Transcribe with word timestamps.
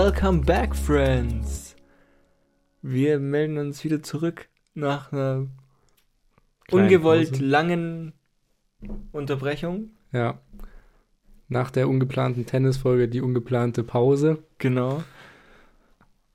Welcome 0.00 0.42
back, 0.42 0.76
friends. 0.76 1.74
Wir 2.82 3.18
melden 3.18 3.58
uns 3.58 3.82
wieder 3.82 4.00
zurück 4.00 4.48
nach 4.72 5.10
einer 5.10 5.48
Kleine 6.68 6.84
ungewollt 6.84 7.32
Pause. 7.32 7.44
langen 7.44 8.12
Unterbrechung. 9.10 9.90
Ja. 10.12 10.38
Nach 11.48 11.72
der 11.72 11.88
ungeplanten 11.88 12.46
Tennisfolge 12.46 13.08
die 13.08 13.20
ungeplante 13.20 13.82
Pause. 13.82 14.38
Genau. 14.58 15.02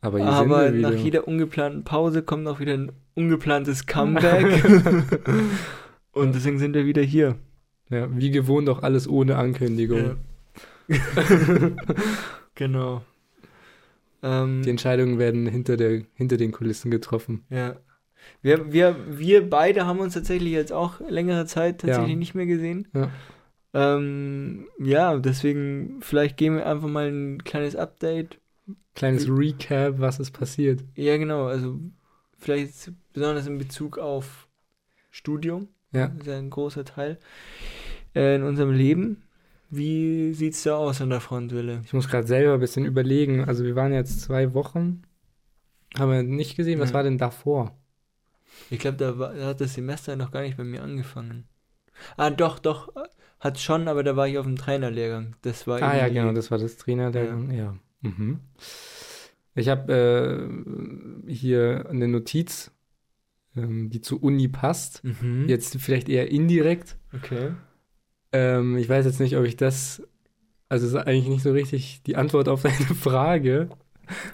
Aber 0.02 0.22
Aber 0.22 0.70
nach 0.70 0.92
jeder 0.92 1.26
ungeplanten 1.26 1.86
Pause 1.86 2.22
kommt 2.22 2.46
auch 2.50 2.60
wieder 2.60 2.74
ein 2.74 2.92
ungeplantes 3.16 3.86
Comeback. 3.86 4.62
Und 6.12 6.36
deswegen 6.36 6.60
sind 6.60 6.74
wir 6.74 6.86
wieder 6.86 7.02
hier. 7.02 7.38
ja, 7.90 8.10
wie 8.14 8.30
gewohnt 8.30 8.68
auch 8.68 8.84
alles 8.84 9.08
ohne 9.08 9.38
Ankündigung. 9.38 10.18
genau. 12.56 13.04
Ähm, 14.24 14.62
Die 14.64 14.70
Entscheidungen 14.70 15.20
werden 15.20 15.46
hinter, 15.46 15.78
der, 15.78 16.02
hinter 16.16 16.38
den 16.38 16.52
Kulissen 16.52 16.90
getroffen. 16.90 17.44
Ja. 17.50 17.76
Wir, 18.42 18.72
wir, 18.72 18.96
wir 19.20 19.50
beide 19.50 19.86
haben 19.86 20.00
uns 20.00 20.14
tatsächlich 20.14 20.54
jetzt 20.54 20.72
auch 20.72 21.02
längere 21.02 21.46
Zeit 21.46 21.82
tatsächlich 21.82 22.14
Ja. 22.14 22.18
nicht 22.18 22.34
mehr 22.36 22.46
gesehen. 22.46 22.88
Ja. 22.94 23.10
Ähm, 23.74 24.68
ja, 24.80 25.18
deswegen, 25.18 25.98
vielleicht 26.02 26.38
geben 26.38 26.56
wir 26.58 26.66
einfach 26.66 26.88
mal 26.88 27.08
ein 27.12 27.44
kleines 27.44 27.76
Update. 27.76 28.40
Kleines 28.96 29.28
Recap, 29.28 30.00
was 30.00 30.20
ist 30.20 30.32
passiert. 30.32 30.84
Ja, 30.96 31.18
genau, 31.18 31.48
also 31.48 31.80
vielleicht 32.38 32.92
besonders 33.12 33.48
in 33.48 33.58
Bezug 33.58 33.98
auf 33.98 34.48
Studium. 35.10 35.68
Ja. 35.92 36.08
Das 36.08 36.20
ist 36.20 36.28
ja 36.28 36.38
ein 36.38 36.50
großer 36.50 36.86
Teil 36.86 37.18
äh, 38.16 38.36
in 38.36 38.44
unserem 38.44 38.72
Leben. 38.72 39.24
Wie 39.76 40.34
sieht's 40.34 40.64
da 40.64 40.76
aus 40.78 41.02
an 41.02 41.10
der 41.10 41.20
Front, 41.20 41.52
Wille? 41.52 41.82
Ich 41.86 41.94
muss 41.94 42.08
gerade 42.08 42.28
selber 42.28 42.54
ein 42.56 42.60
bisschen 42.60 42.86
überlegen. 42.86 43.44
Also 43.46 43.64
wir 43.64 43.76
waren 43.76 43.94
jetzt 43.94 44.22
zwei 44.22 44.54
Wochen. 44.54 45.02
Haben 45.98 46.12
wir 46.12 46.24
nicht 46.24 46.56
gesehen. 46.56 46.80
Was 46.80 46.90
Ja. 46.90 46.96
war 46.96 47.04
denn 47.04 47.18
davor? 47.18 47.78
Ich 48.70 48.80
glaube, 48.80 48.98
da, 48.98 49.18
war- 49.18 49.34
da 49.34 49.48
hat 49.48 49.62
das 49.62 49.74
Semester 49.74 50.16
noch 50.16 50.32
gar 50.32 50.42
nicht 50.42 50.58
bei 50.58 50.64
mir 50.64 50.84
angefangen. 50.84 51.46
Ah, 52.18 52.30
doch, 52.30 52.60
doch, 52.60 52.90
hat 53.40 53.60
schon, 53.60 53.88
aber 53.88 54.04
da 54.04 54.16
war 54.16 54.28
ich 54.28 54.38
auf 54.38 54.46
dem 54.46 54.56
Trainerlehrgang. 54.56 55.36
Das 55.42 55.66
war 55.68 55.82
Ah 55.82 55.96
ja, 55.98 56.08
genau, 56.10 56.34
das 56.34 56.50
war 56.52 56.58
das 56.58 56.78
Trainer 56.78 57.12
der. 57.12 57.36
Ja. 57.52 57.76
Mhm. 58.02 58.40
Ich 59.56 59.70
habe 59.70 60.50
äh, 61.28 61.32
hier 61.32 61.86
eine 61.90 62.08
Notiz, 62.08 62.72
ähm, 63.56 63.90
die 63.92 64.02
zur 64.02 64.24
Uni 64.24 64.48
passt. 64.48 65.04
Mhm. 65.04 65.46
Jetzt 65.48 65.78
vielleicht 65.80 66.10
eher 66.10 66.30
indirekt. 66.32 66.98
Okay. 67.14 67.52
Ähm, 68.34 68.78
ich 68.78 68.90
weiß 68.90 69.06
jetzt 69.06 69.20
nicht, 69.20 69.38
ob 69.38 69.46
ich 69.46 69.56
das. 69.56 70.02
Also, 70.70 70.86
es 70.88 70.94
ist 70.94 70.98
eigentlich 71.00 71.28
nicht 71.28 71.44
so 71.44 71.52
richtig 71.52 72.02
die 72.06 72.16
Antwort 72.18 72.50
auf 72.50 72.64
deine 72.64 72.76
Frage. 73.00 73.70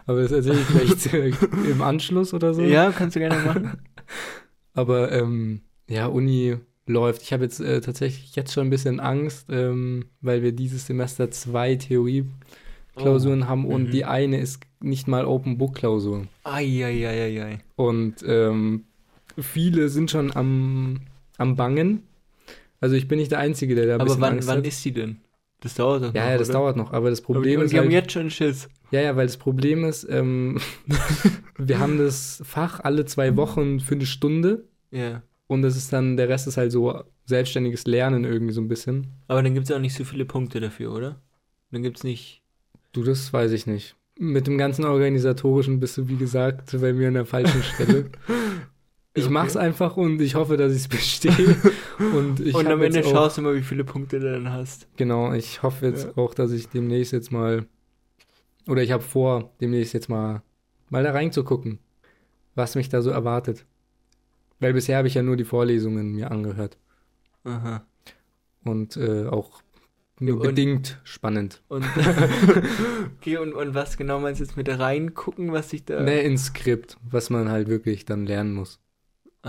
Aber 0.08 0.22
das 0.23 0.31
erzähle 0.31 0.59
ich 0.61 0.66
vielleicht 0.66 1.14
äh, 1.14 1.31
im 1.72 1.81
Anschluss 1.81 2.33
oder 2.33 2.53
so. 2.53 2.64
Ja, 2.64 2.91
kannst 2.91 3.16
du 3.16 3.19
gerne 3.19 3.38
machen. 3.45 3.78
Aber 4.73 5.11
ähm, 5.11 5.61
ja, 5.88 6.08
Uni 6.08 6.58
läuft. 6.88 7.22
Ich 7.22 7.33
habe 7.33 7.44
jetzt 7.44 7.59
äh, 7.59 7.81
tatsächlich 7.81 8.36
jetzt 8.36 8.53
schon 8.53 8.67
ein 8.67 8.69
bisschen 8.72 9.00
Angst, 9.00 9.47
ähm, 9.52 10.06
weil 10.22 10.41
wir 10.41 10.53
dieses 10.53 10.88
Semester 10.88 11.30
zwei 11.30 11.75
Theorieklausuren 11.75 13.47
haben 13.47 13.66
und 13.66 13.86
Mhm. 13.88 13.91
die 13.91 14.06
eine 14.06 14.39
ist 14.39 14.61
nicht 14.80 15.08
mal 15.08 15.25
Open 15.25 15.58
Book 15.58 15.75
Klausur. 15.75 16.25
Eieieiei. 16.44 17.59
Und 17.75 18.16
ähm, 18.25 18.85
viele 19.38 19.90
sind 19.90 20.09
schon 20.09 20.35
am, 20.35 21.02
am 21.38 21.56
Bangen. 21.56 22.03
Also 22.81 22.95
ich 22.95 23.07
bin 23.07 23.19
nicht 23.19 23.31
der 23.31 23.40
Einzige, 23.40 23.75
der 23.75 23.85
da 23.88 23.95
ein 23.95 24.01
Aber 24.01 24.19
wann, 24.19 24.34
Angst 24.34 24.47
wann 24.47 24.59
hat. 24.59 24.67
ist 24.67 24.84
die 24.85 24.94
denn? 24.94 25.22
Das 25.62 25.75
dauert 25.75 26.03
doch 26.03 26.13
ja, 26.13 26.23
noch, 26.23 26.29
ja, 26.31 26.38
das 26.38 26.50
oder? 26.50 26.59
dauert 26.59 26.78
noch. 26.78 26.94
Aber 26.94 27.09
das 27.09 27.19
Aber 27.19 27.34
Problem 27.34 27.59
die, 27.59 27.66
ist 27.66 27.73
haben 27.73 27.84
halt, 27.84 27.91
jetzt 27.91 28.12
schon 28.13 28.29
Schiss. 28.29 28.69
ja, 28.91 29.01
ja, 29.01 29.16
weil 29.17 29.28
das 29.28 29.35
Problem 29.38 29.84
ist, 29.84 30.07
ähm, 30.09 30.57
wir 31.57 31.79
haben 31.79 31.97
das 31.97 32.41
Fach 32.45 32.79
alle 32.79 33.06
zwei 33.06 33.35
Wochen 33.35 33.79
für 33.81 33.95
eine 33.95 34.06
Stunde 34.06 34.63
Ja. 34.91 35.22
und 35.47 35.62
das 35.62 35.75
ist 35.75 35.91
dann, 35.91 36.16
der 36.16 36.29
Rest 36.29 36.47
ist 36.47 36.56
halt 36.57 36.72
so 36.72 37.03
selbstständiges 37.25 37.85
Lernen 37.85 38.23
irgendwie 38.23 38.53
so 38.53 38.62
ein 38.62 38.69
bisschen. 38.69 39.07
Aber 39.28 39.44
dann 39.44 39.53
gibt 39.53 39.69
es 39.69 39.75
auch 39.75 39.79
nicht 39.81 39.94
so 39.96 40.03
viele 40.06 40.25
Punkte 40.25 40.59
dafür, 40.61 40.94
oder? 40.94 41.22
Dann 41.72 41.84
gibt 41.84 41.97
es 41.97 42.03
nicht. 42.06 42.41
Du, 42.94 43.03
das 43.03 43.31
weiß 43.34 43.51
ich 43.51 43.67
nicht. 43.67 43.96
Mit 44.17 44.47
dem 44.47 44.57
ganzen 44.57 44.85
Organisatorischen 44.85 45.79
bist 45.79 45.97
du, 45.97 46.07
wie 46.07 46.16
gesagt, 46.17 46.72
bei 46.79 46.94
mir 46.94 47.09
an 47.09 47.13
der 47.16 47.25
falschen 47.25 47.61
Stelle. 47.75 48.09
Ich 49.16 49.24
Okay. 49.25 49.34
mach's 49.34 49.58
einfach 49.58 49.97
und 49.97 50.22
ich 50.22 50.36
hoffe, 50.36 50.56
dass 50.56 50.72
ich 50.72 50.80
es 50.84 50.88
bestehe. 50.88 51.56
Und, 52.00 52.40
ich 52.40 52.53
Und 52.53 52.68
am 52.68 52.81
Ende 52.81 53.03
auch, 53.03 53.09
schaust 53.12 53.38
du 53.38 53.42
mal, 53.42 53.56
wie 53.56 53.64
viele 53.64 53.84
Punkte 53.84 54.20
du 54.20 54.31
dann 54.31 54.52
hast. 54.52 54.88
Genau, 54.97 55.34
ich 55.34 55.64
hoffe 55.64 55.88
jetzt 55.88 56.06
Ja. 56.16 56.24
auch, 56.24 56.34
dass 56.34 56.52
ich 56.52 56.70
demnächst 56.70 57.12
jetzt 57.12 57.31
mal, 57.31 57.66
oder 58.68 58.84
ich 58.84 58.92
habe 58.92 59.03
vor, 59.03 59.52
demnächst 59.62 59.94
jetzt 59.94 60.09
mal, 60.09 60.42
mal 60.90 61.03
da 61.03 61.12
reinzugucken, 61.12 61.80
was 62.56 62.75
mich 62.75 62.90
da 62.90 63.02
so 63.02 63.09
erwartet. 63.09 63.66
Weil 64.59 64.74
bisher 64.74 64.97
habe 64.97 65.08
ich 65.08 65.14
ja 65.16 65.24
nur 65.24 65.38
die 65.38 65.46
Vorlesungen 65.46 66.12
mir 66.12 66.31
angehört 66.31 66.78
Aha. 67.46 67.84
und 68.66 68.96
äh, 68.97 69.26
auch 69.26 69.62
nur 70.20 70.36
Und- 70.36 70.44
bedingt 70.47 71.00
spannend. 71.03 71.64
Und, 71.70 71.86
okay, 73.18 73.38
und, 73.38 73.53
und 73.53 73.74
was 73.74 73.97
genau 73.97 74.20
meinst 74.20 74.40
du 74.40 74.44
jetzt 74.46 74.58
mit 74.58 74.68
reingucken, 74.70 75.52
was 75.52 75.70
sich 75.70 75.86
da. 75.86 76.02
Ne, 76.02 76.22
ins 76.22 76.46
Skript, 76.47 76.97
was 77.09 77.30
man 77.30 77.50
halt 77.50 77.70
wirklich 77.70 78.06
dann 78.06 78.26
lernen 78.26 78.53
muss. 78.53 78.80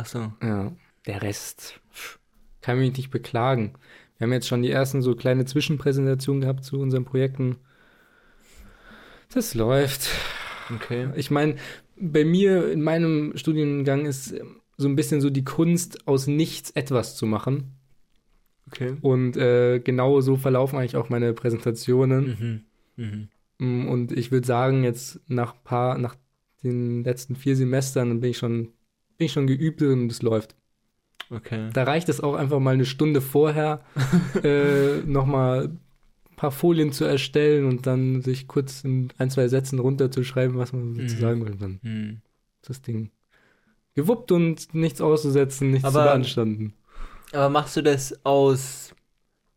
Ach 0.00 0.06
so. 0.06 0.32
Ja, 0.42 0.72
der 1.06 1.20
Rest 1.20 1.78
kann 2.62 2.78
mich 2.78 2.96
nicht 2.96 3.10
beklagen. 3.10 3.74
Wir 4.16 4.26
haben 4.26 4.32
jetzt 4.32 4.48
schon 4.48 4.62
die 4.62 4.70
ersten 4.70 5.02
so 5.02 5.14
kleine 5.14 5.44
Zwischenpräsentationen 5.44 6.40
gehabt 6.40 6.64
zu 6.64 6.80
unseren 6.80 7.04
Projekten. 7.04 7.56
Das 9.32 9.54
läuft. 9.54 10.08
Okay. 10.74 11.08
Ich 11.16 11.30
meine, 11.30 11.56
bei 11.96 12.24
mir 12.24 12.70
in 12.72 12.82
meinem 12.82 13.36
Studiengang 13.36 14.06
ist 14.06 14.32
ähm, 14.32 14.60
so 14.78 14.88
ein 14.88 14.96
bisschen 14.96 15.20
so 15.20 15.28
die 15.28 15.44
Kunst, 15.44 16.06
aus 16.08 16.26
nichts 16.26 16.70
etwas 16.70 17.16
zu 17.16 17.26
machen. 17.26 17.74
Okay. 18.68 18.96
Und 19.02 19.36
äh, 19.36 19.80
genau 19.80 20.20
so 20.22 20.36
verlaufen 20.36 20.78
eigentlich 20.78 20.96
auch 20.96 21.10
meine 21.10 21.34
Präsentationen. 21.34 22.64
Mhm. 22.96 23.04
Mhm. 23.04 23.28
Mm, 23.58 23.88
Und 23.88 24.12
ich 24.12 24.32
würde 24.32 24.46
sagen, 24.46 24.82
jetzt 24.82 25.20
nach 25.28 25.62
paar, 25.62 25.98
nach 25.98 26.16
den 26.62 27.04
letzten 27.04 27.36
vier 27.36 27.56
Semestern 27.56 28.20
bin 28.20 28.30
ich 28.30 28.38
schon, 28.38 28.72
bin 29.20 29.26
ich 29.26 29.32
schon 29.32 29.46
geübt 29.46 29.82
und 29.82 30.10
es 30.10 30.22
läuft. 30.22 30.56
Okay. 31.30 31.68
Da 31.74 31.82
reicht 31.84 32.08
es 32.08 32.20
auch 32.22 32.34
einfach 32.34 32.58
mal 32.58 32.72
eine 32.72 32.86
Stunde 32.86 33.20
vorher, 33.20 33.82
äh, 34.42 35.02
nochmal 35.04 35.66
ein 35.66 36.36
paar 36.36 36.50
Folien 36.50 36.90
zu 36.90 37.04
erstellen 37.04 37.66
und 37.66 37.86
dann 37.86 38.22
sich 38.22 38.48
kurz 38.48 38.82
in 38.82 39.12
ein, 39.18 39.28
zwei 39.30 39.46
Sätzen 39.46 39.78
runterzuschreiben, 39.78 40.56
was 40.56 40.72
man 40.72 40.94
Mhm. 40.94 41.08
sagen 41.10 41.44
will. 41.46 41.56
Dann 41.56 41.78
Mhm. 41.82 42.22
das 42.62 42.80
Ding 42.80 43.10
gewuppt 43.94 44.32
und 44.32 44.74
nichts 44.74 45.02
auszusetzen, 45.02 45.70
nichts 45.70 45.84
Aber- 45.84 46.00
zu 46.00 46.04
beanstanden. 46.08 46.72
Aber 47.32 47.50
machst 47.50 47.76
du 47.76 47.82
das 47.82 48.24
aus, 48.24 48.94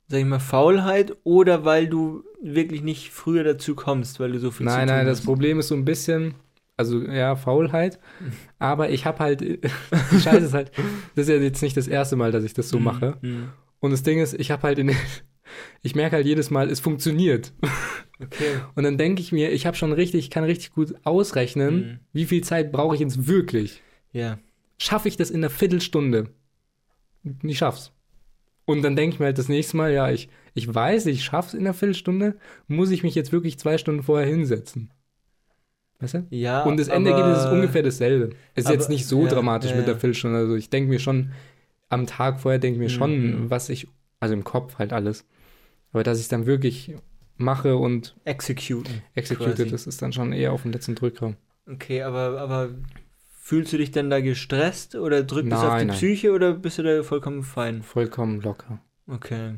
sag 0.09 0.19
ich 0.19 0.25
mal, 0.25 0.39
Faulheit 0.39 1.15
oder 1.23 1.63
weil 1.63 1.87
du 1.87 2.23
wirklich 2.41 2.81
nicht 2.83 3.11
früher 3.11 3.45
dazu 3.45 3.75
kommst, 3.75 4.19
weil 4.19 4.33
du 4.33 4.39
so 4.39 4.51
viel 4.51 4.67
zu 4.67 4.73
Nein, 4.73 4.87
tun 4.89 4.97
nein, 4.97 5.05
das 5.07 5.19
hast? 5.19 5.25
Problem 5.25 5.57
ist 5.59 5.69
so 5.69 5.75
ein 5.75 5.85
bisschen, 5.85 6.35
also 6.77 7.01
ja, 7.01 7.35
Faulheit, 7.35 7.99
Mhm. 8.19 8.31
aber 8.59 8.89
ich 8.89 9.05
habe 9.05 9.19
halt, 9.19 9.41
Scheiße 10.23 10.45
ist 10.45 10.53
halt, 10.53 10.71
das 11.15 11.27
ist 11.27 11.29
ja 11.29 11.35
jetzt 11.41 11.61
nicht 11.61 11.77
das 11.77 11.87
erste 11.87 12.15
Mal, 12.15 12.31
dass 12.31 12.43
ich 12.43 12.53
das 12.53 12.69
so 12.69 12.77
Mhm. 12.79 12.83
mache. 12.83 13.17
Mhm. 13.21 13.49
Und 13.79 13.91
das 13.91 14.03
Ding 14.03 14.19
ist, 14.19 14.33
ich 14.33 14.49
habe 14.51 14.63
halt 14.63 14.79
in 14.79 14.87
den, 14.87 14.97
ich 15.81 15.95
merke 15.95 16.15
halt 16.15 16.25
jedes 16.25 16.49
Mal, 16.49 16.69
es 16.69 16.79
funktioniert. 16.79 17.53
Okay. 18.21 18.55
Und 18.75 18.83
dann 18.83 18.97
denke 18.97 19.21
ich 19.21 19.31
mir, 19.31 19.51
ich 19.51 19.65
habe 19.65 19.75
schon 19.75 19.91
richtig, 19.91 20.29
kann 20.29 20.43
richtig 20.45 20.71
gut 20.71 20.93
ausrechnen, 21.03 21.75
Mhm. 21.75 21.99
wie 22.13 22.25
viel 22.25 22.43
Zeit 22.43 22.71
brauche 22.71 22.95
ich 22.95 23.01
jetzt 23.01 23.27
wirklich. 23.27 23.81
Ja. 24.11 24.39
Schaffe 24.77 25.07
ich 25.07 25.17
das 25.17 25.29
in 25.31 25.37
einer 25.41 25.49
Viertelstunde? 25.49 26.29
Ich 27.43 27.57
schaff's. 27.57 27.91
Und 28.65 28.81
dann 28.81 28.95
denke 28.95 29.13
ich 29.15 29.19
mir 29.19 29.25
halt 29.27 29.37
das 29.37 29.49
nächste 29.49 29.75
Mal, 29.77 29.91
ja, 29.91 30.09
ich, 30.11 30.29
ich 30.53 30.73
weiß, 30.73 31.05
ich 31.07 31.23
schaff's 31.23 31.53
in 31.53 31.61
einer 31.61 31.73
Viertelstunde, 31.73 32.37
muss 32.67 32.91
ich 32.91 33.03
mich 33.03 33.15
jetzt 33.15 33.31
wirklich 33.31 33.59
zwei 33.59 33.77
Stunden 33.77 34.03
vorher 34.03 34.27
hinsetzen. 34.27 34.89
Weißt 35.99 36.15
du? 36.15 36.27
Ja. 36.29 36.63
Und 36.63 36.77
das 36.79 36.87
Endergebnis 36.89 37.39
ist 37.39 37.45
ungefähr 37.51 37.83
dasselbe. 37.83 38.31
Es 38.55 38.63
ist 38.63 38.65
aber- 38.67 38.75
jetzt 38.75 38.89
nicht 38.89 39.05
so 39.05 39.23
ja, 39.23 39.29
dramatisch 39.29 39.71
ja, 39.71 39.77
mit 39.77 39.87
der. 39.87 39.95
Viertelstunde. 39.95 40.37
Also 40.39 40.55
ich 40.55 40.69
denke 40.69 40.89
mir 40.89 40.99
schon, 40.99 41.31
am 41.89 42.07
Tag 42.07 42.39
vorher 42.41 42.59
denke 42.59 42.75
ich 42.75 42.79
mir 42.81 42.89
schon, 42.89 43.43
Mhm. 43.43 43.49
was 43.49 43.69
ich, 43.69 43.87
also 44.19 44.33
im 44.33 44.43
Kopf 44.43 44.79
halt 44.79 44.91
alles. 44.93 45.25
Aber 45.91 46.03
dass 46.03 46.17
ich 46.17 46.23
es 46.23 46.29
dann 46.29 46.45
wirklich 46.45 46.95
mache 47.37 47.77
und 47.77 48.15
Executen. 48.25 49.01
execute, 49.15 49.55
Quasi. 49.55 49.69
das 49.69 49.87
ist 49.87 50.01
dann 50.01 50.11
schon 50.13 50.33
eher 50.33 50.51
auf 50.53 50.63
den 50.63 50.71
letzten 50.71 50.95
Drücker. 50.95 51.35
Okay, 51.71 52.01
aber, 52.01 52.39
aber 52.41 52.69
fühlst 53.39 53.71
du 53.73 53.77
dich 53.77 53.91
denn 53.91 54.09
da 54.09 54.19
gestresst 54.19 54.95
oder 54.95 55.23
drückt 55.23 55.51
es 55.51 55.59
auf 55.59 55.77
die 55.79 55.85
nein. 55.85 55.95
Psyche 55.95 56.31
oder 56.31 56.53
bist 56.53 56.77
du 56.79 56.83
da 56.83 57.03
vollkommen 57.03 57.43
fein? 57.43 57.81
Vollkommen 57.83 58.41
locker. 58.41 58.79
Okay. 59.07 59.55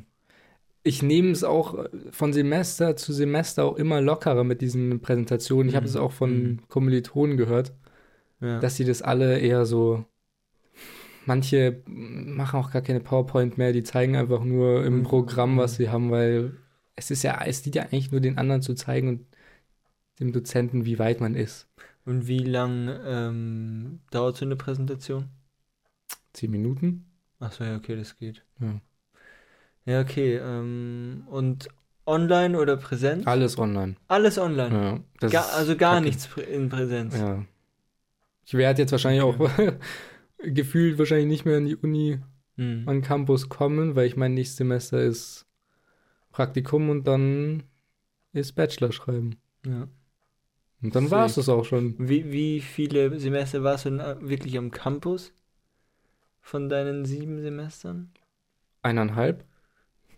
Ich 0.87 1.01
nehme 1.01 1.31
es 1.31 1.43
auch 1.43 1.83
von 2.11 2.31
Semester 2.31 2.95
zu 2.95 3.11
Semester 3.11 3.65
auch 3.65 3.75
immer 3.75 4.01
lockerer 4.01 4.43
mit 4.43 4.61
diesen 4.61 4.99
Präsentationen. 5.01 5.67
Ich 5.67 5.75
habe 5.75 5.85
Mhm. 5.85 5.89
es 5.89 5.95
auch 5.95 6.11
von 6.11 6.43
Mhm. 6.43 6.67
Kommilitonen 6.67 7.37
gehört, 7.37 7.73
Ja. 8.39 8.59
dass 8.59 8.75
sie 8.75 8.85
das 8.85 9.01
alle 9.01 9.39
eher 9.39 9.65
so. 9.65 10.05
Manche 11.25 11.81
machen 11.87 12.59
auch 12.59 12.69
gar 12.71 12.83
keine 12.83 12.99
PowerPoint 12.99 13.57
mehr, 13.57 13.73
die 13.73 13.81
zeigen 13.81 14.15
einfach 14.15 14.43
nur 14.43 14.85
im 14.85 14.99
Mhm. 14.99 15.03
Programm, 15.03 15.57
was 15.57 15.75
sie 15.75 15.89
haben, 15.89 16.11
weil 16.11 16.53
es 16.95 17.09
ist 17.09 17.23
ja, 17.23 17.41
es 17.43 17.63
dient 17.63 17.75
ja 17.75 17.81
eigentlich 17.83 18.11
nur 18.11 18.21
den 18.21 18.37
anderen 18.37 18.61
zu 18.61 18.75
zeigen 18.75 19.07
und 19.09 19.25
dem 20.19 20.31
Dozenten, 20.33 20.85
wie 20.85 20.99
weit 20.99 21.19
man 21.19 21.33
ist. 21.33 21.67
Und 22.05 22.27
wie 22.27 22.43
lang 22.43 22.89
ähm, 23.05 24.01
dauert 24.11 24.37
so 24.37 24.45
eine 24.45 24.55
Präsentation? 24.55 25.29
Zehn 26.33 26.51
Minuten? 26.51 27.05
Achso, 27.39 27.63
ja, 27.63 27.75
okay, 27.75 27.95
das 27.95 28.15
geht. 28.17 28.45
Ja. 28.59 28.79
Ja, 29.85 30.01
okay. 30.01 30.37
Ähm, 30.37 31.23
und 31.27 31.67
online 32.05 32.59
oder 32.59 32.77
Präsenz? 32.77 33.25
Alles 33.27 33.57
online. 33.57 33.95
Alles 34.07 34.37
online. 34.37 35.01
Ja, 35.21 35.29
Gar, 35.29 35.53
also 35.53 35.75
gar 35.75 35.95
kacke. 35.95 36.05
nichts 36.05 36.29
in 36.51 36.69
Präsenz. 36.69 37.17
Ja. 37.17 37.43
Ich 38.45 38.53
werde 38.53 38.81
jetzt 38.81 38.91
wahrscheinlich 38.91 39.21
auch 39.23 39.37
gefühlt 40.43 40.97
wahrscheinlich 40.99 41.27
nicht 41.27 41.45
mehr 41.45 41.57
an 41.57 41.65
die 41.65 41.75
Uni, 41.75 42.19
Hm. 42.57 42.83
an 42.87 43.01
Campus 43.01 43.49
kommen, 43.49 43.95
weil 43.95 44.07
ich 44.07 44.15
mein 44.15 44.33
nächstes 44.33 44.57
Semester 44.57 45.01
ist 45.01 45.45
Praktikum 46.31 46.89
und 46.89 47.05
dann 47.05 47.63
ist 48.31 48.53
Bachelor 48.53 48.91
schreiben. 48.93 49.35
Ja. 49.65 49.87
Und 50.81 50.95
dann 50.95 51.09
war 51.11 51.25
es 51.25 51.35
das 51.35 51.49
auch 51.49 51.65
schon. 51.65 51.95
Wie, 51.97 52.31
wie 52.31 52.61
viele 52.61 53.19
Semester 53.19 53.63
warst 53.63 53.85
du 53.85 53.89
denn 53.89 53.99
äh, 53.99 54.15
wirklich 54.21 54.57
am 54.57 54.71
Campus? 54.71 55.33
Von 56.41 56.69
deinen 56.69 57.03
sieben 57.05 57.41
Semestern? 57.41 58.11
Eineinhalb. 58.83 59.43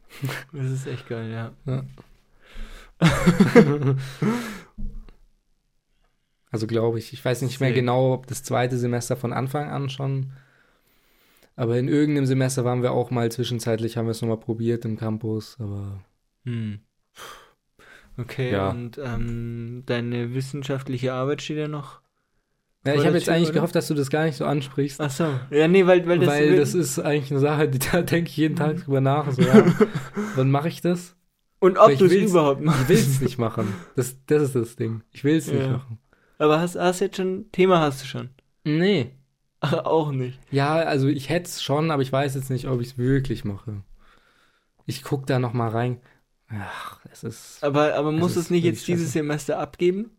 Das 0.54 0.71
ist 0.71 0.88
echt 0.88 1.07
geil, 1.07 1.30
ja. 1.31 1.51
Ja. 1.65 1.83
Also 6.50 6.65
glaube 6.65 6.98
ich. 6.98 7.13
Ich 7.13 7.24
weiß 7.24 7.42
nicht 7.42 7.59
mehr 7.59 7.74
genau, 7.74 8.13
ob 8.13 8.27
das 8.27 8.42
zweite 8.44 8.77
Semester 8.77 9.18
von 9.18 9.33
Anfang 9.33 9.69
an 9.69 9.89
schon. 9.89 10.31
Aber 11.56 11.77
in 11.77 11.88
irgendeinem 11.88 12.25
Semester 12.25 12.63
waren 12.65 12.83
wir 12.83 12.92
auch 12.92 13.12
mal 13.12 13.31
zwischenzeitlich, 13.31 13.98
haben 13.98 14.06
wir 14.06 14.12
es 14.12 14.21
nochmal 14.21 14.39
probiert 14.39 14.86
im 14.86 14.95
Campus, 14.98 15.57
aber 15.59 16.04
Hm. 16.45 16.80
Okay, 18.18 18.51
Ja. 18.51 18.69
und 18.69 18.98
ähm, 18.98 19.83
deine 19.86 20.33
wissenschaftliche 20.33 21.13
Arbeit 21.13 21.42
steht 21.42 21.57
ja 21.57 21.68
noch. 21.68 22.01
Ja, 22.85 22.94
ich 22.95 23.06
habe 23.06 23.15
jetzt 23.15 23.25
Tür, 23.25 23.33
eigentlich 23.33 23.50
oder? 23.50 23.56
gehofft, 23.56 23.75
dass 23.75 23.88
du 23.88 23.94
das 23.94 24.09
gar 24.09 24.25
nicht 24.25 24.38
so 24.38 24.45
ansprichst. 24.45 25.01
Ach 25.01 25.09
so. 25.12 25.27
Ja, 25.51 25.68
nee, 25.68 25.85
weil, 25.85 26.07
weil 26.07 26.25
Weil 26.25 26.56
das. 26.57 26.71
das, 26.71 26.75
ist 26.75 27.00
eigentlich 27.00 27.31
eine 27.31 27.39
Sache, 27.39 27.68
die 27.69 27.79
da 27.79 28.01
denke 28.01 28.29
ich 28.29 28.38
jeden 28.38 28.56
Tag 28.56 28.77
drüber 28.83 29.01
nach. 29.01 29.29
So, 29.31 29.41
ja, 29.41 29.65
wann 30.35 30.51
mache 30.51 30.68
ich 30.69 30.81
das? 30.81 31.15
und 31.59 31.77
ob 31.79 31.89
ich 31.89 31.97
du 32.00 32.06
es 32.06 32.13
überhaupt 32.13 32.59
Ich 32.62 32.65
machst. 32.68 32.88
will 32.89 32.97
es 32.97 33.19
nicht 33.19 33.38
machen. 33.39 33.74
Das, 33.95 34.15
das 34.27 34.44
ist 34.44 34.56
das 34.56 34.75
Ding. 34.75 35.01
Ich 35.12 35.24
will 35.24 35.38
es 35.38 35.47
nicht 35.47 35.59
Ja. 35.62 35.69
machen. 35.71 35.97
Aber 36.38 36.59
hast, 36.62 36.75
hast 36.75 37.00
jetzt 37.00 37.18
schon. 37.18 37.51
Thema 37.51 37.79
hast 37.79 38.03
du 38.03 38.06
schon. 38.07 38.29
Nee. 38.63 39.12
Ach, 39.59 39.73
auch 39.85 40.12
nicht. 40.12 40.39
Ja, 40.51 40.75
also 40.75 41.07
ich 41.07 41.30
hätte 41.30 41.50
es 41.50 41.63
schon, 41.63 41.89
aber 41.89 42.03
ich 42.03 42.12
weiß 42.12 42.35
jetzt 42.35 42.51
nicht, 42.51 42.68
ob 42.68 42.80
ich 42.80 42.89
es 42.89 42.97
wirklich 43.00 43.44
mache. 43.44 43.81
Ich 44.85 45.01
gucke 45.03 45.25
da 45.25 45.39
noch 45.39 45.53
mal 45.53 45.69
rein. 45.69 46.00
Ach, 46.50 47.00
es 47.12 47.23
ist. 47.23 47.63
Aber, 47.63 47.95
aber 47.95 48.12
Das 48.12 48.19
muss 48.21 48.35
es 48.35 48.50
nicht 48.51 48.63
jetzt 48.63 48.88
dieses 48.88 49.06
scheiße. 49.07 49.13
Semester 49.13 49.57
abgeben? 49.59 50.12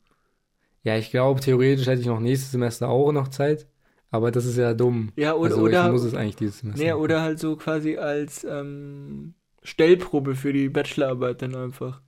Ja, 0.82 0.96
ich 0.96 1.10
glaube, 1.10 1.40
theoretisch 1.40 1.86
hätte 1.86 2.00
ich 2.00 2.06
noch 2.06 2.20
nächstes 2.20 2.52
Semester 2.52 2.88
auch 2.88 3.12
noch 3.12 3.28
Zeit. 3.28 3.66
Aber 4.10 4.30
das 4.30 4.46
ist 4.46 4.56
ja 4.56 4.72
dumm. 4.72 5.12
Ja, 5.16 5.34
oder. 5.34 5.50
also 5.50 5.62
oder 5.64 5.86
ich 5.86 5.92
muss 5.92 6.02
es 6.04 6.14
eigentlich 6.14 6.36
dieses 6.36 6.60
Semester. 6.60 6.82
nee, 6.82 6.90
machen. 6.90 7.02
oder 7.02 7.20
halt 7.20 7.38
so 7.38 7.56
quasi 7.56 7.98
als 7.98 8.42
ähm, 8.44 9.34
Stellprobe 9.62 10.34
für 10.34 10.52
die 10.52 10.70
Bachelorarbeit 10.70 11.42
dann 11.42 11.54
einfach. 11.54 12.00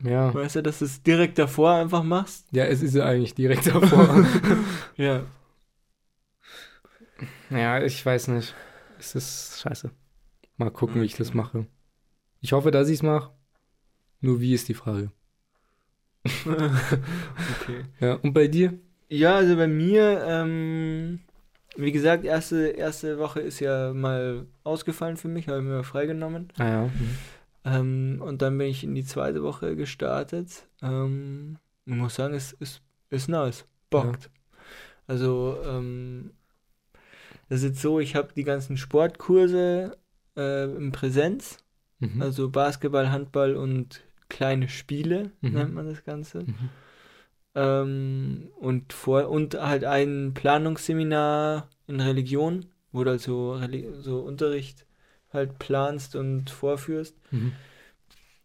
Ja. 0.00 0.32
Weißt 0.32 0.54
du, 0.56 0.62
dass 0.62 0.78
du 0.78 0.84
es 0.84 1.02
direkt 1.02 1.38
davor 1.38 1.72
einfach 1.72 2.04
machst? 2.04 2.46
Ja, 2.52 2.64
es 2.66 2.82
ist 2.82 2.94
ja 2.94 3.04
eigentlich 3.04 3.34
direkt 3.34 3.66
davor. 3.66 4.24
Ja. 4.96 5.22
ja, 7.50 7.82
ich 7.82 8.04
weiß 8.04 8.28
nicht. 8.28 8.54
Es 8.98 9.14
ist 9.14 9.60
scheiße. 9.60 9.90
Mal 10.56 10.70
gucken, 10.70 11.00
wie 11.00 11.06
ich 11.06 11.14
das 11.16 11.28
Okay. 11.28 11.36
mache. 11.36 11.66
Ich 12.40 12.52
hoffe, 12.52 12.70
dass 12.70 12.88
ich 12.88 12.94
es 12.96 13.02
mache. 13.02 13.32
Nur 14.20 14.40
wie 14.40 14.54
ist 14.54 14.68
die 14.68 14.74
Frage. 14.74 15.12
okay. 17.60 17.84
Ja, 18.00 18.14
und 18.14 18.32
bei 18.32 18.48
dir? 18.48 18.74
Ja, 19.08 19.36
also 19.36 19.56
bei 19.56 19.66
mir, 19.66 20.22
ähm, 20.26 21.20
wie 21.76 21.92
gesagt, 21.92 22.24
erste, 22.24 22.68
erste 22.68 23.18
Woche 23.18 23.40
ist 23.40 23.60
ja 23.60 23.92
mal 23.94 24.46
ausgefallen 24.64 25.16
für 25.16 25.28
mich, 25.28 25.48
habe 25.48 25.58
ich 25.58 25.64
mir 25.64 25.84
freigenommen. 25.84 26.48
Ah 26.58 26.68
ja. 26.68 26.82
Mhm. 26.84 27.18
Ähm, 27.64 28.22
und 28.22 28.42
dann 28.42 28.58
bin 28.58 28.68
ich 28.68 28.84
in 28.84 28.94
die 28.94 29.04
zweite 29.04 29.42
Woche 29.42 29.76
gestartet. 29.76 30.66
Ähm, 30.82 31.58
ich 31.86 31.94
muss 31.94 32.14
sagen, 32.16 32.34
es 32.34 32.52
ist, 32.52 32.82
ist 33.10 33.28
nice. 33.28 33.66
Bockt. 33.90 34.30
Also, 35.06 35.56
ähm, 35.66 36.32
das 37.48 37.60
ist 37.60 37.64
jetzt 37.70 37.80
so, 37.82 37.98
ich 38.00 38.14
habe 38.14 38.28
die 38.36 38.44
ganzen 38.44 38.76
Sportkurse 38.76 39.96
äh, 40.36 40.64
in 40.64 40.92
Präsenz, 40.92 41.58
Mhm. 42.00 42.22
also 42.22 42.48
Basketball, 42.48 43.10
Handball 43.10 43.56
und 43.56 44.04
kleine 44.28 44.68
Spiele, 44.68 45.32
Mhm. 45.40 45.52
nennt 45.52 45.74
man 45.74 45.86
das 45.86 46.04
Ganze. 46.04 46.40
Mhm. 46.40 46.68
Ähm, 47.54 48.48
und 48.56 48.92
vor 48.92 49.28
und 49.28 49.54
halt 49.54 49.84
ein 49.84 50.32
Planungsseminar 50.34 51.68
in 51.86 52.00
Religion, 52.00 52.66
wo 52.92 53.04
du 53.04 53.10
also 53.10 53.58
so 54.00 54.20
Unterricht 54.20 54.86
halt 55.32 55.58
planst 55.58 56.14
und 56.16 56.50
vorführst. 56.50 57.16
Mhm. 57.30 57.52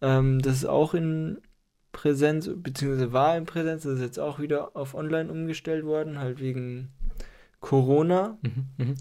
Ähm, 0.01 0.41
das 0.41 0.55
ist 0.57 0.65
auch 0.65 0.93
in 0.93 1.39
Präsenz, 1.91 2.49
beziehungsweise 2.55 3.13
war 3.13 3.37
in 3.37 3.45
Präsenz, 3.45 3.83
das 3.83 3.93
ist 3.95 4.01
jetzt 4.01 4.19
auch 4.19 4.39
wieder 4.39 4.75
auf 4.75 4.95
online 4.95 5.31
umgestellt 5.31 5.85
worden, 5.85 6.17
halt 6.17 6.39
wegen 6.39 6.89
Corona. 7.59 8.37
Mhm. 8.41 8.65
Mhm. 8.77 8.95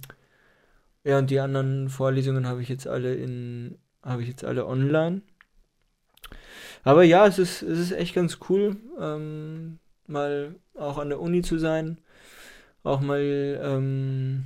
Ja, 1.05 1.19
und 1.19 1.31
die 1.31 1.41
anderen 1.41 1.89
Vorlesungen 1.89 2.47
habe 2.47 2.63
ich 2.63 2.69
jetzt 2.69 2.87
alle 2.87 3.15
in, 3.15 3.79
habe 4.03 4.23
ich 4.23 4.29
jetzt 4.29 4.45
alle 4.45 4.67
online. 4.67 5.23
Aber 6.85 7.05
ja, 7.05 7.27
es 7.27 7.39
ist, 7.39 7.63
es 7.63 7.79
ist 7.79 7.93
echt 7.93 8.15
ganz 8.15 8.39
cool, 8.49 8.77
ähm, 9.01 9.79
mal 10.07 10.57
auch 10.75 10.99
an 10.99 11.09
der 11.11 11.21
Uni 11.21 11.43
zu 11.43 11.59
sein. 11.59 11.99
Auch 12.85 13.01
mal, 13.01 13.21
ähm, 13.63 14.45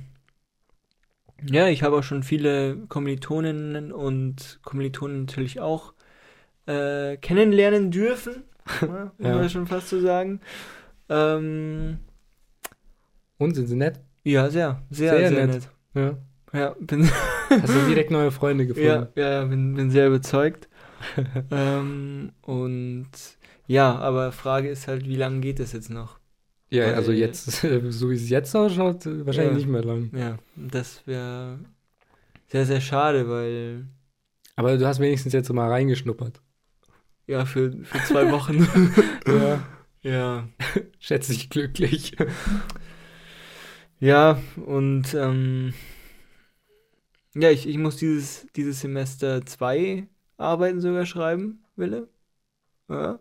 ja, 1.49 1.67
ich 1.67 1.83
habe 1.83 1.97
auch 1.97 2.03
schon 2.03 2.23
viele 2.23 2.77
Kommilitoninnen 2.87 3.91
und 3.91 4.59
Kommilitonen 4.63 5.21
natürlich 5.21 5.59
auch 5.59 5.93
äh, 6.67 7.17
kennenlernen 7.17 7.91
dürfen, 7.91 8.43
ja, 8.85 9.13
muss 9.19 9.27
Ja. 9.27 9.49
schon 9.51 9.67
fast 9.67 9.89
so 9.89 10.01
sagen. 10.01 10.41
Ähm, 11.09 11.99
Und 13.37 13.55
sind 13.55 13.67
sie 13.67 13.75
nett? 13.75 13.99
ja, 14.23 14.49
sehr, 14.49 14.81
sehr, 14.91 15.09
Sehr 15.19 15.25
sehr, 15.25 15.43
nett. 15.45 15.53
nett. 15.55 15.69
Ja. 15.93 16.17
Ja, 16.53 16.75
bin, 16.79 17.09
Hast 17.61 17.73
du 17.75 17.81
direkt 17.81 18.11
neue 18.11 18.31
Freunde 18.31 18.65
gefunden? 18.67 19.07
ja, 19.15 19.21
ja, 19.21 19.43
bin, 19.45 19.75
bin 19.75 19.91
sehr 19.91 20.07
überzeugt. 20.07 20.69
ähm, 21.51 22.31
und 22.41 23.09
ja, 23.67 23.95
aber 23.97 24.31
Frage 24.31 24.69
ist 24.69 24.87
halt, 24.87 25.05
wie 25.07 25.15
lange 25.15 25.39
geht 25.41 25.59
das 25.59 25.73
jetzt 25.73 25.89
noch? 25.89 26.19
Ja, 26.69 26.85
Weil- 26.87 26.95
also 26.95 27.11
jetzt, 27.11 27.45
so 27.89 28.09
wie 28.09 28.15
es 28.15 28.29
jetzt 28.29 28.55
ausschaut, 28.55 29.05
wahrscheinlich 29.05 29.51
Ja. 29.53 29.57
nicht 29.57 29.67
mehr 29.67 29.83
lang. 29.83 30.09
Ja, 30.15 30.37
das 30.55 31.05
wäre 31.05 31.59
sehr, 32.47 32.65
sehr 32.65 32.81
schade, 32.81 33.27
weil 33.29 33.87
Aber 34.55 34.77
du 34.77 34.85
hast 34.87 34.99
wenigstens 34.99 35.33
jetzt 35.33 35.51
mal 35.51 35.69
reingeschnuppert. 35.69 36.41
ja, 37.27 37.45
für, 37.45 37.71
für 37.83 37.99
zwei 38.05 38.31
Wochen. 38.31 38.67
Ja. 39.27 39.63
ja. 40.01 40.47
Schätze 40.99 41.33
ich 41.33 41.49
glücklich. 41.49 42.15
Ja, 43.99 44.41
und 44.65 45.13
ähm, 45.15 45.73
ja, 47.35 47.49
ich, 47.49 47.67
ich 47.67 47.77
muss 47.77 47.97
dieses, 47.97 48.47
dieses 48.55 48.81
Semester 48.81 49.45
zwei 49.45 50.07
Arbeiten 50.37 50.81
sogar 50.81 51.05
schreiben, 51.05 51.63
Wille. 51.75 52.07
Ja. 52.89 53.19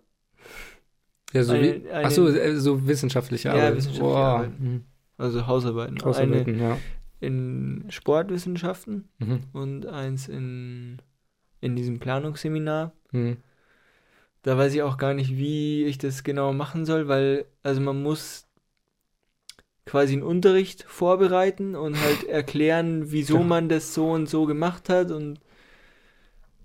Ja, 1.33 1.43
so 1.43 1.53
Eine- 1.55 1.63
wie, 1.85 1.89
eine- 1.91 2.07
achso, 2.07 2.29
äh, 2.29 2.57
so 2.57 2.87
wissenschaftliche 2.87 3.49
Ja, 3.49 3.55
Arbeit. 3.55 3.77
wissenschaftliche 3.77 4.03
Boah. 4.13 4.19
Arbeit. 4.27 4.61
Mhm. 4.61 4.85
Also 5.19 5.47
Hausarbeiten. 5.47 5.97
Eine 5.97 6.05
Hausarbeiten, 6.05 6.59
ja. 6.61 6.79
in 7.21 7.87
Sportwissenschaften 7.89 9.09
Mhm. 9.19 9.41
und 9.55 9.87
eins 9.87 10.29
in, 10.29 10.99
in 11.63 11.75
diesem 11.75 11.99
Planungsseminar. 11.99 12.93
Mhm. 13.13 13.39
Da 14.43 14.57
weiß 14.59 14.75
ich 14.75 14.83
auch 14.83 14.99
gar 14.99 15.15
nicht, 15.15 15.31
wie 15.37 15.85
ich 15.85 15.99
das 15.99 16.23
genau 16.23 16.53
machen 16.53 16.85
soll, 16.85 17.09
weil, 17.09 17.47
also 17.63 17.81
man 17.81 18.03
muss 18.03 18.47
quasi 19.87 20.13
einen 20.15 20.23
Unterricht 20.23 20.83
vorbereiten 20.85 21.75
und 21.75 21.99
halt 22.01 22.25
erklären, 22.29 23.11
wieso 23.11 23.39
Ja. 23.39 23.43
man 23.45 23.69
das 23.69 23.95
so 23.95 24.11
und 24.11 24.29
so 24.29 24.45
gemacht 24.47 24.89
hat 24.89 25.11
und 25.11 25.41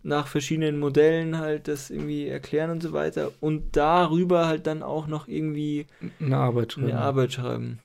nach 0.04 0.28
verschiedenen 0.28 0.80
Modellen 0.80 1.38
halt 1.38 1.68
das 1.68 1.90
irgendwie 1.90 2.28
erklären 2.28 2.72
und 2.72 2.82
so 2.82 2.92
weiter 2.94 3.32
und 3.40 3.76
darüber 3.78 4.48
halt 4.48 4.66
dann 4.68 4.82
auch 4.84 5.08
noch 5.08 5.28
irgendwie 5.28 5.86
Eine 6.20 6.38
Arbeit 6.38 6.74
schreiben. 6.74 6.88
eine 6.90 7.00
Arbeit 7.00 7.34
schreiben. 7.34 7.80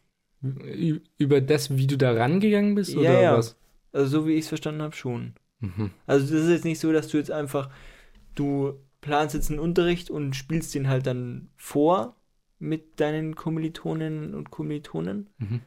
Über 1.18 1.40
das, 1.40 1.76
wie 1.76 1.87
du 1.87 1.96
da 1.99 2.12
rangegangen 2.12 2.75
bist, 2.75 2.92
Ja, 2.94 3.00
oder 3.00 3.20
ja. 3.23 3.37
was? 3.38 3.56
Also 3.92 4.20
so 4.20 4.26
wie 4.26 4.32
ich 4.35 4.40
es 4.40 4.49
verstanden 4.49 4.82
habe, 4.82 4.94
schon. 4.94 5.35
Mhm. 5.61 5.90
Also 6.06 6.32
das 6.35 6.44
ist 6.44 6.50
jetzt 6.50 6.64
nicht 6.64 6.78
so, 6.80 6.92
dass 6.92 7.08
du 7.08 7.16
jetzt 7.16 7.30
einfach, 7.30 7.70
du 8.35 8.75
planst 9.00 9.35
jetzt 9.35 9.50
einen 9.50 9.61
Unterricht 9.61 10.11
und 10.11 10.37
spielst 10.37 10.75
den 10.75 10.88
halt 10.88 11.06
dann 11.06 11.49
vor 11.56 12.16
mit 12.58 13.00
deinen 13.00 13.35
Kommilitoninnen 13.35 14.35
und 14.35 14.50
Kommilitonen, 14.50 15.28
Mhm. 15.38 15.61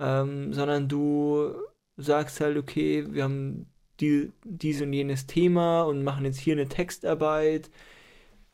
ähm, 0.00 0.52
sondern 0.52 0.88
du 0.88 1.52
sagst 1.96 2.40
halt, 2.40 2.56
okay, 2.56 3.06
wir 3.10 3.24
haben 3.24 3.66
die, 4.02 4.30
dies 4.44 4.82
und 4.82 4.92
jenes 4.92 5.26
Thema 5.26 5.82
und 5.82 6.02
machen 6.04 6.24
jetzt 6.26 6.38
hier 6.38 6.54
eine 6.54 6.68
Textarbeit 6.68 7.70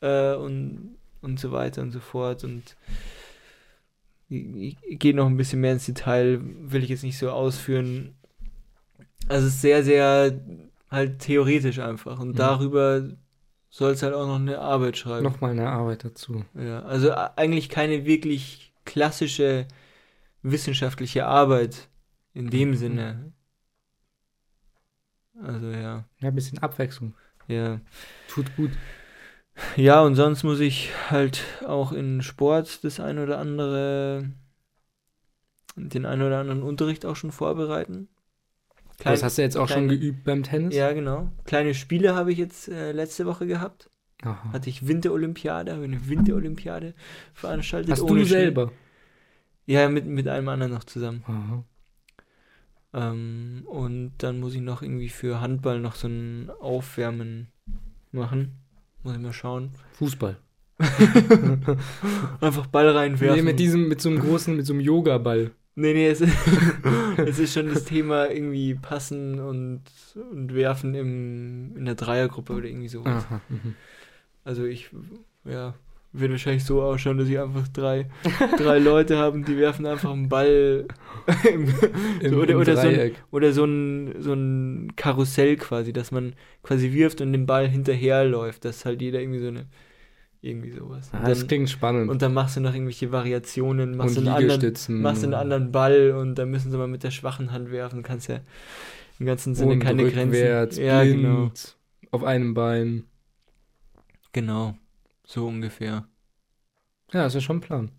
äh, 0.01 0.35
und 0.35 0.95
und 1.21 1.37
so 1.37 1.51
weiter 1.51 1.81
und 1.81 1.91
so 1.91 1.99
fort. 1.99 2.45
Und 2.45 2.77
ich, 4.29 4.77
ich 4.87 4.99
gehe 4.99 5.13
noch 5.13 5.25
ein 5.27 5.35
bisschen 5.37 5.59
mehr 5.59 5.73
ins 5.73 5.85
Detail, 5.85 6.39
will 6.41 6.83
ich 6.83 6.89
jetzt 6.89 7.03
nicht 7.03 7.17
so 7.17 7.29
ausführen. 7.31 8.13
Also 9.27 9.47
es 9.47 9.55
ist 9.55 9.61
sehr, 9.61 9.83
sehr 9.83 10.39
halt 10.89 11.19
theoretisch 11.19 11.79
einfach. 11.79 12.19
Und 12.19 12.29
Mhm. 12.29 12.35
darüber 12.35 13.03
soll 13.69 13.91
es 13.91 14.01
halt 14.03 14.13
auch 14.13 14.27
noch 14.27 14.37
eine 14.39 14.59
Arbeit 14.59 14.97
schreiben. 14.97 15.23
Nochmal 15.23 15.51
eine 15.51 15.69
Arbeit 15.69 16.05
dazu. 16.05 16.45
Ja, 16.55 16.83
also 16.83 17.11
eigentlich 17.35 17.67
keine 17.69 18.05
wirklich 18.05 18.71
klassische 18.85 19.67
wissenschaftliche 20.41 21.25
Arbeit 21.25 21.89
in 22.33 22.49
dem 22.49 22.69
Mhm. 22.69 22.75
Sinne. 22.75 23.33
Also 25.43 25.67
ja, 25.67 26.03
Ja, 26.19 26.27
ein 26.29 26.35
bisschen 26.35 26.59
Abwechslung. 26.59 27.13
ja. 27.47 27.79
Tut 28.27 28.55
gut. 28.55 28.71
Ja, 29.75 30.01
und 30.01 30.15
sonst 30.15 30.43
muss 30.43 30.59
ich 30.61 30.91
halt 31.09 31.43
auch 31.65 31.91
in 31.91 32.21
Sport 32.21 32.83
das 32.83 32.99
ein 32.99 33.19
oder 33.19 33.39
andere, 33.39 34.29
den 35.75 36.05
ein 36.05 36.21
oder 36.21 36.39
anderen 36.39 36.63
Unterricht 36.63 37.05
auch 37.05 37.15
schon 37.15 37.31
vorbereiten. 37.31 38.07
Klein- 38.99 39.13
das 39.15 39.23
hast 39.23 39.37
du 39.37 39.41
jetzt 39.41 39.57
auch 39.57 39.67
schon 39.67 39.87
kleine- 39.87 39.99
geübt 39.99 40.23
beim 40.25 40.43
Tennis? 40.43 40.75
Ja, 40.75 40.91
genau. 40.93 41.29
Kleine 41.45 41.73
Spiele 41.73 42.15
habe 42.15 42.31
ich 42.31 42.37
jetzt 42.37 42.67
äh, 42.69 42.91
letzte 42.91 43.25
Woche 43.25 43.47
gehabt. 43.47 43.89
Aha. 44.23 44.51
Hatte 44.51 44.69
ich 44.69 44.87
Winterolympiade, 44.87 45.73
habe 45.73 45.83
eine 45.85 46.07
Winterolympiade 46.09 46.93
veranstaltet. 47.33 47.91
Hast 47.91 48.01
du 48.01 48.15
Schnee. 48.15 48.23
selber? 48.25 48.71
Ja, 49.65 49.87
mit, 49.87 50.05
mit 50.05 50.27
einem 50.27 50.49
anderen 50.49 50.73
noch 50.73 50.83
zusammen. 50.83 51.23
Aha. 51.27 51.63
Ähm, 52.93 53.63
und 53.65 54.13
dann 54.17 54.39
muss 54.39 54.55
ich 54.55 54.61
noch 54.61 54.81
irgendwie 54.81 55.09
für 55.09 55.41
Handball 55.41 55.79
noch 55.79 55.95
so 55.95 56.07
ein 56.07 56.49
Aufwärmen 56.59 57.47
machen. 58.11 58.59
Muss 59.03 59.15
ich 59.15 59.21
mal 59.21 59.33
schauen. 59.33 59.71
Fußball. 59.93 60.37
Einfach 62.41 62.67
Ball 62.67 62.89
reinwerfen. 62.89 63.37
Nee, 63.37 63.43
mit 63.43 63.59
diesem, 63.59 63.87
mit 63.87 64.01
so 64.01 64.09
einem 64.09 64.19
großen, 64.19 64.55
mit 64.55 64.65
so 64.65 64.73
einem 64.73 64.81
Yoga-Ball. 64.81 65.51
Nee, 65.75 65.93
nee, 65.93 66.07
es 66.07 66.21
ist, 66.21 66.35
es 67.17 67.39
ist 67.39 67.53
schon 67.53 67.73
das 67.73 67.85
Thema 67.85 68.29
irgendwie 68.29 68.75
passen 68.75 69.39
und, 69.39 69.83
und 70.31 70.53
werfen 70.53 70.95
im, 70.95 71.77
in 71.77 71.85
der 71.85 71.95
Dreiergruppe 71.95 72.53
oder 72.53 72.65
irgendwie 72.65 72.87
so. 72.87 73.03
Aha. 73.05 73.41
Mhm. 73.49 73.75
Also 74.43 74.65
ich, 74.65 74.89
ja, 75.45 75.75
wird 76.11 76.31
wahrscheinlich 76.31 76.63
so 76.63 76.81
ausschauen, 76.81 77.17
dass 77.17 77.29
ich 77.29 77.39
einfach 77.39 77.67
drei, 77.67 78.07
drei 78.57 78.79
Leute 78.79 79.17
haben, 79.17 79.45
die 79.45 79.57
werfen 79.57 79.85
einfach 79.85 80.11
einen 80.11 80.29
Ball 80.29 80.87
im, 81.51 81.67
Im, 82.21 82.39
oder, 82.39 82.53
im 82.53 82.59
oder, 82.59 82.75
so 82.75 82.87
ein, 82.87 83.11
oder 83.31 83.53
so 83.53 83.65
ein, 83.65 84.15
so 84.19 84.33
ein 84.33 84.95
Karussell 84.95 85.55
quasi, 85.57 85.93
dass 85.93 86.11
man 86.11 86.33
quasi 86.63 86.91
wirft 86.93 87.21
und 87.21 87.31
den 87.31 87.45
Ball 87.45 87.67
hinterherläuft, 87.67 88.65
dass 88.65 88.85
halt 88.85 89.01
jeder 89.01 89.21
irgendwie 89.21 89.39
so 89.39 89.49
eine, 89.49 89.67
irgendwie 90.41 90.71
sowas. 90.71 91.09
Ah, 91.11 91.27
das 91.27 91.39
dann, 91.39 91.47
klingt 91.47 91.69
spannend. 91.69 92.09
und 92.09 92.21
dann 92.21 92.33
machst 92.33 92.55
du 92.55 92.61
noch 92.61 92.73
irgendwelche 92.73 93.11
Variationen, 93.11 93.95
machst 93.95 94.17
und 94.17 94.25
du 94.25 94.31
einen 94.31 94.49
anderen 94.49 95.01
machst 95.01 95.23
einen 95.23 95.33
anderen 95.35 95.71
Ball 95.71 96.11
und 96.11 96.35
dann 96.35 96.49
müssen 96.49 96.71
sie 96.71 96.77
mal 96.77 96.87
mit 96.87 97.03
der 97.03 97.11
schwachen 97.11 97.51
Hand 97.51 97.71
werfen. 97.71 98.01
Kannst 98.01 98.29
ja 98.29 98.39
im 99.19 99.25
ganzen 99.25 99.53
Sinne 99.53 99.73
und 99.73 99.79
keine 99.79 100.03
rückwärts, 100.03 100.77
Grenzen. 100.77 100.83
Ja, 100.85 101.01
blind, 101.01 101.21
genau. 101.21 101.51
auf 102.11 102.23
einem 102.23 102.53
Bein. 102.53 103.03
Genau. 104.31 104.75
So 105.29 105.45
ungefähr. 105.45 106.07
Ja, 107.13 107.23
das 107.23 107.35
ist 107.35 107.43
schon 107.43 107.57
ein 107.57 107.61
Plan. 107.61 107.91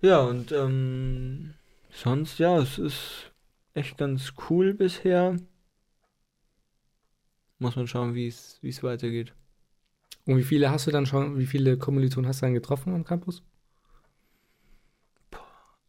Ja, 0.00 0.20
und 0.20 0.52
ähm, 0.52 1.54
sonst, 1.90 2.38
ja, 2.38 2.58
es 2.58 2.78
ist 2.78 3.32
echt 3.74 3.98
ganz 3.98 4.32
cool 4.48 4.74
bisher. 4.74 5.36
Muss 7.58 7.76
man 7.76 7.86
schauen, 7.86 8.14
wie 8.14 8.28
es 8.28 8.58
wie 8.62 8.70
es 8.70 8.82
weitergeht. 8.82 9.34
Und 10.26 10.38
wie 10.38 10.44
viele 10.44 10.70
hast 10.70 10.86
du 10.86 10.90
dann 10.90 11.06
schon, 11.06 11.38
wie 11.38 11.46
viele 11.46 11.78
Kommilitonen 11.78 12.28
hast 12.28 12.42
du 12.42 12.46
dann 12.46 12.54
getroffen 12.54 12.94
am 12.94 13.04
Campus? 13.04 13.42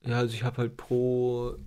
Ja, 0.03 0.19
also 0.19 0.33
ich 0.33 0.43
habe 0.43 0.57
halt 0.57 0.77
pro 0.77 1.57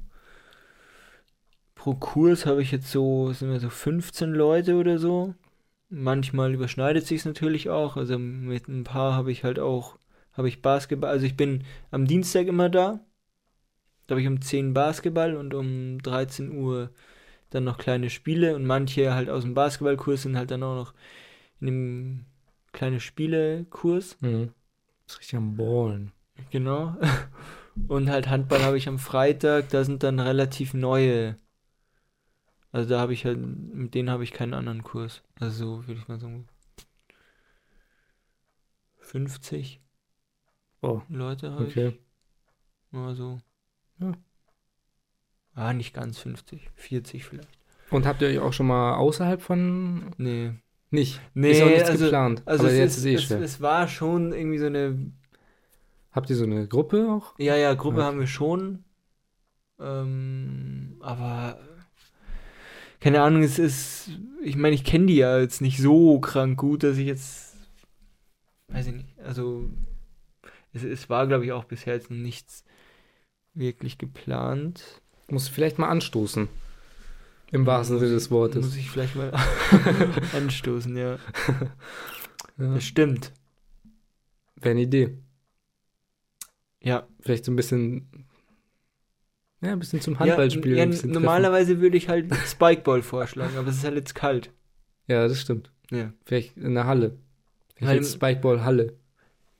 pro 1.75 1.95
Kurs 1.95 2.47
habe 2.47 2.62
ich 2.62 2.71
jetzt 2.71 2.90
so, 2.92 3.33
sind 3.33 3.50
wir 3.50 3.59
so 3.61 3.71
15 3.71 4.30
Leute 4.33 4.76
oder 4.76 4.99
so. 4.99 5.35
Manchmal 5.91 6.55
überschneidet 6.55 7.07
sich 7.07 7.25
natürlich 7.25 7.69
auch. 7.69 7.97
Also 7.97 8.19
mit 8.19 8.69
ein 8.69 8.85
paar 8.85 9.15
habe 9.15 9.33
ich 9.33 9.45
halt 9.45 9.59
auch, 9.59 9.99
habe 10.33 10.49
ich 10.49 10.63
Basketball. 10.63 11.11
Also 11.11 11.27
ich 11.27 11.37
bin 11.37 11.65
am 11.91 12.07
Dienstag 12.07 12.47
immer 12.47 12.69
da. 12.69 13.01
Da 14.07 14.15
habe 14.15 14.23
ich 14.23 14.29
um 14.29 14.41
10 14.41 14.73
Basketball 14.73 15.37
und 15.37 15.53
um 15.53 16.01
13 16.03 16.53
Uhr 16.53 16.91
dann 17.51 17.65
noch 17.65 17.79
kleine 17.79 18.09
Spiele. 18.09 18.55
Und 18.57 18.65
manche 18.65 19.15
halt 19.15 19.29
aus 19.29 19.43
dem 19.43 19.55
Basketballkurs 19.55 20.23
sind 20.23 20.37
halt 20.37 20.51
dann 20.51 20.63
auch 20.63 20.77
noch 20.77 20.95
in 21.61 21.67
dem 21.67 22.25
kleine 22.73 23.01
Spiele-Kurs. 23.01 24.17
Mhm. 24.21 24.53
Das 25.07 25.15
ist 25.15 25.21
richtig 25.21 25.37
am 25.37 25.57
Ballen. 25.57 26.13
Genau. 26.51 26.97
Und 27.89 28.11
halt 28.11 28.29
Handball 28.29 28.63
habe 28.63 28.79
ich 28.79 28.89
am 28.89 28.99
Freitag, 28.99 29.69
da 29.71 29.85
sind 29.85 30.03
dann 30.03 30.21
relativ 30.21 30.75
neue. 30.75 31.37
Also 32.73 32.89
da 32.89 33.00
habe 33.00 33.12
ich 33.12 33.25
halt, 33.25 33.39
mit 33.39 33.95
denen 33.95 34.11
habe 34.11 34.25
ich 34.25 34.33
keinen 34.33 34.55
anderen 34.55 34.83
Kurs. 34.83 35.23
Also 35.41 35.77
so 35.81 35.87
würde 35.89 36.00
ich 36.00 36.09
mal 36.09 36.21
sagen. 36.21 36.47
50 38.99 39.81
Oh, 40.83 41.03
Leute 41.09 41.53
habe 41.53 41.65
okay. 41.65 41.89
ich. 41.89 42.00
Mal 42.91 43.15
so. 43.15 43.39
Ja. 43.99 44.12
Ah, 45.55 45.73
nicht 45.75 45.93
ganz 45.93 46.19
50. 46.19 46.71
40 46.75 47.25
vielleicht. 47.25 47.49
Und 47.91 48.07
habt 48.07 48.23
ihr 48.23 48.29
euch 48.29 48.39
auch 48.39 48.53
schon 48.53 48.69
mal 48.69 48.95
außerhalb 48.95 49.43
von. 49.43 50.15
Nee. 50.17 50.53
Nicht. 50.91 51.21
Nee, 51.35 51.50
ist 51.53 51.62
auch 51.62 51.67
nichts 51.67 51.91
also- 51.91 52.05
geplant. 52.05 52.43
Also 52.47 52.65
aber 52.65 52.73
es, 52.73 52.79
jetzt 52.79 52.93
ist, 52.93 52.99
ist 52.99 53.05
eh 53.07 53.15
es, 53.15 53.23
schwer. 53.25 53.41
es 53.43 53.61
war 53.61 53.89
schon 53.89 54.33
irgendwie 54.33 54.59
so 54.59 54.67
eine 54.67 55.12
Habt 56.12 56.29
ihr 56.29 56.37
so 56.37 56.45
eine 56.45 56.67
Gruppe 56.67 57.09
auch? 57.09 57.39
Ja, 57.39 57.57
ja, 57.57 57.75
Gruppe 57.75 57.99
Okay. 57.99 58.05
haben 58.07 58.19
wir 58.19 58.27
schon. 58.27 58.85
Ähm, 59.79 60.97
aber 61.00 61.59
keine 63.00 63.23
Ahnung, 63.23 63.42
es 63.42 63.59
ist, 63.59 64.11
ich 64.42 64.57
meine, 64.57 64.75
ich 64.75 64.85
kenne 64.85 65.07
die 65.07 65.16
ja 65.16 65.40
jetzt 65.40 65.61
nicht 65.61 65.78
so 65.78 66.21
krank 66.21 66.59
gut, 66.59 66.83
dass 66.83 66.99
ich 66.99 67.07
jetzt, 67.07 67.57
weiß 68.69 68.88
ich 68.88 68.95
nicht, 68.95 69.19
also 69.25 69.71
es, 70.73 70.85
es 70.85 71.09
war, 71.09 71.26
glaube 71.26 71.45
ich, 71.45 71.52
auch 71.52 71.64
bisher 71.64 71.95
jetzt 71.95 72.11
nichts 72.11 72.64
wirklich 73.54 73.99
geplant. 73.99 75.00
Muss 75.28 75.49
vielleicht 75.49 75.78
mal 75.78 75.88
anstoßen. 75.88 76.49
Im 77.52 77.66
wahrsten 77.66 77.99
Sinne 77.99 78.12
des 78.12 78.30
Wortes. 78.30 78.64
Muss 78.64 78.76
ich 78.76 78.90
vielleicht 78.90 79.16
mal 79.16 79.33
anstoßen, 80.35 80.97
ja. 80.97 81.19
Ja. 82.59 82.75
Das 82.75 82.85
stimmt. 82.85 83.33
Wäre 84.57 84.73
eine 84.73 84.83
Idee. 84.83 85.19
Ja. 86.80 87.09
Vielleicht 87.21 87.45
so 87.45 87.52
ein 87.52 87.57
bisschen. 87.57 88.26
Ja, 89.62 89.73
ein 89.73 89.79
bisschen 89.79 90.00
zum 90.00 90.14
Ja, 90.14 90.21
Handballspielen. 90.21 90.76
ja, 90.79 90.83
ein 90.85 90.90
bisschen 90.90 91.11
treffen. 91.12 91.23
normalerweise 91.25 91.81
würde 91.81 91.97
ich 91.97 92.09
halt 92.09 92.35
Spikeball 92.47 93.02
vorschlagen, 93.02 93.57
aber 93.59 93.69
es 93.69 93.76
ist 93.76 93.85
halt 93.85 93.97
jetzt 93.97 94.14
kalt. 94.14 94.50
Ja, 95.07 95.26
das 95.29 95.40
stimmt. 95.40 95.71
Ja. 95.90 96.12
Vielleicht 96.25 96.57
in 96.57 96.75
der 96.75 96.87
Halle. 96.87 97.17
Vielleicht 97.76 98.02
jetzt 98.02 98.14
Spikeball-Halle. 98.14 98.95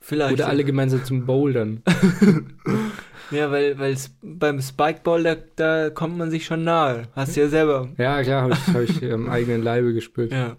Vielleicht. 0.01 0.33
Oder 0.35 0.49
alle 0.49 0.65
gemeinsam 0.65 1.05
zum 1.05 1.27
Bouldern. 1.27 1.83
Ja, 3.31 3.49
weil, 3.53 3.79
weil 3.79 3.97
beim 4.23 4.61
Spikeball, 4.61 5.23
da, 5.23 5.37
da 5.55 5.91
kommt 5.91 6.19
man 6.19 6.33
sich 6.33 6.45
schon 6.47 6.65
nahe. 6.65 7.05
Hast 7.15 7.37
du 7.37 7.43
ja 7.43 7.47
selber. 7.49 7.89
Ja, 7.97 8.21
klar, 8.25 8.43
habe 8.43 8.55
ich, 8.55 8.67
hab 8.75 8.81
ich 9.05 9.13
am 9.13 9.29
eigenen 9.31 9.63
Leibe 9.63 9.93
gespürt. 9.95 10.33
Ja. 10.33 10.57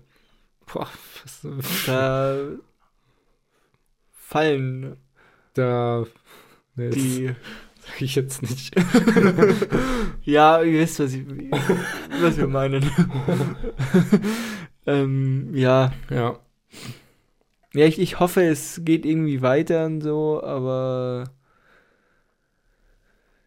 Boah, 0.71 0.87
was, 1.21 1.45
Da 1.85 2.37
fallen 4.13 4.95
da. 5.53 6.05
Nee, 6.75 6.89
die. 6.91 7.35
Sag 7.91 8.01
ich 8.01 8.15
jetzt 8.15 8.41
nicht. 8.41 8.73
Ja, 10.23 10.61
ihr 10.61 10.79
wisst, 10.79 10.99
was, 10.99 11.13
ich, 11.13 11.23
was 12.21 12.37
wir 12.37 12.47
meinen. 12.47 12.89
ähm, 14.85 15.49
ja. 15.55 15.91
Ja. 16.11 16.39
Ja, 17.73 17.85
ich, 17.85 17.99
ich 17.99 18.19
hoffe, 18.19 18.43
es 18.43 18.81
geht 18.85 19.03
irgendwie 19.05 19.41
weiter 19.41 19.85
und 19.87 20.01
so, 20.01 20.43
aber 20.43 21.31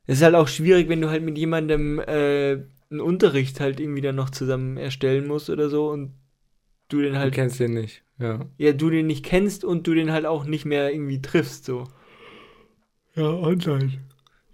es 0.07 0.17
ist 0.19 0.25
halt 0.25 0.35
auch 0.35 0.49
schwierig, 0.49 0.89
wenn 0.89 1.01
du 1.01 1.11
halt 1.11 1.23
mit 1.23 1.39
jemandem 1.39 2.01
äh, 2.01 2.65
einen 2.91 3.01
Unterricht 3.01 3.61
halt 3.61 3.79
irgendwie 3.79 4.01
dann 4.01 4.17
noch 4.17 4.31
zusammen 4.31 4.77
erstellen 4.77 5.29
musst 5.29 5.49
oder 5.51 5.69
so 5.69 5.91
und 5.91 6.15
du 6.89 7.03
den 7.03 7.13
Du 7.13 7.19
halt 7.21 7.35
kennst 7.35 7.61
den 7.61 7.75
nicht. 7.75 8.03
Ja. 8.19 8.47
ja, 8.59 8.73
du 8.73 8.91
den 8.91 9.07
nicht 9.07 9.25
kennst 9.25 9.65
und 9.65 9.87
du 9.87 9.95
den 9.95 10.11
halt 10.11 10.27
auch 10.27 10.45
nicht 10.45 10.65
mehr 10.65 10.93
irgendwie 10.93 11.23
triffst, 11.23 11.67
so. 11.67 11.85
Ja, 13.15 13.25
online. 13.29 13.93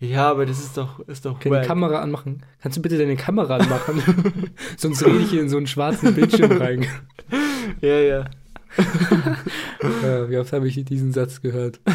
Ja, 0.00 0.30
aber 0.30 0.46
das 0.46 0.58
ist 0.60 0.76
doch, 0.78 1.00
ist 1.00 1.26
doch 1.26 1.38
Kann 1.38 1.52
die. 1.60 1.66
Kamera 1.66 2.00
anmachen? 2.00 2.42
Kannst 2.62 2.78
du 2.78 2.82
bitte 2.82 2.96
deine 2.96 3.16
Kamera 3.16 3.56
anmachen? 3.58 4.50
Sonst 4.78 5.04
rede 5.04 5.18
ich 5.18 5.30
hier 5.30 5.42
in 5.42 5.50
so 5.50 5.58
einen 5.58 5.66
schwarzen 5.66 6.14
Bildschirm 6.14 6.52
rein. 6.52 6.86
Ja, 7.82 8.00
ja. 8.00 8.24
Ja, 10.02 10.28
wie 10.30 10.38
oft 10.38 10.52
habe 10.52 10.68
ich 10.68 10.82
diesen 10.84 11.12
Satz 11.12 11.42
gehört? 11.42 11.80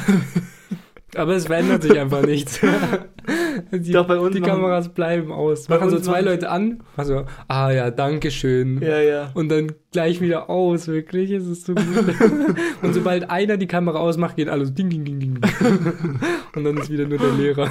Aber 1.15 1.33
es 1.35 1.45
verändert 1.45 1.83
sich 1.83 1.97
einfach 1.99 2.25
nichts. 2.25 2.59
die, 3.71 3.91
Doch, 3.91 4.05
bei 4.07 4.19
uns 4.19 4.33
die 4.35 4.41
machen- 4.41 4.51
Kameras 4.61 4.89
bleiben 4.93 5.31
aus. 5.31 5.67
Bei 5.67 5.77
Machen 5.77 5.89
so 5.89 5.99
zwei 5.99 6.13
machen- 6.21 6.25
Leute 6.25 6.49
an. 6.49 6.83
Also, 6.97 7.25
ah 7.47 7.71
ja, 7.71 7.91
danke 7.91 8.31
schön. 8.31 8.81
Ja, 8.81 8.99
ja. 8.99 9.31
Und 9.33 9.49
dann 9.49 9.71
gleich 9.91 10.21
wieder 10.21 10.49
aus, 10.49 10.87
wirklich. 10.87 11.31
Es 11.31 11.47
ist 11.47 11.65
so 11.65 11.73
gut. 11.73 11.85
Und 12.81 12.93
sobald 12.93 13.29
einer 13.29 13.57
die 13.57 13.67
Kamera 13.67 13.99
ausmacht, 13.99 14.35
geht 14.35 14.49
alles 14.49 14.73
ding, 14.73 14.89
ding, 14.89 15.05
ding, 15.05 15.19
ding. 15.19 15.39
Und 16.55 16.63
dann 16.63 16.77
ist 16.77 16.89
wieder 16.89 17.05
nur 17.07 17.17
der 17.17 17.31
Lehrer. 17.31 17.69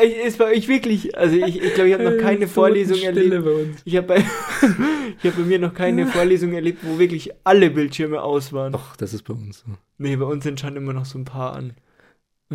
Ey, 0.00 0.26
Ist 0.26 0.38
bei 0.38 0.46
euch 0.46 0.68
wirklich, 0.68 1.16
also 1.16 1.36
ich 1.36 1.54
glaube, 1.54 1.66
ich, 1.66 1.74
glaub, 1.74 1.86
ich 1.86 1.94
habe 1.94 2.04
noch 2.04 2.18
keine 2.18 2.48
Vorlesung 2.48 2.96
Stille 2.96 3.20
erlebt. 3.36 3.44
bei 3.44 3.50
uns. 3.52 3.80
Ich 3.84 3.96
habe 3.96 4.06
bei, 4.08 4.16
ich 4.18 5.30
hab 5.30 5.36
bei 5.36 5.42
mir 5.44 5.58
noch 5.58 5.72
keine 5.72 6.06
Vorlesung 6.06 6.52
erlebt, 6.52 6.80
wo 6.82 6.98
wirklich 6.98 7.30
alle 7.44 7.70
Bildschirme 7.70 8.20
aus 8.22 8.52
waren. 8.52 8.72
Doch, 8.72 8.96
das 8.96 9.14
ist 9.14 9.22
bei 9.22 9.32
uns 9.34 9.60
so. 9.60 9.72
Nee, 9.98 10.16
bei 10.16 10.24
uns 10.26 10.44
sind 10.44 10.58
schon 10.60 10.76
immer 10.76 10.92
noch 10.92 11.04
so 11.04 11.18
ein 11.18 11.24
paar 11.24 11.54
an. 11.54 11.74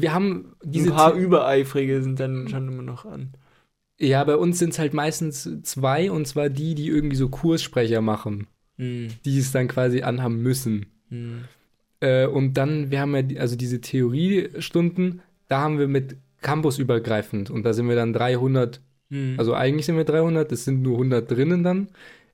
Wir 0.01 0.13
haben 0.13 0.55
diese 0.63 0.89
ein 0.89 0.95
paar 0.95 1.13
The- 1.15 1.19
Übereifrige 1.21 2.01
sind 2.01 2.19
dann 2.19 2.47
schon 2.47 2.67
immer 2.67 2.83
noch 2.83 3.05
an. 3.05 3.33
Ja, 3.99 4.23
bei 4.23 4.35
uns 4.37 4.59
sind 4.59 4.69
es 4.71 4.79
halt 4.79 4.93
meistens 4.93 5.49
zwei, 5.63 6.09
und 6.09 6.25
zwar 6.27 6.49
die, 6.49 6.73
die 6.75 6.87
irgendwie 6.87 7.17
so 7.17 7.27
Kurssprecher 7.29 8.01
machen, 8.01 8.47
Hm, 8.77 9.09
die 9.25 9.37
es 9.37 9.51
dann 9.51 9.67
quasi 9.67 10.01
anhaben 10.03 10.41
müssen. 10.41 10.85
hm. 11.09 11.41
Äh, 12.01 12.27
und 12.27 12.53
dann, 12.53 12.91
wir 12.91 13.01
haben 13.01 13.13
ja 13.13 13.41
also 13.41 13.57
diese 13.57 13.81
Theoriestunden, 13.81 15.21
da 15.49 15.59
haben 15.61 15.79
wir 15.79 15.89
mit 15.89 16.15
campusübergreifend 16.41 17.49
und 17.49 17.63
da 17.63 17.73
sind 17.73 17.89
wir 17.89 17.95
dann 17.95 18.13
300, 18.13 18.79
Hm. 19.09 19.35
also 19.37 19.53
eigentlich 19.53 19.85
sind 19.85 19.97
wir 19.97 20.05
300, 20.05 20.51
es 20.51 20.63
sind 20.65 20.81
nur 20.81 20.93
100 20.93 21.29
drinnen 21.29 21.63
dann 21.63 21.87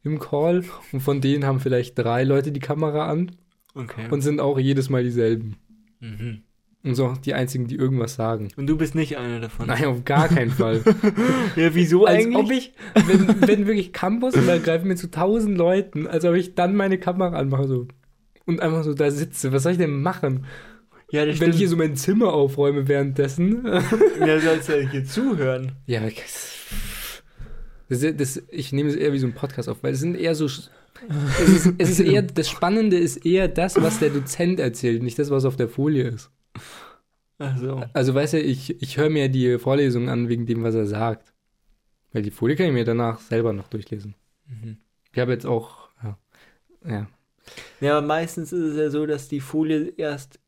im 0.03 0.19
Call 0.19 0.63
und 0.91 0.99
von 0.99 1.21
denen 1.21 1.45
haben 1.45 1.59
vielleicht 1.59 1.97
drei 1.97 2.23
Leute 2.23 2.51
die 2.51 2.59
Kamera 2.59 3.07
an 3.09 3.31
okay. 3.73 4.07
und 4.11 4.21
sind 4.21 4.39
auch 4.39 4.59
jedes 4.59 4.89
Mal 4.89 5.03
dieselben. 5.03 5.55
mhm. 5.99 6.41
Und 6.85 6.93
so 6.93 7.07
auch 7.07 7.17
die 7.17 7.33
einzigen, 7.33 7.67
die 7.67 7.75
irgendwas 7.75 8.13
sagen. 8.13 8.49
Und 8.57 8.67
du 8.67 8.77
bist 8.77 8.93
nicht 8.93 9.17
einer 9.17 9.39
davon. 9.39 9.67
Nein, 9.67 9.85
auf 9.85 10.05
gar 10.05 10.27
keinen 10.29 10.51
Fall. 10.51 10.81
Ja, 11.55 11.73
wieso 11.73 12.05
als 12.05 12.25
eigentlich? 12.25 12.37
ob 12.37 12.51
ich, 12.51 12.73
wenn, 13.07 13.47
wenn 13.47 13.67
wirklich 13.67 13.91
Campus 13.91 14.35
übergreifen 14.35 14.87
mit 14.87 14.99
so 14.99 15.07
tausend 15.07 15.57
Leuten, 15.57 16.05
als 16.05 16.25
ob 16.25 16.35
ich 16.35 16.53
dann 16.53 16.75
meine 16.75 16.99
Kamera 16.99 17.37
anmache 17.37 17.67
so 17.67 17.87
und 18.45 18.61
einfach 18.61 18.83
so 18.83 18.93
da 18.93 19.09
sitze. 19.09 19.51
Was 19.51 19.63
soll 19.63 19.71
ich 19.71 19.77
denn 19.79 20.01
machen? 20.01 20.45
ja, 21.09 21.25
das 21.25 21.39
Wenn 21.39 21.51
ich 21.51 21.57
hier 21.57 21.67
stimmt. 21.67 21.81
so 21.81 21.87
mein 21.87 21.95
Zimmer 21.95 22.33
aufräume 22.33 22.87
währenddessen. 22.87 23.65
Ja, 24.19 24.39
sollst 24.39 24.69
du 24.69 24.79
ja 24.81 24.89
hier 24.89 25.05
zuhören. 25.05 25.71
ja, 25.87 26.01
das, 26.01 26.53
das, 27.89 28.05
das, 28.17 28.43
ich 28.49 28.73
nehme 28.73 28.89
es 28.89 28.95
eher 28.95 29.13
wie 29.13 29.19
so 29.19 29.27
ein 29.27 29.33
Podcast 29.33 29.69
auf, 29.69 29.77
weil 29.81 29.93
es 29.93 29.99
sind 29.99 30.15
eher 30.15 30.35
so. 30.35 30.45
Es 30.45 30.69
ist, 31.49 31.73
es 31.77 31.89
ist 31.89 31.99
eher, 31.99 32.21
das 32.21 32.49
Spannende 32.49 32.97
ist 32.97 33.25
eher 33.25 33.47
das, 33.47 33.81
was 33.81 33.99
der 33.99 34.09
Dozent 34.09 34.59
erzählt, 34.59 35.03
nicht 35.03 35.19
das, 35.19 35.29
was 35.29 35.45
auf 35.45 35.55
der 35.55 35.67
Folie 35.67 36.07
ist. 36.09 36.31
Also. 37.37 37.83
Also, 37.93 38.13
weißt 38.13 38.33
du, 38.33 38.41
ich, 38.41 38.81
ich 38.81 38.97
höre 38.97 39.09
mir 39.09 39.29
die 39.29 39.57
Vorlesung 39.59 40.09
an 40.09 40.29
wegen 40.29 40.45
dem, 40.45 40.63
was 40.63 40.75
er 40.75 40.85
sagt. 40.85 41.33
Weil 42.13 42.21
die 42.21 42.31
Folie 42.31 42.55
kann 42.55 42.67
ich 42.67 42.73
mir 42.73 42.85
danach 42.85 43.19
selber 43.19 43.51
noch 43.51 43.67
durchlesen. 43.67 44.15
Mhm. 44.47 44.77
Ich 45.11 45.19
habe 45.19 45.33
jetzt 45.33 45.45
auch. 45.45 45.89
Ja. 46.01 46.17
ja. 46.85 47.07
Ja, 47.81 47.97
aber 47.97 48.07
meistens 48.07 48.53
ist 48.53 48.73
es 48.73 48.77
ja 48.77 48.89
so, 48.89 49.05
dass 49.05 49.27
die 49.27 49.41
Folie 49.41 49.93
erst 49.97 50.39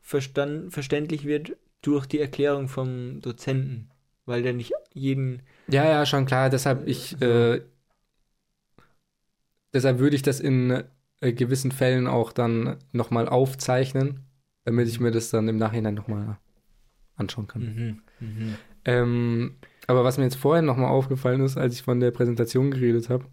verstand, 0.00 0.72
verständlich 0.72 1.24
wird 1.24 1.56
durch 1.80 2.06
die 2.06 2.20
Erklärung 2.20 2.68
vom 2.68 3.20
Dozenten. 3.20 3.88
Weil 4.26 4.42
der 4.42 4.52
nicht 4.52 4.72
jeden. 4.92 5.42
Ja, 5.68 5.84
ja, 5.84 6.06
schon 6.06 6.26
klar. 6.26 6.50
Deshalb 6.50 6.86
ich, 6.86 7.20
äh, 7.20 7.62
deshalb 9.72 9.98
würde 9.98 10.14
ich 10.14 10.22
das 10.22 10.40
in 10.40 10.84
äh, 11.20 11.32
gewissen 11.32 11.72
Fällen 11.72 12.06
auch 12.06 12.32
dann 12.32 12.76
nochmal 12.92 13.28
aufzeichnen, 13.28 14.26
damit 14.64 14.88
ich 14.88 15.00
mir 15.00 15.10
das 15.10 15.30
dann 15.30 15.48
im 15.48 15.56
Nachhinein 15.56 15.94
nochmal 15.94 16.38
anschauen 17.16 17.46
kann. 17.48 17.62
Mhm. 17.62 18.02
Mhm. 18.20 18.54
Ähm, 18.84 19.56
aber 19.86 20.04
was 20.04 20.18
mir 20.18 20.24
jetzt 20.24 20.36
vorher 20.36 20.62
nochmal 20.62 20.90
aufgefallen 20.90 21.40
ist, 21.42 21.56
als 21.56 21.74
ich 21.74 21.82
von 21.82 22.00
der 22.00 22.10
Präsentation 22.10 22.70
geredet 22.70 23.08
habe, 23.10 23.26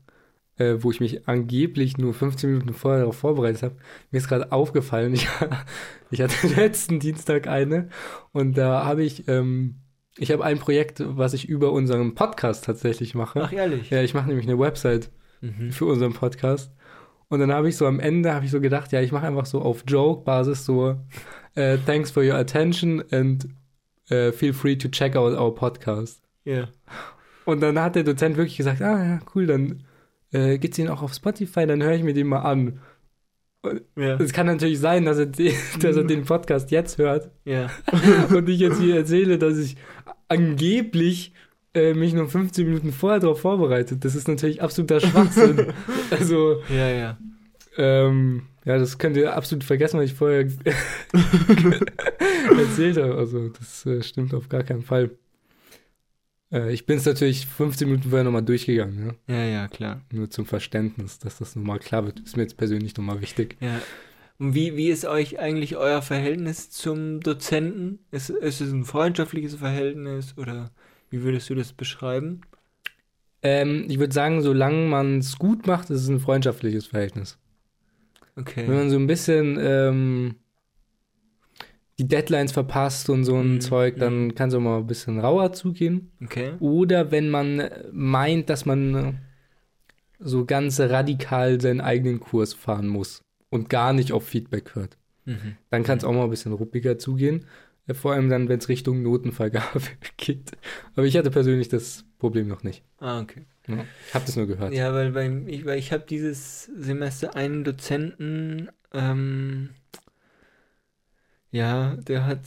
äh, 0.58 0.76
wo 0.80 0.92
ich 0.92 1.00
mich 1.00 1.28
angeblich 1.28 1.98
nur 1.98 2.14
15 2.14 2.50
Minuten 2.52 2.74
vorher 2.74 3.02
darauf 3.02 3.18
vorbereitet 3.18 3.64
habe, 3.64 3.76
mir 4.12 4.18
ist 4.18 4.28
gerade 4.28 4.52
aufgefallen, 4.52 5.14
ich, 5.14 5.28
ich 6.12 6.22
hatte 6.22 6.48
letzten 6.56 7.00
Dienstag 7.00 7.48
eine 7.48 7.90
und 8.32 8.58
da 8.58 8.86
habe 8.86 9.04
ich, 9.04 9.28
ähm, 9.28 9.76
ich 10.18 10.32
habe 10.32 10.44
ein 10.44 10.60
Projekt, 10.60 11.02
was 11.06 11.34
ich 11.34 11.48
über 11.48 11.72
unseren 11.72 12.14
Podcast 12.16 12.66
tatsächlich 12.66 13.16
mache. 13.16 13.42
Ach, 13.44 13.54
ehrlich? 13.54 13.90
Ja, 13.90 14.02
ich 14.02 14.14
mache 14.14 14.28
nämlich 14.28 14.48
eine 14.48 14.60
Website 14.60 15.12
Mhm. 15.42 15.72
für 15.72 15.86
unseren 15.86 16.12
Podcast. 16.12 16.74
Und 17.30 17.40
dann 17.40 17.54
habe 17.54 17.70
ich 17.70 17.78
so 17.78 17.86
am 17.86 18.00
Ende, 18.00 18.34
habe 18.34 18.46
ich 18.46 18.52
so 18.52 18.60
gedacht, 18.60 18.92
ja, 18.92 19.02
ich 19.02 19.12
mache 19.12 19.28
einfach 19.28 19.46
so 19.46 19.62
auf 19.62 19.84
Joke-Basis 19.88 20.66
so, 20.66 20.96
äh, 21.56 21.78
thanks 21.86 22.12
for 22.12 22.24
your 22.24 22.36
attention 22.36 23.04
and 23.12 23.48
äh, 24.10 24.32
feel 24.32 24.54
free 24.54 24.76
to 24.76 24.88
check 24.90 25.16
out 25.16 25.38
our 25.38 25.54
podcast. 25.54 26.24
Ja. 26.44 26.68
Und 27.46 27.62
dann 27.62 27.80
hat 27.80 27.96
der 27.96 28.04
Dozent 28.04 28.38
wirklich 28.38 28.58
gesagt, 28.58 28.82
ah 28.82 29.04
ja, 29.04 29.20
cool, 29.36 29.46
dann 29.46 29.84
äh, 30.32 30.58
gibt's 30.58 30.80
ihn 30.80 30.90
auch 30.90 31.04
auf 31.04 31.14
Spotify, 31.14 31.66
dann 31.66 31.84
höre 31.84 31.94
ich 31.94 32.04
mir 32.04 32.14
den 32.14 32.28
mal 32.28 32.40
an. 32.40 32.80
Ja. 33.96 34.16
Es 34.20 34.32
kann 34.32 34.48
natürlich 34.48 34.80
sein, 34.80 35.06
dass 35.06 35.20
er, 35.20 35.26
den, 35.28 35.54
dass 35.82 35.96
er 35.96 36.04
den 36.04 36.24
Podcast 36.26 36.72
jetzt 36.72 36.98
hört 36.98 37.30
Ja. 37.46 37.70
und 38.30 38.48
ich 38.50 38.60
jetzt 38.60 38.80
hier 38.80 38.96
erzähle, 38.96 39.38
dass 39.38 39.58
ich 39.58 39.76
angeblich 40.28 41.34
äh, 41.80 41.94
mich 41.94 42.14
nur 42.14 42.28
15 42.28 42.66
Minuten 42.66 42.92
vorher 42.92 43.20
darauf 43.20 43.42
vorbereitet. 43.42 44.04
Das 44.06 44.16
ist 44.16 44.28
natürlich 44.28 44.62
absoluter 44.62 45.00
Schwachsinn. 45.00 45.74
also, 46.12 46.62
Ja, 46.70 46.90
ja. 46.90 47.18
ähm, 47.78 48.44
ja, 48.66 48.78
das 48.78 48.98
könnt 48.98 49.18
ihr 49.18 49.36
absolut 49.36 49.64
vergessen, 49.64 50.00
was 50.00 50.06
ich 50.08 50.14
vorher 50.14 50.40
erzählt 52.58 52.98
habe. 52.98 53.16
Also, 53.16 53.50
das 53.50 53.86
äh, 53.86 54.04
stimmt 54.04 54.34
auf 54.34 54.50
gar 54.50 54.64
keinen 54.64 54.84
Fall. 54.84 55.12
Äh, 56.52 56.74
ich 56.74 56.86
bin 56.86 56.98
es 56.98 57.06
natürlich 57.06 57.46
15 57.48 57.88
Minuten 57.88 58.10
vorher 58.10 58.24
nochmal 58.24 58.44
durchgegangen, 58.44 59.16
ja? 59.28 59.36
Ja, 59.36 59.46
ja, 59.46 59.68
klar. 59.68 60.02
Nur 60.12 60.30
zum 60.30 60.46
Verständnis, 60.46 61.20
dass 61.20 61.38
das 61.38 61.56
nochmal 61.56 61.80
klar 61.80 62.06
wird. 62.06 62.20
Ist 62.20 62.38
mir 62.38 62.44
jetzt 62.44 62.58
persönlich 62.58 62.96
nochmal 62.98 63.22
wichtig. 63.22 63.58
Ja. 63.60 63.82
Und 64.40 64.56
wie, 64.56 64.78
wie 64.78 64.90
ist 64.90 65.06
euch 65.06 65.40
eigentlich 65.40 65.76
euer 65.76 66.02
Verhältnis 66.02 66.70
zum 66.70 67.20
Dozenten? 67.20 68.00
Ist, 68.12 68.30
ist 68.30 68.62
es 68.62 68.72
ein 68.72 68.86
freundschaftliches 68.86 69.56
Verhältnis 69.56 70.38
oder 70.38 70.72
wie 71.10 71.24
würdest 71.24 71.50
du 71.50 71.56
das 71.56 71.74
beschreiben? 71.74 72.42
Ähm, 73.42 73.86
ich 73.88 74.00
würde 74.00 74.14
sagen, 74.14 74.42
solange 74.42 74.88
man 74.88 75.20
es 75.20 75.38
gut 75.38 75.66
macht, 75.66 75.90
ist 75.90 76.02
es 76.02 76.10
ein 76.10 76.20
freundschaftliches 76.20 76.88
Verhältnis. 76.88 77.38
Wenn 78.36 78.46
Okay. 78.46 78.68
man 78.68 78.90
so 78.90 78.98
ein 78.98 79.08
bisschen 79.08 79.58
ähm, 79.60 80.36
die 81.98 82.08
Deadlines 82.08 82.52
verpasst 82.52 83.10
und 83.10 83.24
so 83.26 83.36
ein 83.38 83.56
Mhm, 83.56 83.62
Zeug, 83.62 83.98
dann 83.98 84.34
kann 84.36 84.50
es 84.50 84.56
auch 84.56 84.62
mal 84.62 84.78
ein 84.80 84.88
bisschen 84.88 85.20
rauer 85.20 85.52
zugehen. 85.54 86.12
Okay. 86.24 86.54
Oder 86.60 87.12
wenn 87.12 87.30
man 87.30 87.70
meint, 87.92 88.50
dass 88.50 88.66
man 88.66 89.20
so 90.20 90.46
ganz 90.46 90.80
radikal 90.80 91.60
seinen 91.62 91.82
eigenen 91.82 92.20
Kurs 92.20 92.54
fahren 92.54 92.88
muss 92.88 93.22
und 93.50 93.70
gar 93.70 93.94
nicht 93.94 94.12
auf 94.12 94.26
Feedback 94.28 94.76
hört, 94.76 94.98
Mhm. 95.26 95.58
dann 95.70 95.84
kann 95.84 95.98
es 95.98 96.04
auch 96.04 96.14
mal 96.14 96.24
ein 96.24 96.30
bisschen 96.30 96.54
ruppiger 96.54 96.98
zugehen. 96.98 97.46
Vor 97.94 98.14
allem 98.14 98.30
dann, 98.30 98.50
wenn 98.50 98.60
es 98.60 98.70
Richtung 98.70 99.02
Notenvergabe 99.04 99.82
geht. 100.18 100.52
Aber 100.96 101.06
ich 101.06 101.18
hatte 101.18 101.32
persönlich 101.32 101.70
das 101.70 102.06
Problem 102.18 102.48
noch 102.48 102.64
nicht. 102.64 102.84
Ah, 103.00 103.22
okay. 103.22 103.46
Ja. 103.68 103.86
Ich 104.08 104.14
habe 104.14 104.26
das 104.26 104.36
nur 104.36 104.48
gehört. 104.48 104.74
Ja, 104.74 104.94
weil, 104.94 105.14
weil 105.14 105.48
ich, 105.48 105.66
weil 105.66 105.78
ich 105.78 105.92
habe 105.92 106.06
dieses 106.08 106.66
Semester 106.66 107.36
einen 107.36 107.64
Dozenten, 107.64 108.70
ähm, 108.94 109.70
ja, 111.52 111.96
der 111.96 112.26
hat 112.26 112.42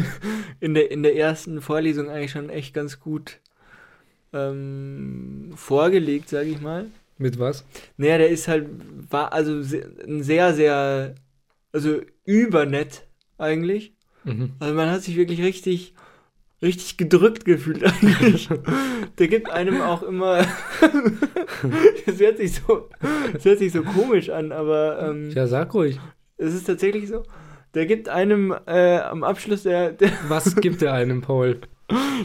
in 0.60 0.74
der, 0.74 0.90
in 0.90 1.02
der 1.02 1.16
ersten 1.16 1.60
Vorlesung 1.60 2.08
eigentlich 2.08 2.30
schon 2.32 2.50
echt 2.50 2.74
ganz 2.74 3.00
gut 3.00 3.40
ähm, 4.32 5.52
vorgelegt, 5.54 6.28
sage 6.28 6.48
ich 6.48 6.60
mal. 6.60 6.86
Mit 7.18 7.38
was? 7.38 7.64
Naja, 7.96 8.18
der 8.18 8.30
ist 8.30 8.48
halt, 8.48 8.68
war 9.10 9.32
also 9.32 9.52
ein 9.52 10.22
sehr, 10.22 10.54
sehr, 10.54 11.14
also 11.72 12.00
übernett 12.24 13.06
eigentlich. 13.38 13.94
Mhm. 14.24 14.50
Also 14.60 14.74
man 14.74 14.90
hat 14.90 15.02
sich 15.02 15.16
wirklich 15.16 15.42
richtig, 15.42 15.94
richtig 16.62 16.96
gedrückt 16.96 17.44
gefühlt 17.44 17.82
eigentlich. 18.02 18.48
Der 19.18 19.28
gibt 19.28 19.50
einem 19.50 19.80
auch 19.80 20.02
immer, 20.02 20.38
das 22.06 22.18
hört 22.20 22.38
sich 22.38 22.54
so, 22.54 22.88
das 23.32 23.44
hört 23.44 23.58
sich 23.58 23.72
so 23.72 23.82
komisch 23.82 24.30
an, 24.30 24.52
aber 24.52 25.08
ähm, 25.10 25.30
Ja, 25.30 25.46
sag 25.46 25.74
ruhig. 25.74 25.98
es 26.36 26.54
ist 26.54 26.66
tatsächlich 26.66 27.08
so. 27.08 27.22
Der 27.74 27.86
gibt 27.86 28.08
einem 28.08 28.54
äh, 28.66 28.98
am 28.98 29.24
Abschluss, 29.24 29.62
der, 29.62 29.92
der, 29.92 30.10
Was 30.28 30.54
gibt 30.56 30.82
er 30.82 30.92
einem, 30.92 31.20
Paul? 31.22 31.60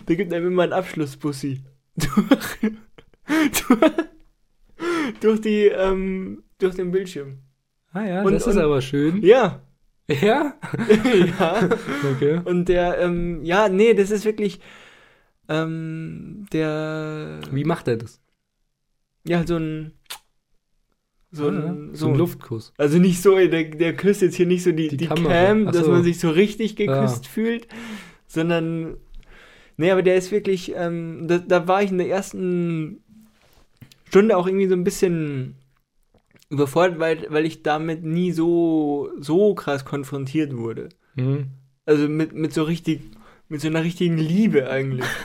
der 0.08 0.16
gibt 0.16 0.34
einem 0.34 0.48
immer 0.48 0.64
einen 0.64 0.74
Abschlussbussi. 0.74 1.62
Durch, 1.96 2.72
durch, 3.68 3.92
durch 5.22 5.42
die, 5.42 5.66
ähm, 5.66 6.44
durch 6.60 6.76
den 6.76 6.92
Bildschirm. 6.92 7.40
Ah 7.94 8.04
ja, 8.06 8.22
Und- 8.24 8.34
das 8.34 8.46
ist 8.48 8.56
und- 8.56 8.62
aber 8.62 8.82
schön. 8.82 9.22
Ja, 9.24 9.62
Ja? 10.10 10.56
ja. 11.40 11.70
Okay. 12.16 12.40
Und 12.46 12.66
der, 12.70 12.98
ähm, 13.00 13.44
ja, 13.44 13.68
nee, 13.70 13.94
das 13.94 14.10
ist 14.12 14.24
wirklich, 14.26 14.60
ähm, 15.50 16.46
der, 16.54 17.40
Wie 17.52 17.64
macht 17.66 17.88
er 17.88 17.98
das? 17.98 18.22
ja, 19.26 19.46
so 19.46 19.58
ein, 19.58 19.92
So 21.32 21.50
Ja, 21.50 21.50
ein, 21.52 21.94
so 21.94 22.08
ein 22.08 22.16
Luftkuss. 22.16 22.74
Also 22.78 23.00
nicht 23.00 23.22
so, 23.22 23.36
der, 23.36 23.66
der 23.66 23.96
küsst 23.96 24.22
jetzt 24.22 24.36
hier 24.36 24.46
nicht 24.46 24.64
so 24.64 24.72
die, 24.72 24.88
Die 24.88 24.98
die. 24.98 25.08
Cam, 25.08 25.66
dass 25.66 25.86
so. 25.86 25.92
man 25.92 26.04
sich 26.04 26.20
so 26.20 26.30
richtig 26.30 26.78
geküsst 26.78 27.26
Ja. 27.26 27.32
fühlt, 27.32 27.68
sondern. 28.28 28.96
Nee, 29.76 29.92
aber 29.92 30.02
der 30.04 30.16
ist 30.16 30.32
wirklich, 30.32 30.74
ähm, 30.76 31.28
da, 31.28 31.38
da 31.38 31.68
war 31.68 31.84
ich 31.84 31.92
in 31.92 31.98
der 32.00 32.08
ersten 32.10 33.04
Stunde 34.08 34.38
auch 34.38 34.48
irgendwie 34.48 34.68
so 34.68 34.74
ein 34.74 34.84
bisschen 34.86 35.56
überfordert, 36.50 37.00
weil, 37.00 37.26
weil 37.30 37.46
ich 37.46 37.64
damit 37.64 38.04
nie 38.04 38.32
so, 38.32 39.10
so 39.20 39.54
krass 39.56 39.86
konfrontiert 39.86 40.56
wurde. 40.56 40.90
Mhm. 41.16 41.48
Also 41.86 42.08
mit, 42.08 42.34
mit 42.34 42.54
so 42.54 42.64
richtig, 42.64 43.02
mit 43.50 43.62
so 43.62 43.68
einer 43.68 43.84
richtigen 43.84 44.18
Liebe 44.18 44.70
eigentlich. 44.70 45.06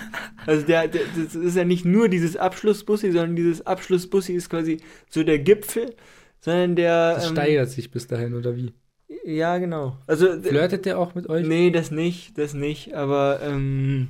Also 0.44 0.66
der, 0.66 0.88
der 0.88 1.02
das 1.16 1.37
ist 1.37 1.56
ja 1.56 1.64
nicht 1.64 1.85
nur 1.85 2.08
dieses 2.08 2.37
Abschlussbussi, 2.37 3.12
sondern 3.12 3.37
dieses 3.37 3.64
Abschlussbussi 3.64 4.32
ist 4.32 4.50
quasi 4.50 4.78
so 5.08 5.22
der 5.22 5.38
Gipfel, 5.38 5.94
sondern 6.40 6.74
der. 6.74 7.14
Das 7.14 7.28
ähm, 7.28 7.37
steigert 7.37 7.70
sich 7.70 7.92
bis 7.92 8.08
dahin, 8.08 8.35
oder 8.35 8.56
wie? 8.56 8.72
Ja, 9.24 9.58
genau. 9.58 9.98
Also 10.08 10.40
Flirtet 10.40 10.85
der 10.85 10.98
auch 10.98 11.14
mit 11.14 11.28
euch? 11.28 11.46
nee, 11.46 11.70
das 11.70 11.92
nicht, 11.92 12.37
das 12.38 12.54
nicht, 12.54 12.92
aber 12.92 13.38
ähm, 13.40 14.08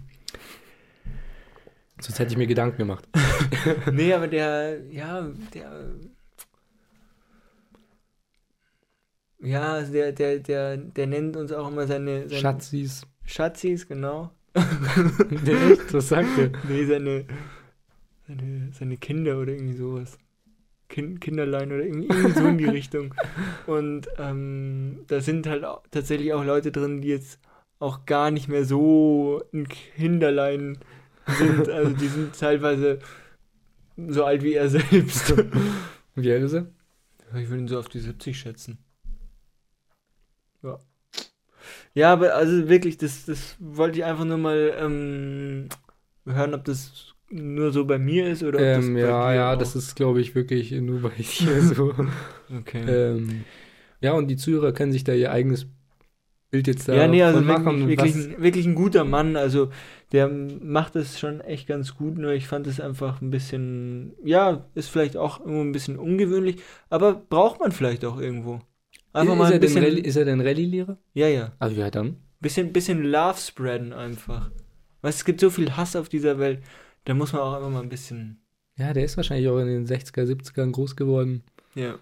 Sonst 2.01 2.18
hätte 2.18 2.33
ich 2.33 2.38
mir 2.38 2.46
Gedanken 2.46 2.79
gemacht. 2.79 3.07
nee, 3.92 4.12
aber 4.12 4.27
der, 4.27 4.81
ja, 4.90 5.31
der 5.55 5.94
ja, 9.42 9.74
also 9.74 9.92
der, 9.92 10.12
der, 10.12 10.38
der, 10.38 10.76
der 10.76 11.07
nennt 11.07 11.37
uns 11.37 11.52
auch 11.52 11.68
immer 11.68 11.87
seine, 11.87 12.28
seine 12.28 12.40
Schatzis. 12.40 13.07
Schatzis, 13.24 13.87
genau. 13.88 14.31
Der 14.55 15.70
echt? 15.70 15.92
Was 15.94 16.09
sagt 16.09 16.37
der? 16.37 16.50
Nee, 16.68 16.85
seine, 16.85 17.24
seine, 18.28 18.70
seine 18.72 18.96
Kinder 18.98 19.38
oder 19.38 19.52
irgendwie 19.52 19.76
sowas. 19.76 20.18
Kind, 20.88 21.22
Kinderlein 21.22 21.72
oder 21.72 21.85
irgendwie, 21.85 22.09
irgendwie 22.09 22.38
so 22.38 22.46
in 22.46 22.59
die 22.59 22.64
Richtung. 22.78 23.14
Und 23.66 24.09
ähm, 24.18 25.00
da 25.09 25.20
sind 25.20 25.46
halt 25.46 25.64
auch, 25.64 25.83
tatsächlich 25.90 26.35
auch 26.35 26.44
Leute 26.44 26.70
drin, 26.70 27.00
die 27.00 27.09
jetzt 27.09 27.40
auch 27.78 28.05
gar 28.05 28.31
nicht 28.31 28.48
mehr 28.48 28.64
so 28.64 29.42
ein 29.52 29.66
Kinderlein 29.68 30.78
sind. 31.26 31.68
Also 31.68 31.94
die 31.94 32.09
sind 32.09 32.38
teilweise 32.38 32.98
so 33.96 34.24
alt 34.24 34.42
wie 34.42 34.55
er 34.55 34.68
selbst. 34.68 35.35
Wie 36.14 36.31
alt 36.31 36.42
ist 36.42 36.52
er? 36.52 36.66
Ich 37.40 37.48
würde 37.48 37.62
ihn 37.62 37.68
so 37.68 37.78
auf 37.78 37.88
die 37.88 38.00
70 38.00 38.38
schätzen. 38.38 38.78
Ja. 40.62 40.79
Ja, 41.94 42.12
aber 42.12 42.35
also 42.35 42.68
wirklich, 42.68 42.96
das, 42.98 43.27
das 43.27 43.57
wollte 43.61 43.98
ich 43.98 44.05
einfach 44.05 44.25
nur 44.25 44.38
mal 44.38 44.72
ähm, 44.79 45.68
hören, 46.27 46.55
ob 46.55 46.64
das 46.64 47.14
nur 47.31 47.72
so 47.72 47.85
bei 47.85 47.98
mir 47.98 48.29
ist 48.29 48.42
oder 48.42 48.59
ob 48.61 48.64
Ähm, 48.64 48.96
ja, 48.96 49.35
ja, 49.35 49.55
auch- 49.55 49.59
das 49.59 49.77
ist, 49.77 49.96
glaube 49.96 50.20
ich, 50.20 50.35
wirklich 50.35 50.70
nur 50.72 51.01
bei 51.01 51.11
dir 51.11 51.62
so. 51.75 51.94
Okay. 52.59 52.85
ähm, 52.87 53.44
ja, 54.01 54.12
und 54.12 54.29
die 54.29 54.37
Zuhörer 54.37 54.72
können 54.72 54.92
sich 54.92 55.05
da 55.05 55.12
ihr 55.12 55.33
eigenes 55.33 55.66
Bild 56.51 56.66
jetzt 56.66 56.88
da 56.88 56.94
ja, 56.94 57.09
nee, 57.09 57.22
also 57.22 57.46
wirklich, 57.46 57.87
wirklich, 57.87 58.14
ein, 58.14 58.42
wirklich 58.42 58.66
ein 58.66 58.75
guter 58.75 59.05
Mann. 59.05 59.37
Also 59.37 59.70
der 60.12 60.29
macht 60.29 60.96
es 60.96 61.18
schon 61.18 61.40
echt 61.40 61.66
ganz 61.66 61.94
gut, 61.96 62.18
nur 62.18 62.33
ich 62.33 62.46
fand 62.46 62.66
es 62.66 62.81
einfach 62.81 63.20
ein 63.22 63.31
bisschen, 63.31 64.14
ja, 64.25 64.66
ist 64.75 64.88
vielleicht 64.88 65.16
auch 65.16 65.40
irgendwo 65.40 65.62
ein 65.62 65.72
bisschen 65.72 65.98
ungewöhnlich, 65.98 66.57
aber 66.90 67.14
braucht 67.14 67.61
man 67.61 67.72
vielleicht 67.72 68.05
auch 68.05 68.18
irgendwo. 68.20 68.61
Einfach 69.12 69.33
ist, 69.35 69.38
mal 69.38 69.44
er 69.44 69.55
ein 69.55 69.61
denn 69.61 69.61
bisschen, 69.61 70.05
ist 70.05 70.16
er 70.16 70.25
denn 70.25 70.40
Rallye-Lehrer? 70.40 70.98
ja, 71.14 71.29
ja, 71.29 71.53
Also 71.59 71.77
ja, 71.81 71.90
dann. 71.90 72.16
bisschen, 72.40 72.72
bisschen 72.72 73.03
Love 73.05 73.38
spreaden 73.38 73.92
einfach. 73.92 74.51
Weißt, 75.03 75.18
es 75.18 75.25
gibt 75.25 75.40
so 75.40 75.51
viel 75.51 75.77
Hass 75.77 75.96
auf 75.96 76.09
dieser 76.09 76.38
Welt, 76.38 76.62
da 77.05 77.14
muss 77.14 77.33
man 77.33 77.42
auch 77.42 77.55
einfach 77.55 77.70
mal 77.70 77.83
ein 77.83 77.88
bisschen, 77.88 78.40
Ja, 78.77 78.92
der 78.92 79.05
ist 79.05 79.16
wahrscheinlich 79.16 79.48
auch 79.48 79.59
in 79.59 79.66
den 79.66 79.87
60er, 79.87 80.25
70ern 80.25 80.70
groß 80.72 80.96
geworden. 80.96 81.42
ja. 81.75 81.96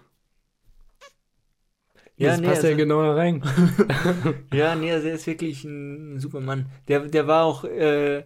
Ja, 2.17 2.37
das 2.37 2.41
passt 2.41 2.63
ja 2.63 2.69
also- 2.69 2.77
genau 2.77 3.01
da 3.01 3.13
rein. 3.15 3.41
Ja, 4.53 4.75
nee, 4.75 4.91
also 4.91 5.07
er 5.07 5.15
ist 5.15 5.25
wirklich 5.25 5.63
ein 5.63 6.19
super 6.19 6.39
Mann. 6.39 6.67
Der, 6.87 6.99
der 7.07 7.25
war 7.25 7.45
auch, 7.45 7.63
äh, 7.63 8.25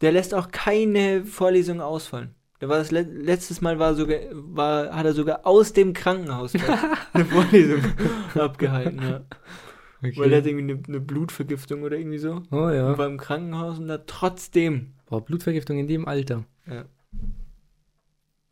der 0.00 0.12
lässt 0.12 0.34
auch 0.34 0.50
keine 0.50 1.24
Vorlesung 1.24 1.80
ausfallen. 1.80 2.34
Der 2.60 2.68
war 2.68 2.76
das 2.78 2.90
le 2.90 3.02
letztes 3.02 3.60
Mal 3.62 3.78
war 3.78 3.94
sogar, 3.94 4.18
war, 4.32 4.94
hat 4.94 5.06
er 5.06 5.14
sogar 5.14 5.46
aus 5.46 5.72
dem 5.72 5.92
Krankenhaus 5.94 6.52
eine 7.12 7.24
Vorlesung 7.24 7.82
abgehalten, 8.34 9.00
ja. 9.02 9.24
Weil 10.16 10.32
er 10.32 10.38
hat 10.38 10.46
irgendwie 10.46 10.72
eine, 10.74 10.82
eine 10.86 11.00
Blutvergiftung 11.00 11.82
oder 11.82 11.96
irgendwie 11.98 12.18
so. 12.18 12.42
Oh 12.50 12.56
Und 12.66 12.74
ja. 12.74 12.96
war 12.98 13.06
im 13.06 13.18
Krankenhaus 13.18 13.78
und 13.78 13.90
hat 13.90 14.06
trotzdem, 14.06 14.94
Boah, 15.06 15.24
Blutvergiftung 15.24 15.78
in 15.78 15.86
dem 15.88 16.06
Alter. 16.06 16.44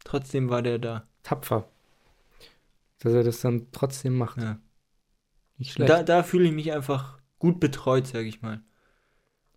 trotzdem 0.05 0.49
war 0.51 0.63
der 0.63 0.79
da. 0.79 1.07
Tapfer. 1.23 1.69
Dass 3.01 3.13
er 3.13 3.23
das 3.23 3.41
dann 3.41 3.69
trotzdem 3.73 4.17
macht. 4.17 4.39
Ja. 4.39 4.59
Nicht 5.57 5.71
Und 5.71 5.87
schlecht. 5.87 5.91
da, 5.91 6.03
da 6.03 6.23
fühle 6.23 6.47
ich 6.47 6.53
mich 6.53 6.73
einfach 6.73 7.19
gut 7.39 7.61
betreut, 7.61 8.07
sag 8.07 8.25
ich 8.25 8.43
mal. 8.43 8.61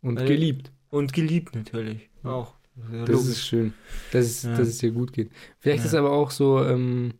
und 0.01 0.19
weil- 0.19 0.27
geliebt. 0.27 0.71
Und 0.89 1.13
geliebt 1.13 1.55
natürlich. 1.55 2.09
Auch. 2.23 2.55
Ja, 2.91 3.05
Das 3.05 3.25
ist 3.27 3.45
schön. 3.45 3.73
Dass 4.11 4.25
es, 4.25 4.43
Ja. 4.43 4.51
dass 4.57 4.67
es 4.67 4.77
dir 4.77 4.91
gut 4.91 5.13
geht. 5.13 5.31
Vielleicht 5.59 5.79
Ja. 5.79 5.85
ist 5.85 5.95
aber 5.95 6.11
auch 6.11 6.31
so 6.31 6.63
ähm, 6.63 7.13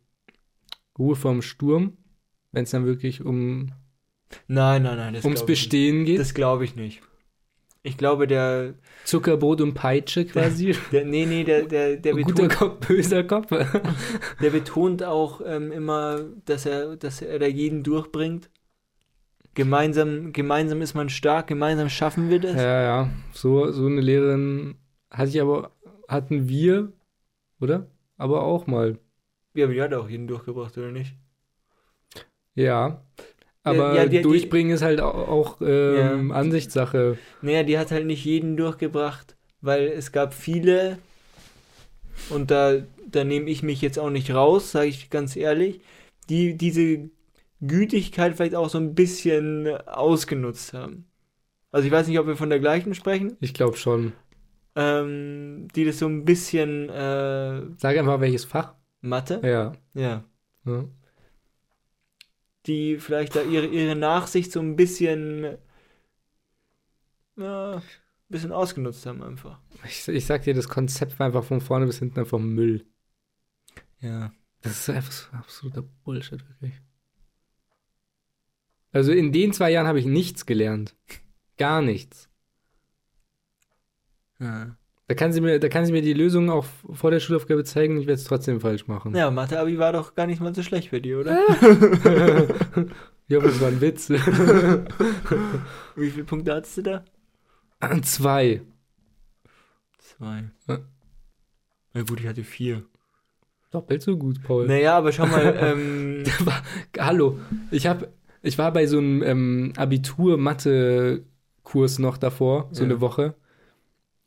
Ruhe 0.98 1.16
vorm 1.16 1.42
Sturm, 1.42 1.96
wenn 2.52 2.64
es 2.64 2.70
dann 2.70 2.84
wirklich 2.86 3.24
um, 3.24 3.72
nein, 4.48 4.82
nein, 4.82 4.96
nein. 4.96 5.20
Ums. 5.24 5.46
Bestehen 5.46 6.04
geht. 6.04 6.18
Das 6.18 6.34
glaube 6.34 6.64
ich 6.64 6.76
nicht. 6.76 7.02
Ich 7.84 7.96
glaube, 7.96 8.28
der, 8.28 8.74
Zuckerbrot 9.04 9.60
und 9.60 9.74
Peitsche 9.74 10.24
quasi. 10.24 10.76
der 10.92 11.04
nee, 11.04 11.26
nee, 11.26 11.42
der, 11.42 11.64
der, 11.64 11.96
der, 11.96 12.12
Guter 12.14 12.44
betont, 12.44 12.54
Kopf, 12.54 12.86
böser 12.86 13.24
Kopf. 13.24 13.48
der 14.40 14.50
betont 14.50 15.02
auch 15.02 15.40
ähm, 15.44 15.72
immer, 15.72 16.20
dass 16.44 16.64
er, 16.64 16.96
dass 16.96 17.22
er 17.22 17.40
da 17.40 17.46
jeden 17.46 17.82
durchbringt. 17.82 18.50
Gemeinsam, 19.54 20.32
gemeinsam 20.32 20.80
ist 20.80 20.94
man 20.94 21.08
stark, 21.10 21.48
gemeinsam 21.48 21.88
schaffen 21.88 22.30
wir 22.30 22.38
das. 22.38 22.54
ja, 22.54 22.82
ja. 22.82 23.10
So, 23.32 23.70
so 23.72 23.86
eine 23.86 24.00
Lehrerin 24.00 24.76
hatte 25.12 25.30
ich 25.30 25.40
aber, 25.40 25.70
hatten 26.08 26.48
wir, 26.48 26.92
oder? 27.60 27.86
Aber 28.16 28.42
auch 28.44 28.66
mal. 28.66 28.98
Ja, 29.54 29.64
aber 29.66 29.74
die 29.74 29.82
hat 29.82 29.94
auch 29.94 30.08
jeden 30.08 30.26
durchgebracht, 30.26 30.76
oder 30.78 30.90
nicht? 30.90 31.14
Ja. 32.54 33.02
Aber 33.64 33.94
ja, 33.94 34.04
die- 34.06 34.16
die- 34.16 34.22
durchbringen 34.22 34.72
ist 34.72 34.82
halt 34.82 35.00
auch, 35.00 35.14
auch 35.28 35.60
ähm, 35.60 36.32
Ansichtssache. 36.32 37.16
Naja, 37.42 37.62
die 37.62 37.78
hat 37.78 37.90
halt 37.90 38.06
nicht 38.06 38.24
jeden 38.24 38.56
durchgebracht, 38.56 39.36
weil 39.60 39.86
es 39.88 40.10
gab 40.12 40.34
viele, 40.34 40.98
und 42.30 42.50
da, 42.50 42.82
da 43.10 43.24
nehme 43.24 43.50
ich 43.50 43.62
mich 43.62 43.80
jetzt 43.82 43.98
auch 43.98 44.10
nicht 44.10 44.32
raus, 44.34 44.72
sage 44.72 44.88
ich 44.88 45.10
ganz 45.10 45.36
ehrlich, 45.36 45.80
die 46.28 46.56
diese 46.56 47.10
Gütigkeit 47.60 48.36
vielleicht 48.36 48.54
auch 48.54 48.68
so 48.68 48.78
ein 48.78 48.94
bisschen 48.94 49.68
ausgenutzt 49.86 50.72
haben. 50.72 51.06
Also 51.70 51.86
ich 51.86 51.92
weiß 51.92 52.08
nicht, 52.08 52.18
ob 52.18 52.26
wir 52.26 52.36
von 52.36 52.50
der 52.50 52.60
gleichen 52.60 52.94
sprechen, 52.94 53.36
Ich 53.40 53.54
glaube 53.54 53.76
schon. 53.76 54.12
Ähm, 54.74 55.68
die 55.74 55.84
das 55.84 55.98
so 55.98 56.06
ein 56.06 56.24
bisschen 56.24 56.88
äh, 56.88 57.62
Sag 57.78 57.96
einfach 57.96 58.20
welches 58.20 58.44
Fach. 58.44 58.74
Mathe, 59.00 59.40
Ja. 59.42 59.72
ja, 59.94 60.24
ja. 60.64 60.84
die 62.66 62.98
vielleicht 62.98 63.34
da 63.34 63.42
ihre, 63.42 63.66
ihre 63.66 63.96
Nachsicht 63.96 64.52
so 64.52 64.60
ein 64.60 64.76
bisschen, 64.76 65.56
ja, 67.36 67.76
ein 67.76 67.82
bisschen 68.28 68.52
ausgenutzt 68.52 69.04
haben 69.06 69.22
einfach. 69.22 69.58
Ich, 69.84 70.06
ich 70.06 70.24
sag 70.24 70.42
dir, 70.42 70.54
das 70.54 70.68
Konzept 70.68 71.18
war 71.18 71.26
einfach 71.26 71.42
von 71.44 71.60
vorne 71.60 71.86
bis 71.86 71.98
hinten 71.98 72.20
einfach 72.20 72.38
Müll. 72.38 72.86
Ja. 74.00 74.32
Das 74.60 74.78
ist 74.78 74.90
einfach 74.90 75.10
so 75.12 75.26
absoluter 75.32 75.82
Bullshit, 75.82 76.48
wirklich. 76.48 76.74
Also 78.92 79.10
in 79.10 79.32
den 79.32 79.52
zwei 79.52 79.72
Jahren 79.72 79.88
habe 79.88 79.98
ich 79.98 80.06
nichts 80.06 80.46
gelernt. 80.46 80.94
Gar 81.58 81.82
nichts. 81.82 82.28
Ja. 84.42 84.76
Da 85.08 85.14
kann 85.14 85.32
sie 85.32 85.40
mir, 85.40 85.58
da 85.58 85.68
kann 85.68 85.84
sie 85.84 85.92
mir 85.92 86.02
die 86.02 86.14
Lösung 86.14 86.48
auch 86.50 86.64
vor 86.92 87.10
der 87.10 87.20
Schulaufgabe 87.20 87.64
zeigen, 87.64 87.98
ich 87.98 88.06
werde 88.06 88.20
es 88.20 88.24
trotzdem 88.24 88.60
falsch 88.60 88.86
machen. 88.86 89.14
Ja, 89.14 89.30
Mathe-Abi 89.30 89.78
war 89.78 89.92
doch 89.92 90.14
gar 90.14 90.26
nicht 90.26 90.40
mal 90.40 90.54
so 90.54 90.62
schlecht 90.62 90.88
für 90.88 91.00
dich, 91.00 91.14
oder? 91.14 91.38
ich 93.28 93.36
hoffe, 93.36 93.48
das 93.48 93.60
war 93.60 93.68
ein 93.68 93.80
Witz. 93.80 94.08
Wie 95.96 96.10
viele 96.10 96.24
Punkte 96.24 96.54
hattest 96.54 96.78
du 96.78 96.82
da? 96.82 97.04
Zwei. 98.02 98.62
Zwei. 99.98 100.50
Ja. 100.68 100.78
Na 101.94 102.02
gut, 102.02 102.20
ich 102.20 102.26
hatte 102.26 102.44
vier. 102.44 102.82
Doppelt 103.70 104.02
so 104.02 104.16
gut, 104.16 104.42
Paul. 104.42 104.66
Naja, 104.66 104.96
aber 104.98 105.12
schau 105.12 105.26
mal, 105.26 105.56
ähm, 105.60 106.24
Hallo, 106.98 107.38
ich 107.70 107.86
habe, 107.86 108.08
ich 108.42 108.58
war 108.58 108.72
bei 108.72 108.86
so 108.86 108.98
einem 108.98 109.22
ähm, 109.22 109.72
Abitur-Mathe-Kurs 109.76 111.98
noch 111.98 112.18
davor, 112.18 112.68
so 112.70 112.82
Ja. 112.82 112.90
eine 112.90 113.00
Woche. 113.00 113.34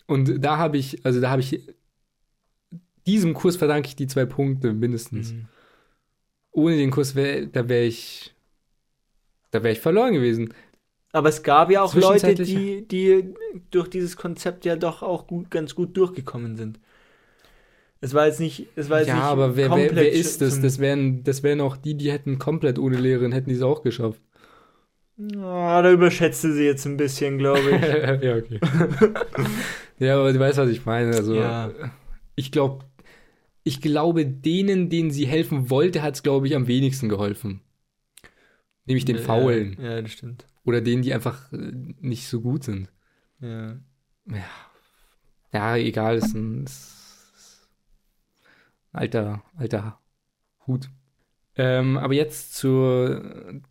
Und 0.08 0.44
da 0.44 0.58
habe 0.58 0.78
ich, 0.78 1.06
also 1.06 1.22
da 1.22 1.30
habe 1.32 1.41
ich, 1.41 1.62
diesem 3.08 3.34
Kurs 3.34 3.56
verdanke 3.56 3.88
ich 3.88 3.96
die 3.96 4.08
zwei 4.08 4.26
Punkte 4.26 4.74
mindestens. 4.74 5.34
mhm. 5.34 5.48
Ohne 6.52 6.78
den 6.78 6.89
Kurs 6.91 7.13
wäre, 7.15 7.48
da 7.48 7.70
wäre 7.70 7.86
ich, 7.86 8.34
da 9.52 9.63
wäre 9.63 9.74
ich 9.74 9.80
verloren 9.80 10.13
gewesen. 10.13 10.54
aber 11.13 11.30
es 11.30 11.41
gab 11.44 11.72
ja 11.72 11.82
auch 11.82 11.96
Leute, 11.96 12.36
die, 12.36 12.88
die 12.88 13.34
durch 13.72 13.89
dieses 13.89 14.18
Konzept 14.18 14.65
ja 14.65 14.76
doch 14.76 15.02
auch 15.02 15.28
gut, 15.28 15.50
ganz 15.50 15.74
gut 15.76 15.96
durchgekommen 15.98 16.56
sind. 16.58 16.80
Es 18.02 18.13
war 18.13 18.28
jetzt 18.28 18.39
nicht, 18.39 18.68
es 18.76 18.89
war 18.89 19.00
jetzt 19.00 19.08
Ja, 19.08 19.15
nicht 19.15 19.24
aber 19.32 19.56
wer, 19.56 19.74
wer, 19.76 19.96
wer 19.96 20.12
ist 20.12 20.41
das? 20.41 20.60
Das 20.60 20.80
wären, 20.80 21.24
das 21.24 21.44
wären 21.44 21.62
auch 21.62 21.78
die, 21.78 21.96
die 21.96 22.12
hätten 22.12 22.39
komplett 22.39 22.78
ohne 22.80 22.98
Lehrerin, 22.98 23.32
hätten 23.32 23.50
die 23.50 23.56
es 23.56 23.62
auch 23.62 23.84
geschafft. 23.84 24.22
Ah, 25.38 25.82
da 25.82 25.91
überschätzte 25.91 26.52
sie 26.54 26.65
jetzt 26.65 26.86
ein 26.86 26.98
bisschen, 26.98 27.38
glaube 27.38 27.72
ich. 27.72 27.82
ja, 28.22 28.36
okay. 28.36 28.60
ja, 29.99 30.17
aber 30.19 30.34
du 30.34 30.39
weißt, 30.39 30.58
was 30.58 30.69
ich 30.69 30.86
meine. 30.86 31.15
Also, 31.15 31.36
Ja. 31.36 31.71
ich 32.36 32.51
glaube, 32.51 32.86
ich 33.63 33.81
glaube, 33.81 34.25
denen, 34.25 34.89
denen 34.89 35.12
sie 35.12 35.25
helfen 35.25 35.69
wollte, 35.69 36.01
hat 36.01 36.15
es, 36.15 36.23
glaube 36.23 36.47
ich, 36.47 36.55
am 36.55 36.67
wenigsten 36.67 37.10
geholfen. 37.10 37.62
Nämlich 38.86 39.05
den 39.05 39.15
Ja, 39.17 39.21
Faulen. 39.23 39.77
Ja, 39.81 40.01
das 40.01 40.12
stimmt. 40.12 40.45
Oder 40.63 40.81
denen, 40.81 41.01
die 41.01 41.13
einfach 41.13 41.51
äh, 41.51 41.71
nicht 41.99 42.27
so 42.27 42.41
gut 42.41 42.63
sind. 42.63 42.91
Ja. 43.39 43.77
Ja, 45.53 45.75
egal, 45.77 46.17
ist 46.17 46.34
ein, 46.36 46.63
ist 46.65 47.67
ein 48.91 48.99
alter, 48.99 49.43
alter 49.55 49.99
Hut. 50.67 50.89
Ähm, 51.55 51.97
aber 51.97 52.13
jetzt 52.13 52.55
zur 52.55 53.62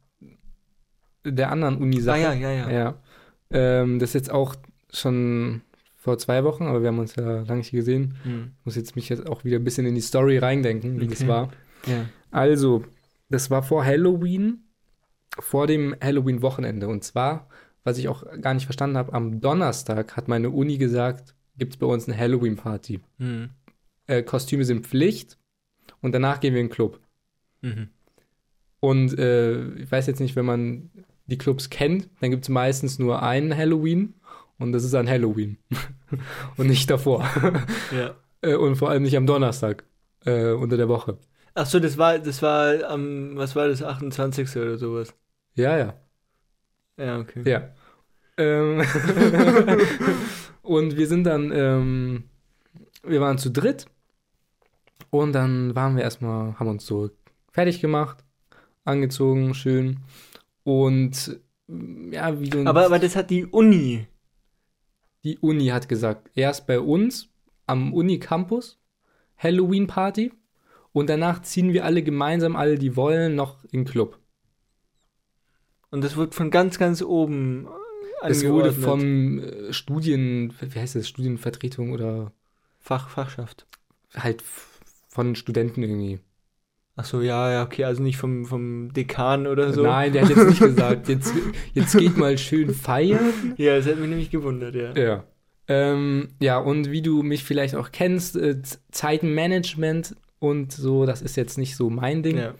der 1.24 1.50
anderen 1.50 1.76
Ah, 1.76 1.80
Uni-Sache. 1.80 2.18
ja, 2.20 2.32
ja, 2.32 2.50
ja. 2.52 2.70
Ja. 2.70 3.02
Ähm, 3.50 3.98
das 3.98 4.10
ist 4.10 4.14
jetzt 4.14 4.30
auch 4.30 4.56
schon 4.92 5.62
vor 6.04 6.18
zwei 6.18 6.44
Wochen, 6.44 6.64
aber 6.64 6.82
wir 6.82 6.88
haben 6.88 6.98
uns 6.98 7.16
ja 7.16 7.40
lange 7.40 7.56
nicht 7.60 7.70
gesehen. 7.70 8.16
Hm. 8.24 8.52
Muss 8.64 8.76
jetzt 8.76 8.94
mich 8.94 9.08
jetzt 9.08 9.26
auch 9.26 9.42
wieder 9.42 9.56
ein 9.58 9.64
bisschen 9.64 9.86
in 9.86 9.94
die 9.94 10.02
Story 10.02 10.36
reindenken, 10.36 11.00
wie 11.00 11.06
das 11.08 11.20
Okay. 11.22 11.28
war. 11.28 11.52
ja. 11.86 12.04
Also, 12.30 12.84
das 13.30 13.50
war 13.50 13.62
vor 13.62 13.86
Halloween, 13.86 14.64
vor 15.38 15.66
dem 15.66 15.96
Halloween-Wochenende. 16.02 16.88
Und 16.88 17.04
zwar, 17.04 17.48
was 17.84 17.96
ich 17.96 18.08
auch 18.08 18.22
gar 18.42 18.52
nicht 18.52 18.66
verstanden 18.66 18.98
habe, 18.98 19.14
am 19.14 19.40
Donnerstag 19.40 20.14
hat 20.14 20.28
meine 20.28 20.50
Uni 20.50 20.76
gesagt, 20.76 21.34
gibt 21.56 21.72
es 21.72 21.78
bei 21.78 21.86
uns 21.86 22.06
eine 22.06 22.18
Halloween-Party. 22.18 23.00
Hm. 23.18 23.48
Äh, 24.06 24.22
Kostüme 24.24 24.66
sind 24.66 24.86
Pflicht 24.86 25.38
und 26.02 26.12
danach 26.12 26.40
gehen 26.40 26.52
wir 26.52 26.60
in 26.60 26.66
den 26.66 26.72
Club. 26.72 27.00
Mhm. 27.62 27.88
Und 28.80 29.18
äh, 29.18 29.68
ich 29.76 29.90
weiß 29.90 30.06
jetzt 30.06 30.20
nicht, 30.20 30.36
wenn 30.36 30.44
man 30.44 30.90
die 31.26 31.38
Clubs 31.38 31.70
kennt, 31.70 32.10
dann 32.20 32.30
gibt 32.30 32.42
es 32.44 32.50
meistens 32.50 32.98
nur 32.98 33.22
einen 33.22 33.56
Halloween 33.56 34.12
und 34.58 34.72
das 34.72 34.84
ist 34.84 34.94
an 34.94 35.08
Halloween 35.08 35.58
und 36.56 36.66
nicht 36.66 36.90
davor. 36.90 37.26
Ja. 37.90 38.14
äh, 38.42 38.54
und 38.54 38.76
vor 38.76 38.90
allem 38.90 39.02
nicht 39.02 39.16
am 39.16 39.26
Donnerstag 39.26 39.84
äh, 40.24 40.52
unter 40.52 40.76
der 40.76 40.88
Woche. 40.88 41.18
Ach 41.54 41.66
so, 41.66 41.78
das 41.78 41.98
war, 41.98 42.18
das 42.18 42.42
war 42.42 42.82
am, 42.90 43.36
was 43.36 43.54
war 43.54 43.68
das, 43.68 43.82
28. 43.82 44.56
oder 44.56 44.76
sowas? 44.76 45.14
Ja, 45.54 45.78
ja. 45.78 45.94
Ja, 46.96 47.18
okay. 47.18 47.42
Ja. 47.44 47.68
Ähm 48.36 48.82
und 50.62 50.96
wir 50.96 51.06
sind 51.06 51.24
dann, 51.24 51.52
ähm, 51.52 52.24
wir 53.04 53.20
waren 53.20 53.38
zu 53.38 53.50
dritt 53.50 53.86
und 55.10 55.32
dann 55.32 55.74
waren 55.76 55.96
wir 55.96 56.02
erstmal, 56.02 56.58
haben 56.58 56.68
uns 56.68 56.86
so 56.86 57.10
fertig 57.52 57.80
gemacht, 57.80 58.24
angezogen, 58.84 59.54
schön 59.54 60.00
und 60.64 61.40
ja, 61.68 62.40
wie 62.40 62.66
Aber, 62.66 62.86
aber 62.86 62.98
das 62.98 63.16
hat 63.16 63.30
die 63.30 63.46
Uni. 63.46 64.06
Die 65.24 65.38
Uni 65.38 65.68
hat 65.68 65.88
gesagt, 65.88 66.30
erst 66.34 66.66
bei 66.66 66.78
uns 66.78 67.30
am 67.66 67.92
Uni-Campus 67.92 68.78
Halloween-Party 69.38 70.32
und 70.92 71.08
danach 71.08 71.42
ziehen 71.42 71.72
wir 71.72 71.84
alle 71.84 72.02
gemeinsam, 72.02 72.56
alle 72.56 72.78
die 72.78 72.94
wollen, 72.96 73.34
noch 73.34 73.64
in 73.64 73.80
den 73.80 73.84
Club. 73.84 74.20
Und 75.90 76.02
das 76.02 76.16
wird 76.16 76.34
von 76.34 76.50
ganz, 76.50 76.78
ganz 76.78 77.02
oben 77.02 77.66
äh, 78.22 78.28
Es 78.28 78.46
wurde 78.46 78.72
vom 78.72 79.38
äh, 79.38 79.72
Studien, 79.72 80.54
wie 80.60 80.78
heißt 80.78 80.96
das, 80.96 81.08
Studienvertretung 81.08 81.92
oder 81.92 82.32
Fach, 82.78 83.08
Fachschaft. 83.08 83.66
halt 84.14 84.42
von 85.08 85.37
Studenten 85.37 85.82
irgendwie. 85.82 86.20
Ach 86.96 87.04
so, 87.04 87.20
ja, 87.22 87.50
ja, 87.50 87.64
okay, 87.64 87.85
also 87.85 88.02
nicht 88.02 88.16
vom, 88.18 88.44
vom 88.46 88.92
Dekan 88.92 89.46
oder 89.48 89.72
so. 89.72 89.83
Nein, 89.83 90.12
der 90.12 90.22
hat 90.22 90.30
jetzt 90.30 90.46
nicht 90.48 90.61
gesagt, 90.61 91.09
jetzt, 91.09 91.35
jetzt 91.72 91.96
geht 91.98 92.16
mal 92.16 92.38
schön 92.38 92.72
feiern. 92.72 93.54
Ja, 93.57 93.76
das 93.76 93.87
hätte 93.87 94.00
mich 94.00 94.11
nämlich 94.11 94.30
gewundert, 94.30 94.74
ja. 94.76 94.92
Ja. 94.96 95.24
Ähm, 95.66 96.28
ja, 96.40 96.59
und 96.59 96.90
wie 96.92 97.02
du 97.02 97.22
mich 97.22 97.42
vielleicht 97.42 97.74
auch 97.74 97.90
kennst, 97.90 98.37
äh, 98.37 98.62
Z- 98.62 98.80
Zeitmanagement 98.92 100.14
und 100.38 100.72
so, 100.72 101.04
das 101.07 101.20
ist 101.22 101.37
jetzt 101.37 101.59
nicht 101.59 101.74
so 101.74 101.90
mein 101.90 102.22
Ding. 102.22 102.37
Ja. 102.38 102.54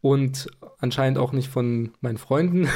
Und 0.00 0.48
anscheinend 0.78 1.18
auch 1.18 1.32
nicht 1.32 1.48
von 1.48 1.92
meinen 2.00 2.18
Freunden, 2.18 2.68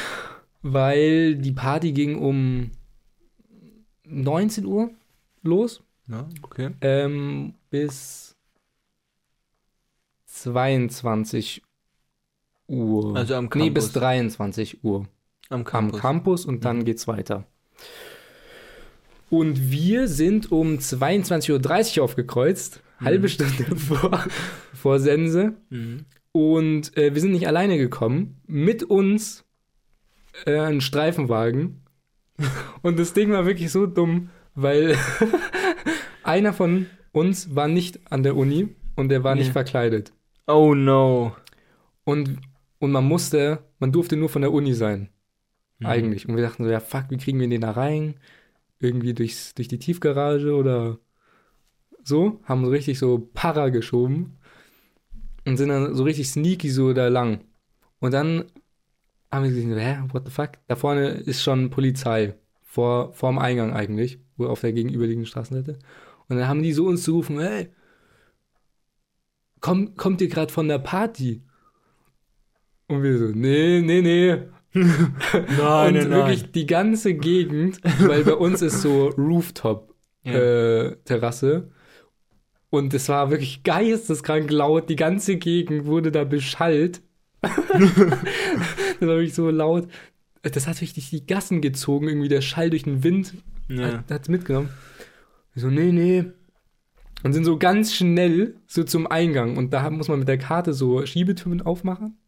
weil 0.62 1.36
die 1.36 1.52
Party 1.52 1.92
ging 1.92 2.16
um 2.18 2.70
19 4.04 4.64
Uhr 4.66 4.90
los. 5.42 5.82
ja 6.08 6.28
okay. 6.42 6.70
Ähm, 6.80 7.54
bis 7.70 8.25
22 10.42 11.62
Uhr. 12.68 13.16
Also 13.16 13.34
am 13.34 13.44
Nee, 13.44 13.50
Campus. 13.66 13.72
bis 13.86 13.92
23 13.92 14.84
Uhr 14.84 15.06
Am 15.48 15.60
am 15.60 15.64
Campus. 15.64 16.00
Campus 16.00 16.44
und 16.46 16.64
dann 16.64 16.84
geht's 16.84 17.06
weiter. 17.08 17.46
Und 19.30 19.70
wir 19.70 20.08
sind 20.08 20.52
um 20.52 20.76
22.30 20.78 21.98
Uhr 21.98 22.04
aufgekreuzt, 22.04 22.80
halbe 23.00 23.28
Stunde 23.28 23.64
vor, 23.76 24.24
vor 24.74 24.98
Sense. 25.00 25.54
Mhm. 25.70 26.04
Und 26.32 26.96
äh, 26.96 27.14
wir 27.14 27.20
sind 27.20 27.32
nicht 27.32 27.46
alleine 27.48 27.78
gekommen. 27.78 28.40
Mit 28.46 28.82
uns 28.84 29.44
äh, 30.44 30.58
ein 30.58 30.80
Streifenwagen. 30.80 31.82
Und 32.82 32.98
das 32.98 33.14
Ding 33.14 33.30
war 33.32 33.46
wirklich 33.46 33.72
so 33.72 33.86
dumm, 33.86 34.28
weil 34.54 34.96
einer 36.22 36.52
von 36.52 36.86
uns 37.12 37.54
war 37.54 37.68
nicht 37.68 38.00
an 38.12 38.22
der 38.22 38.36
Uni 38.36 38.68
und 38.96 39.08
der 39.08 39.24
war 39.24 39.34
nicht 39.34 39.46
Ja. 39.46 39.52
verkleidet. 39.52 40.12
Oh 40.46 40.74
no. 40.74 41.34
Und, 42.04 42.38
und 42.78 42.92
man 42.92 43.04
musste, 43.04 43.64
man 43.78 43.92
durfte 43.92 44.16
nur 44.16 44.28
von 44.28 44.42
der 44.42 44.52
Uni 44.52 44.74
sein. 44.74 45.10
Mhm. 45.78 45.86
Eigentlich. 45.86 46.28
Und 46.28 46.36
wir 46.36 46.42
dachten 46.42 46.64
so, 46.64 46.70
ja, 46.70 46.80
fuck, 46.80 47.06
wie 47.10 47.16
kriegen 47.16 47.40
wir 47.40 47.48
den 47.48 47.60
da 47.60 47.72
rein? 47.72 48.14
Irgendwie 48.78 49.14
durchs, 49.14 49.54
durch 49.54 49.68
die 49.68 49.78
Tiefgarage 49.78 50.54
oder 50.54 50.98
so. 52.04 52.40
Haben 52.44 52.64
so 52.64 52.70
richtig 52.70 52.98
so 52.98 53.28
Para 53.34 53.70
geschoben. 53.70 54.38
Und 55.44 55.56
sind 55.56 55.68
dann 55.68 55.94
so 55.94 56.04
richtig 56.04 56.28
sneaky 56.28 56.70
so 56.70 56.92
da 56.92 57.08
lang. 57.08 57.44
Und 58.00 58.12
dann 58.12 58.44
haben 59.30 59.44
wir 59.44 59.50
gesehen, 59.50 59.76
hä, 59.76 59.98
what 60.12 60.24
the 60.24 60.30
fuck? 60.30 60.52
Da 60.66 60.76
vorne 60.76 61.08
ist 61.08 61.42
schon 61.42 61.70
Polizei. 61.70 62.34
Vor, 62.62 63.12
vorm 63.12 63.38
Eingang 63.38 63.72
eigentlich. 63.72 64.20
Wo 64.36 64.46
auf 64.46 64.60
der 64.60 64.72
gegenüberliegenden 64.72 65.26
Straßenseite. 65.26 65.78
Und 66.28 66.36
dann 66.36 66.48
haben 66.48 66.62
die 66.62 66.72
so 66.72 66.86
uns 66.86 67.02
zugerufen, 67.02 67.40
hey, 67.40 67.70
komm, 69.60 69.96
kommt 69.96 70.20
ihr 70.20 70.28
gerade 70.28 70.52
von 70.52 70.68
der 70.68 70.78
Party? 70.78 71.42
Und 72.88 73.02
wir 73.02 73.18
so, 73.18 73.24
nee, 73.26 73.80
nee, 73.80 74.02
nee. 74.02 74.36
Nein, 74.74 75.96
und 75.96 76.10
wirklich 76.10 76.52
die 76.52 76.66
ganze 76.66 77.14
Gegend, 77.14 77.80
weil 78.00 78.24
bei 78.24 78.34
uns 78.34 78.60
ist 78.62 78.82
so 78.82 79.08
Rooftop-Terrasse. 79.08 81.52
Ja. 81.52 81.62
und 82.70 82.92
es 82.92 83.08
war 83.08 83.30
wirklich 83.30 83.62
geisteskrank 83.62 84.50
laut. 84.50 84.90
Die 84.90 84.96
ganze 84.96 85.36
Gegend 85.36 85.86
wurde 85.86 86.12
da 86.12 86.24
beschallt. 86.24 87.00
das 87.40 87.52
war 89.00 89.00
wirklich 89.00 89.34
so 89.34 89.48
laut. 89.50 89.88
Das 90.42 90.68
hat 90.68 90.80
richtig 90.80 91.10
die 91.10 91.26
Gassen 91.26 91.62
gezogen, 91.62 92.08
irgendwie 92.08 92.28
der 92.28 92.42
Schall 92.42 92.70
durch 92.70 92.84
den 92.84 93.02
Wind 93.02 93.34
ja. 93.68 94.04
hat 94.08 94.22
es 94.22 94.28
mitgenommen. 94.28 94.70
Wir 95.54 95.62
so, 95.62 95.70
nee, 95.70 95.92
nee. 95.92 96.24
Und 97.22 97.32
sind 97.32 97.44
so 97.44 97.56
ganz 97.58 97.94
schnell 97.94 98.54
so 98.66 98.84
zum 98.84 99.06
Eingang. 99.06 99.56
Und 99.56 99.72
da 99.72 99.88
muss 99.90 100.08
man 100.08 100.18
mit 100.20 100.28
der 100.28 100.38
Karte 100.38 100.72
so 100.72 101.04
Schiebetüren 101.06 101.62
aufmachen. 101.62 102.18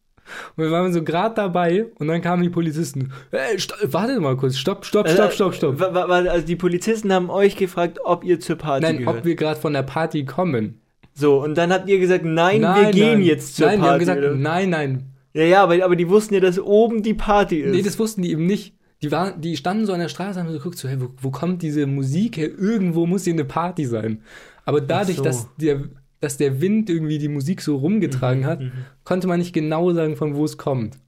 Und 0.57 0.65
wir 0.65 0.71
waren 0.71 0.93
so 0.93 1.03
gerade 1.03 1.35
dabei 1.35 1.87
und 1.99 2.09
dann 2.09 2.21
kamen 2.21 2.43
die 2.43 2.51
Polizisten. 2.51 3.13
Hey, 3.31 3.59
sto- 3.59 3.77
warte 3.85 4.21
mal 4.21 4.37
kurz, 4.37 4.57
stopp, 4.59 4.85
stopp, 4.85 5.09
stopp, 5.09 5.33
stopp, 5.33 5.55
stopp. 5.55 5.81
Wa- 5.81 6.05
Also 6.05 6.47
die 6.47 6.57
Polizisten 6.57 7.13
haben 7.13 7.31
euch 7.31 7.57
gefragt, 7.57 7.99
ob 8.05 8.25
ihr 8.25 8.39
zur 8.39 8.57
Party 8.57 8.83
Nein, 8.85 8.99
gehört. 8.99 9.19
ob 9.19 9.25
wir 9.25 9.37
gerade 9.37 9.59
von 9.59 9.73
der 9.73 9.85
Party 9.85 10.25
kommen. 10.27 10.81
so, 11.15 11.43
und 11.43 11.57
dann 11.57 11.73
habt 11.73 11.89
ihr 11.89 11.99
gesagt, 11.99 12.25
nein, 12.27 12.61
wir 12.61 12.91
gehen 12.91 13.19
nein. 13.21 13.23
jetzt 13.23 13.57
zur 13.57 13.67
Nein, 13.69 13.81
Party. 13.81 13.87
wir 13.87 13.93
haben 13.93 13.99
gesagt, 14.01 14.19
oder? 14.21 14.35
nein, 14.35 14.71
nein. 14.71 15.05
Ja, 15.33 15.45
ja, 15.45 15.63
aber, 15.63 15.83
aber 15.85 15.97
die 15.97 16.09
wussten 16.09 16.35
ja, 16.35 16.41
dass 16.41 16.59
oben 16.61 17.03
die 17.03 17.15
Party 17.15 17.61
ist. 17.61 17.75
Nee, 17.75 17.83
das 17.83 17.99
wussten 17.99 18.23
die 18.23 18.31
eben 18.33 18.45
nicht. 18.47 18.75
Die, 19.03 19.11
waren, 19.13 19.41
die 19.41 19.57
standen 19.57 19.87
so 19.87 19.93
an 19.93 20.01
der 20.01 20.09
Straße 20.09 20.41
und 20.41 20.47
haben 20.47 20.53
so 20.53 20.59
geguckt, 20.59 20.77
so, 20.77 20.89
hey, 20.89 21.01
wo, 21.01 21.09
wo 21.23 21.31
kommt 21.31 21.63
diese 21.63 21.87
Musik 21.87 22.37
her? 22.37 22.49
Irgendwo 22.59 23.07
muss 23.07 23.25
hier 23.25 23.33
eine 23.33 23.45
Party 23.45 23.85
sein. 23.87 24.23
Aber 24.69 24.83
dadurch, 24.83 25.17
so. 25.17 25.23
dass, 25.25 25.49
der, 25.57 25.89
dass 26.21 26.37
der 26.37 26.61
Wind 26.61 26.91
irgendwie 26.91 27.17
die 27.17 27.29
Musik 27.29 27.63
so 27.63 27.77
rumgetragen 27.77 28.45
hat, 28.45 28.61
mhm. 28.61 28.73
konnte 29.03 29.27
man 29.27 29.39
nicht 29.39 29.55
genau 29.55 29.95
sagen, 29.95 30.15
von 30.15 30.35
wo 30.35 30.45
es 30.45 30.59
kommt. 30.59 30.99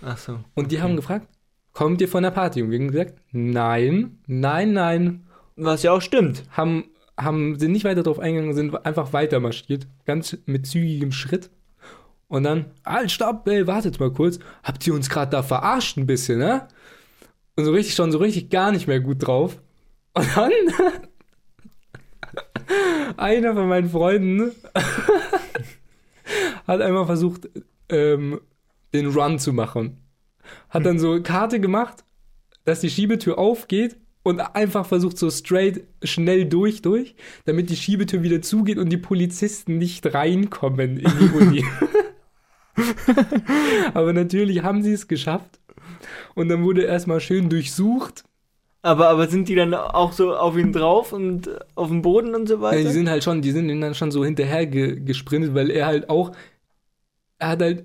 Ach 0.00 0.16
so. 0.16 0.38
Und 0.54 0.70
die 0.70 0.80
haben 0.80 0.94
gefragt, 0.94 1.26
kommt 1.72 2.00
ihr 2.00 2.06
von 2.06 2.22
der 2.22 2.30
Party? 2.30 2.62
Und 2.62 2.70
wir 2.70 2.78
haben 2.78 2.92
gesagt, 2.92 3.14
nein, 3.32 4.20
nein, 4.28 4.74
nein. 4.74 5.26
Was 5.56 5.82
ja 5.82 5.90
auch 5.90 6.00
stimmt. 6.00 6.44
Haben, 6.50 6.84
haben, 7.16 7.58
sind 7.58 7.72
nicht 7.72 7.84
weiter 7.84 8.04
drauf 8.04 8.20
eingegangen, 8.20 8.54
sind 8.54 8.86
einfach 8.86 9.12
weiter 9.12 9.40
marschiert. 9.40 9.88
Ganz 10.04 10.38
mit 10.46 10.68
zügigem 10.68 11.10
Schritt. 11.10 11.50
Und 12.28 12.44
dann, 12.44 12.66
halt, 12.86 13.10
stopp, 13.10 13.48
ey, 13.48 13.66
wartet 13.66 13.98
mal 13.98 14.12
kurz. 14.12 14.38
Habt 14.62 14.86
ihr 14.86 14.94
uns 14.94 15.10
gerade 15.10 15.32
da 15.32 15.42
verarscht 15.42 15.96
ein 15.96 16.06
bisschen, 16.06 16.38
ne? 16.38 16.68
Und 17.56 17.64
so 17.64 17.72
richtig, 17.72 17.96
schon 17.96 18.12
so 18.12 18.18
richtig 18.18 18.50
gar 18.50 18.70
nicht 18.70 18.86
mehr 18.86 19.00
gut 19.00 19.26
drauf. 19.26 19.60
Und 20.14 20.28
dann 20.36 20.52
einer 23.16 23.54
von 23.54 23.68
meinen 23.68 23.88
Freunden 23.88 24.52
hat 26.66 26.80
einmal 26.80 27.06
versucht, 27.06 27.48
ähm, 27.88 28.40
den 28.94 29.06
Run 29.06 29.38
zu 29.38 29.52
machen. 29.52 29.98
Hat 30.68 30.86
dann 30.86 30.98
so 30.98 31.20
Karte 31.22 31.60
gemacht, 31.60 32.04
dass 32.64 32.80
die 32.80 32.90
Schiebetür 32.90 33.38
aufgeht 33.38 33.96
und 34.22 34.40
einfach 34.40 34.86
versucht 34.86 35.18
so 35.18 35.30
straight 35.30 35.84
schnell 36.02 36.44
durch, 36.44 36.82
durch, 36.82 37.14
damit 37.44 37.70
die 37.70 37.76
Schiebetür 37.76 38.22
wieder 38.22 38.42
zugeht 38.42 38.78
und 38.78 38.90
die 38.90 38.98
Polizisten 38.98 39.78
nicht 39.78 40.14
reinkommen 40.14 40.98
in 40.98 41.10
die 41.18 41.36
Uni. 41.36 41.64
Aber 43.94 44.12
natürlich 44.12 44.62
haben 44.62 44.82
sie 44.82 44.92
es 44.92 45.08
geschafft. 45.08 45.60
Und 46.34 46.48
dann 46.48 46.62
wurde 46.64 46.82
erstmal 46.82 47.20
schön 47.20 47.48
durchsucht. 47.48 48.24
Aber, 48.82 49.08
aber 49.08 49.28
sind 49.28 49.48
die 49.48 49.54
dann 49.54 49.74
auch 49.74 50.12
so 50.12 50.34
auf 50.34 50.56
ihn 50.56 50.72
drauf 50.72 51.12
und 51.12 51.50
auf 51.74 51.88
dem 51.88 52.00
Boden 52.02 52.34
und 52.34 52.48
so 52.48 52.60
weiter? 52.60 52.78
Ja, 52.78 52.84
die 52.88 52.90
sind 52.94 53.10
halt 53.10 53.22
schon, 53.24 53.42
die 53.42 53.50
sind 53.50 53.68
ihm 53.68 53.80
dann 53.80 53.94
schon 53.94 54.10
so 54.10 54.24
hinterher 54.24 54.66
ge 54.66 55.00
gesprintet, 55.00 55.54
weil 55.54 55.70
er 55.70 55.86
halt 55.86 56.08
auch, 56.08 56.32
er 57.38 57.48
hat 57.48 57.62
halt, 57.62 57.84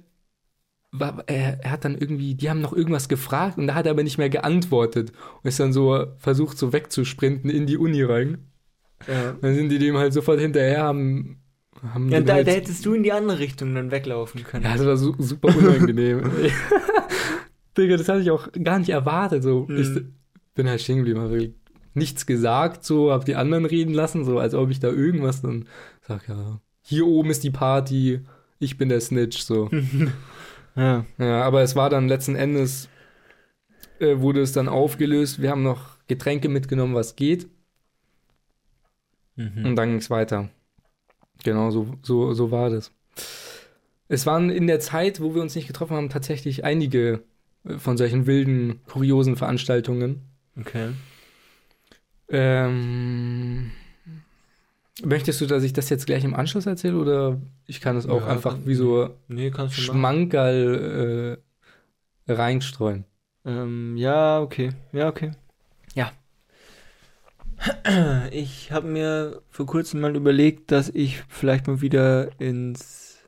war, 0.92 1.24
er, 1.28 1.64
er 1.64 1.72
hat 1.72 1.86
dann 1.86 1.98
irgendwie, 1.98 2.36
die 2.36 2.50
haben 2.50 2.62
noch 2.62 2.74
irgendwas 2.74 3.10
gefragt 3.10 3.58
und 3.58 3.68
da 3.68 3.76
hat 3.76 3.86
er 3.86 3.92
aber 3.92 4.04
nicht 4.04 4.18
mehr 4.18 4.30
geantwortet 4.30 5.12
und 5.44 5.48
ist 5.50 5.60
dann 5.60 5.74
so 5.74 6.08
versucht, 6.18 6.58
so 6.58 6.74
wegzusprinten 6.74 7.50
in 7.50 7.66
die 7.68 7.78
Uni 7.78 8.04
rein. 8.04 8.40
ja. 9.08 9.36
Dann 9.42 9.56
sind 9.56 9.70
die 9.70 9.80
dem 9.80 9.98
halt 9.98 10.14
sofort 10.14 10.40
hinterher, 10.40 10.84
haben, 10.84 11.42
haben 11.94 12.12
Ja, 12.12 12.22
da, 12.22 12.34
halt, 12.36 12.48
da 12.48 12.52
hättest 12.52 12.86
du 12.86 12.94
in 12.94 13.04
die 13.04 13.12
andere 13.12 13.40
Richtung 13.40 13.76
dann 13.76 13.92
weglaufen 13.92 14.44
können. 14.44 14.64
ja, 14.64 14.76
das 14.78 14.86
war 14.86 14.98
su 14.98 15.16
super 15.20 15.50
unangenehm. 15.56 16.32
Digga, 17.78 17.98
das 17.98 18.08
hatte 18.08 18.22
ich 18.22 18.32
auch 18.32 18.48
gar 18.64 18.80
nicht 18.80 18.90
erwartet. 18.90 19.44
So, 19.44 19.66
Mhm. 19.68 20.14
Ich 20.56 20.58
bin 20.58 20.70
halt 20.70 20.80
stehen 20.80 21.00
geblieben, 21.00 21.20
habe 21.20 21.54
nichts 21.96 22.26
gesagt, 22.26 22.86
so, 22.86 23.12
hab 23.12 23.26
die 23.26 23.36
anderen 23.36 23.66
reden 23.66 23.94
lassen, 23.94 24.24
so, 24.24 24.40
als 24.40 24.54
ob 24.54 24.70
ich 24.70 24.80
da 24.80 24.88
irgendwas 24.88 25.42
dann 25.42 25.68
sag, 26.08 26.30
ja, 26.30 26.62
hier 26.82 27.06
oben 27.06 27.30
ist 27.30 27.44
die 27.44 27.52
Party, 27.52 28.22
ich 28.58 28.78
bin 28.78 28.88
der 28.88 29.02
Snitch, 29.02 29.40
so. 29.40 29.70
ja. 30.78 31.06
Ja, 31.18 31.42
aber 31.44 31.62
es 31.62 31.76
war 31.76 31.90
dann 31.90 32.08
letzten 32.08 32.38
Endes, 32.38 32.88
äh, 34.00 34.20
wurde 34.20 34.40
es 34.40 34.54
dann 34.54 34.70
aufgelöst. 34.70 35.42
Wir 35.42 35.50
haben 35.50 35.64
noch 35.64 35.98
Getränke 36.08 36.48
mitgenommen, 36.48 36.96
was 36.96 37.18
geht. 37.18 37.50
Mhm. 39.36 39.66
Und 39.66 39.76
dann 39.76 39.90
ging 39.90 39.98
es 39.98 40.10
weiter. 40.10 40.50
Genau, 41.44 41.70
so, 41.70 41.96
so, 42.02 42.34
so 42.34 42.50
war 42.50 42.70
das. 42.70 42.94
Es 44.08 44.26
waren 44.26 44.50
in 44.50 44.68
der 44.68 44.80
Zeit, 44.80 45.20
wo 45.20 45.36
wir 45.36 45.42
uns 45.42 45.54
nicht 45.54 45.68
getroffen 45.68 45.98
haben, 45.98 46.08
tatsächlich 46.08 46.64
einige 46.64 47.26
äh, 47.66 47.78
von 47.78 47.98
solchen 47.98 48.26
wilden, 48.26 48.80
kuriosen 48.86 49.36
Veranstaltungen. 49.36 50.22
Okay. 50.60 50.94
Ähm, 52.30 53.72
möchtest 55.04 55.42
du, 55.42 55.46
dass 55.46 55.64
ich 55.64 55.74
das 55.74 55.90
jetzt 55.90 56.06
gleich 56.06 56.24
im 56.24 56.34
Anschluss 56.34 56.66
erzähle 56.66 56.98
oder 56.98 57.40
ich 57.68 57.82
kann 57.82 57.98
es 57.98 58.08
auch 58.08 58.22
Ja, 58.22 58.28
einfach 58.28 58.58
wie 58.66 58.76
so 58.76 59.16
Nee. 59.28 59.52
Schmankerl 59.70 61.40
äh, 62.28 62.32
reinstreuen? 62.34 63.06
Ähm, 63.46 63.96
ja, 63.98 64.42
okay. 64.42 64.72
Ja, 64.92 65.10
okay. 65.10 65.32
Ja. 65.94 66.12
Ich 68.32 68.72
habe 68.72 68.88
mir 68.88 69.42
vor 69.50 69.66
kurzem 69.66 70.02
mal 70.02 70.16
überlegt, 70.16 70.72
dass 70.72 70.90
ich 70.90 71.22
vielleicht 71.30 71.68
mal 71.68 71.82
wieder 71.82 72.30
ins. 72.40 73.24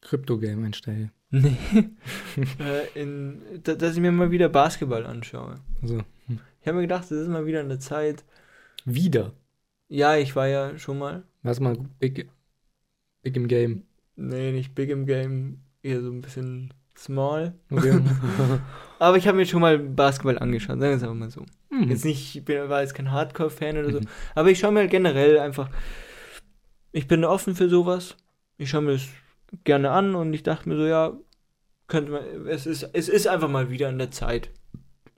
Krypto-Game 0.00 0.64
einstelle. 0.64 1.10
Nee. 1.30 1.56
äh, 2.60 3.00
in, 3.00 3.42
da, 3.64 3.74
dass 3.74 3.94
ich 3.94 4.00
mir 4.00 4.12
mal 4.12 4.30
wieder 4.30 4.48
Basketball 4.48 5.06
anschaue. 5.06 5.56
Also, 5.82 6.02
Ich 6.60 6.66
habe 6.66 6.76
mir 6.76 6.82
gedacht, 6.82 7.04
das 7.04 7.12
ist 7.12 7.28
mal 7.28 7.46
wieder 7.46 7.60
eine 7.60 7.78
Zeit. 7.78 8.24
wieder. 8.84 9.32
Ja, 9.88 10.16
ich 10.16 10.34
war 10.34 10.48
ja 10.48 10.78
schon 10.78 10.98
mal. 10.98 11.24
Was 11.42 11.60
mal 11.60 11.76
big, 12.00 12.28
big 13.22 13.36
im 13.36 13.48
Game. 13.48 13.82
Nee, 14.16 14.52
nicht 14.52 14.74
big 14.74 14.90
im 14.90 15.06
Game, 15.06 15.60
eher 15.82 16.00
so 16.00 16.10
ein 16.10 16.20
bisschen 16.20 16.72
small. 16.96 17.54
Okay. 17.70 18.00
Aber 18.98 19.16
ich 19.16 19.28
habe 19.28 19.36
mir 19.36 19.46
schon 19.46 19.60
mal 19.60 19.78
Basketball 19.78 20.38
angeschaut, 20.38 20.80
sagen 20.80 20.90
wir 20.90 20.96
es 20.96 21.02
einfach 21.02 21.14
mal 21.14 21.30
so. 21.30 21.44
Mhm. 21.70 21.90
Jetzt 21.90 22.04
nicht, 22.04 22.34
ich 22.36 22.44
bin, 22.44 22.68
war 22.68 22.80
jetzt 22.80 22.94
kein 22.94 23.12
Hardcore-Fan 23.12 23.76
oder 23.76 23.92
so. 23.92 24.00
Mhm. 24.00 24.08
Aber 24.34 24.50
ich 24.50 24.58
schaue 24.58 24.72
mir 24.72 24.80
halt 24.80 24.90
generell 24.90 25.38
einfach. 25.38 25.70
Ich 26.92 27.06
bin 27.06 27.24
offen 27.24 27.54
für 27.54 27.68
sowas. 27.68 28.16
Ich 28.56 28.70
schaue 28.70 28.82
mir 28.82 28.92
das 28.92 29.06
gerne 29.64 29.90
an 29.90 30.14
und 30.14 30.32
ich 30.32 30.42
dachte 30.42 30.68
mir 30.68 30.76
so, 30.76 30.86
ja, 30.86 31.16
könnte 31.86 32.12
man. 32.12 32.46
Es 32.46 32.66
ist, 32.66 32.90
es 32.92 33.08
ist 33.08 33.26
einfach 33.26 33.48
mal 33.48 33.70
wieder 33.70 33.88
an 33.88 33.98
der 33.98 34.10
Zeit. 34.10 34.50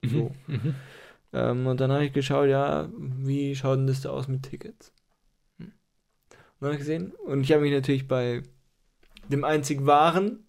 So. 0.03 0.35
Mhm. 0.47 0.75
Ähm, 1.33 1.67
und 1.67 1.79
dann 1.79 1.91
habe 1.91 2.05
ich 2.05 2.13
geschaut, 2.13 2.49
ja, 2.49 2.89
wie 2.91 3.55
schaut 3.55 3.77
denn 3.77 3.87
das 3.87 4.01
da 4.01 4.09
aus 4.09 4.27
mit 4.27 4.43
Tickets? 4.43 4.93
Hm. 5.57 5.65
Und 5.67 5.73
dann 6.59 6.67
habe 6.67 6.73
ich 6.73 6.79
gesehen. 6.79 7.11
Und 7.25 7.41
ich 7.41 7.51
habe 7.51 7.61
mich 7.61 7.71
natürlich 7.71 8.07
bei 8.07 8.43
dem 9.27 9.43
einzig 9.43 9.85
wahren 9.85 10.45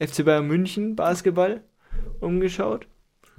FC 0.00 0.24
Bayern 0.24 0.46
München 0.46 0.96
Basketball 0.96 1.62
umgeschaut. 2.20 2.86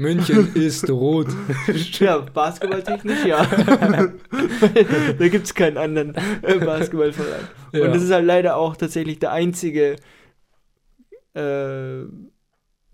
München 0.02 0.54
ist 0.56 0.90
rot. 0.90 1.28
Ja, 2.00 2.18
basketballtechnisch 2.20 3.26
ja. 3.26 3.46
da 5.20 5.28
gibt 5.28 5.46
es 5.46 5.54
keinen 5.54 5.78
anderen 5.78 6.14
Basketballverein. 6.42 7.48
Ja. 7.74 7.86
Und 7.86 7.96
das 7.96 8.04
ist 8.04 8.12
halt 8.12 8.26
leider 8.26 8.56
auch 8.58 8.76
tatsächlich 8.76 9.20
der 9.20 9.32
einzige 9.32 9.96
äh, 11.34 12.04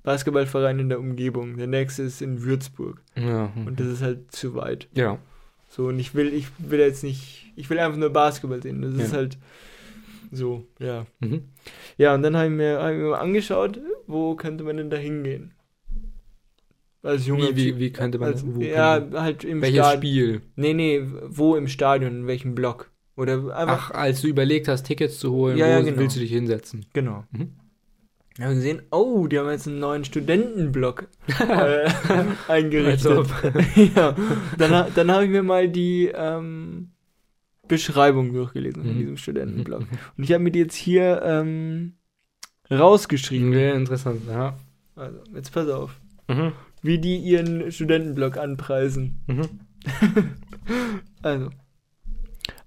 Basketballverein 0.04 0.80
in 0.80 0.90
der 0.90 1.00
Umgebung. 1.00 1.58
Der 1.58 1.68
nächste 1.68 2.04
ist 2.04 2.22
in 2.22 2.44
Würzburg. 2.44 3.02
ja. 3.16 3.52
Und 3.66 3.80
das 3.80 3.88
ist 3.88 4.02
halt 4.02 4.32
zu 4.32 4.56
weit. 4.56 4.88
ja. 4.94 5.18
So, 5.70 5.88
und 5.88 6.00
ich 6.00 6.16
will, 6.16 6.34
ich 6.34 6.48
will 6.60 6.80
jetzt 6.80 7.04
nicht, 7.04 7.52
ich 7.58 7.70
will 7.70 7.78
einfach 7.78 7.98
nur 7.98 8.10
Basketball 8.10 8.62
sehen. 8.64 8.82
Das 8.82 8.94
ist 8.94 9.12
Ja. 9.12 9.18
halt 9.18 9.38
so, 10.32 10.66
ja. 10.80 11.06
Mhm. 11.20 11.44
Ja, 11.98 12.16
und 12.16 12.22
dann 12.24 12.38
habe 12.38 12.46
ich, 12.48 12.54
mir- 12.54 12.82
hab 12.82 12.92
ich 12.94 12.98
mir 13.00 13.20
angeschaut, 13.20 13.78
wo 14.08 14.36
könnte 14.36 14.64
man 14.64 14.78
denn 14.78 14.90
da 14.90 14.96
hingehen? 14.96 15.52
Als 17.08 17.26
junger 17.26 17.50
Wie, 17.56 17.56
wie, 17.76 17.80
wie 17.80 17.92
könnte 17.92 18.20
man 18.20 18.34
als, 18.34 18.46
wo 18.46 18.62
Ja, 18.62 19.06
halt 19.14 19.44
im 19.44 19.62
Welches 19.62 19.78
Stadion. 19.86 19.98
Spiel? 20.00 20.42
Nee, 20.56 20.74
nee, 20.74 21.02
wo 21.28 21.56
im 21.56 21.68
Stadion, 21.68 22.12
in 22.22 22.28
welchem 22.28 22.54
Block? 22.56 22.92
Oder 23.16 23.36
einfach. 23.56 23.90
Ach, 23.90 23.92
als 23.92 24.22
du 24.22 24.28
überlegt 24.28 24.68
hast, 24.68 24.84
Tickets 24.84 25.18
zu 25.20 25.32
holen, 25.32 25.58
Ja, 25.58 25.66
wo 25.66 25.70
ja, 25.72 25.82
genau. 25.82 25.98
willst 25.98 26.16
du 26.16 26.20
dich 26.20 26.32
hinsetzen? 26.32 26.86
Genau. 26.94 27.24
Mhm. 27.32 27.54
Da 28.38 28.44
haben 28.44 28.50
wir 28.52 28.56
gesehen, 28.58 28.84
oh, 28.92 29.26
die 29.26 29.40
haben 29.40 29.50
jetzt 29.50 29.68
einen 29.68 29.80
neuen 29.80 30.06
Studentenblock 30.06 31.08
äh, 31.40 31.90
eingerichtet. 32.48 33.28
ja. 33.96 34.16
Dann, 34.60 34.94
dann 34.94 35.12
habe 35.12 35.24
ich 35.26 35.32
mir 35.32 35.42
mal 35.42 35.68
die 35.68 36.12
ähm, 36.14 36.90
Beschreibung 37.68 38.34
durchgelesen 38.34 38.84
von 38.84 38.94
Mhm. 38.94 39.00
diesem 39.00 39.18
Studentenblock. 39.18 39.82
Und 40.18 40.24
ich 40.24 40.32
habe 40.34 40.44
mir 40.44 40.52
die 40.52 40.60
jetzt 40.60 40.76
hier 40.76 41.22
ähm, 41.24 41.94
rausgeschrieben. 42.70 43.54
Sehr 43.54 43.74
interessant, 43.74 44.22
ja. 44.30 44.56
Also, 44.96 45.18
jetzt 45.34 45.52
pass 45.52 45.68
auf. 45.70 46.00
Mhm. 46.28 46.52
Wie 46.88 47.00
die 47.00 47.18
ihren 47.18 47.70
Studentenblock 47.72 48.38
anpreisen. 48.38 49.20
Mhm. 49.28 49.42
Also. 51.22 51.50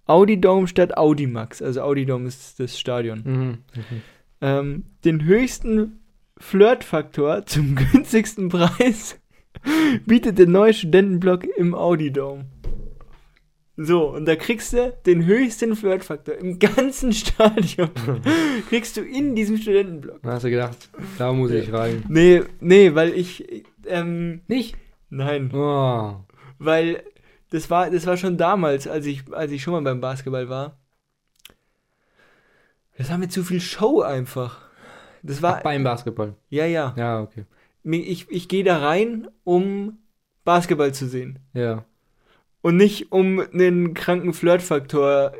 Audi 0.06 0.40
Dome 0.40 0.66
statt 0.66 0.96
Audi 0.96 1.26
Max. 1.26 1.62
Also 1.62 1.82
Audi 1.82 2.04
Dome 2.04 2.26
ist 2.26 2.58
das 2.58 2.78
Stadion. 2.78 3.22
Mhm. 3.24 3.46
Mhm. 3.74 4.02
ähm, 4.40 4.84
den 5.04 5.24
höchsten 5.24 6.00
Flirtfaktor 6.38 7.46
zum 7.46 7.76
günstigsten 7.92 8.48
Preis 8.48 9.18
bietet 10.06 10.38
der 10.38 10.48
neue 10.48 10.74
Studentenblock 10.74 11.44
im 11.56 11.74
Audi 11.74 12.12
Dome. 12.12 12.46
So, 13.76 14.10
und 14.14 14.26
da 14.26 14.36
kriegst 14.36 14.74
du 14.74 14.92
den 15.06 15.24
höchsten 15.24 15.74
Flirtfaktor 15.74 16.34
im 16.34 16.58
ganzen 16.58 17.12
Stadion. 17.14 17.88
kriegst 18.68 18.96
du 18.98 19.00
in 19.00 19.34
diesem 19.34 19.56
Studentenblock. 19.56 20.20
Da 20.22 20.32
hast 20.32 20.44
du 20.44 20.50
gedacht, 20.50 20.90
da 21.16 21.32
muss 21.32 21.50
ich 21.50 21.72
rein. 21.72 22.04
Nee, 22.08 22.42
nee, 22.60 22.94
weil 22.94 23.14
ich, 23.14 23.64
ähm, 23.90 24.42
Nicht? 24.48 24.76
nein, 25.10 25.50
Oh. 25.52 26.16
weil 26.58 27.02
das 27.50 27.68
war, 27.70 27.90
das 27.90 28.06
war 28.06 28.16
schon 28.16 28.36
damals, 28.36 28.86
als 28.86 29.06
ich, 29.06 29.24
als 29.32 29.50
ich 29.52 29.62
schon 29.62 29.72
mal 29.74 29.82
beim 29.82 30.00
Basketball 30.00 30.48
war. 30.48 30.78
Das 32.96 33.10
war 33.10 33.18
mir 33.18 33.28
zu 33.28 33.42
viel 33.44 33.60
Show 33.60 34.02
einfach. 34.02 34.60
Das 35.22 35.42
war, 35.42 35.60
Beim 35.62 35.84
Basketball. 35.84 36.34
ja, 36.48 36.64
ja. 36.66 36.94
Ja, 36.96 37.20
okay. 37.20 37.44
Ich, 37.82 38.30
ich 38.30 38.48
gehe 38.48 38.64
da 38.64 38.78
rein, 38.78 39.28
um 39.44 39.98
Basketball 40.44 40.92
zu 40.94 41.06
sehen. 41.06 41.38
Ja. 41.54 41.84
Und 42.62 42.76
nicht 42.76 43.10
um 43.12 43.40
einen 43.40 43.94
kranken 43.94 44.32
Flirtfaktor 44.34 45.32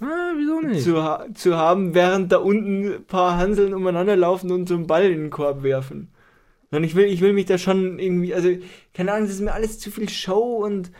Ah, 0.00 0.32
wieso 0.36 0.60
nicht? 0.60 0.82
zu, 0.84 1.02
ha 1.02 1.26
zu 1.34 1.56
haben, 1.56 1.94
während 1.94 2.30
da 2.30 2.36
unten 2.38 2.92
ein 2.94 3.04
paar 3.04 3.36
Hanseln 3.36 3.74
umeinander 3.74 4.14
laufen 4.14 4.52
und 4.52 4.68
so 4.68 4.74
einen 4.74 4.86
Ball 4.86 5.06
in 5.06 5.22
den 5.22 5.30
Korb 5.30 5.62
werfen. 5.62 6.12
Und 6.70 6.84
ich 6.84 6.94
will, 6.94 7.06
ich 7.06 7.20
will 7.20 7.32
mich 7.32 7.46
da 7.46 7.56
schon 7.56 7.98
irgendwie, 7.98 8.34
also, 8.34 8.50
keine 8.92 9.12
Ahnung, 9.12 9.26
das 9.26 9.36
ist 9.36 9.42
mir 9.42 9.52
alles 9.54 9.78
zu 9.78 9.90
viel 9.90 10.08
Show 10.08 10.64
und, 10.64 10.90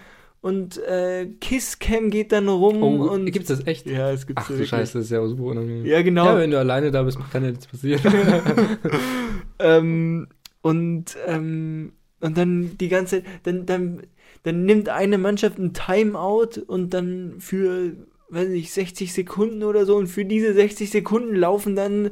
und 0.41 0.79
äh, 0.79 1.27
Kisscam 1.41 2.11
geht 2.11 2.33
dann 2.33 2.49
rum 2.49 2.83
Oh, 2.83 3.09
und. 3.11 3.31
gibt's 3.31 3.49
das 3.49 3.67
echt? 3.67 3.87
Ja, 3.87 4.11
es 4.11 4.27
gibt's 4.27 4.45
Ach 4.47 4.49
du. 4.49 4.65
Scheiße, 4.65 4.99
das 4.99 5.07
ist 5.07 5.11
ja 5.11 5.27
super 5.27 5.43
unangenehm. 5.45 5.85
Ja, 5.85 6.01
genau. 6.01 6.25
Ja, 6.25 6.39
wenn 6.39 6.51
du 6.51 6.59
alleine 6.59 6.91
da 6.91 7.03
bist, 7.03 7.19
kann 7.31 7.45
ja 7.45 7.51
nichts 7.51 7.67
passieren. 7.67 8.01
ähm, 9.59 10.29
und, 10.63 11.17
ähm, 11.27 11.93
und 12.21 12.37
dann 12.39 12.79
die 12.79 12.89
ganze, 12.89 13.23
dann, 13.43 13.67
dann, 13.67 14.03
dann 14.45 14.65
nimmt 14.65 14.89
eine 14.89 15.19
Mannschaft 15.19 15.59
ein 15.59 15.75
Timeout 15.75 16.61
und 16.67 16.95
dann 16.95 17.35
für, 17.41 17.93
weiß 18.31 18.49
nicht, 18.49 18.73
60 18.73 19.13
Sekunden 19.13 19.63
oder 19.65 19.85
so 19.85 19.97
und 19.97 20.07
für 20.07 20.25
diese 20.25 20.55
60 20.55 20.91
Sekunden 20.91 21.37
laufen 21.37 21.77
dann 21.77 22.11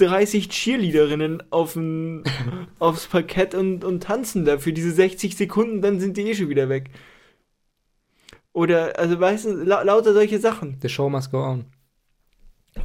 30 0.00 0.48
Cheerleaderinnen 0.48 1.42
auf'n, 1.50 2.24
aufs 2.78 3.06
Parkett 3.06 3.54
und, 3.54 3.84
und 3.84 4.02
tanzen 4.02 4.44
da 4.44 4.58
für 4.58 4.72
diese 4.72 4.90
60 4.92 5.36
Sekunden, 5.36 5.82
dann 5.82 6.00
sind 6.00 6.16
die 6.16 6.22
eh 6.22 6.34
schon 6.34 6.48
wieder 6.48 6.68
weg. 6.68 6.90
Oder, 8.52 8.98
also 8.98 9.18
weißt 9.20 9.44
du, 9.46 9.50
la 9.64 9.82
lauter 9.82 10.12
solche 10.12 10.38
Sachen. 10.40 10.76
The 10.82 10.88
show 10.88 11.08
must 11.08 11.30
go 11.30 11.38
on. 11.44 11.66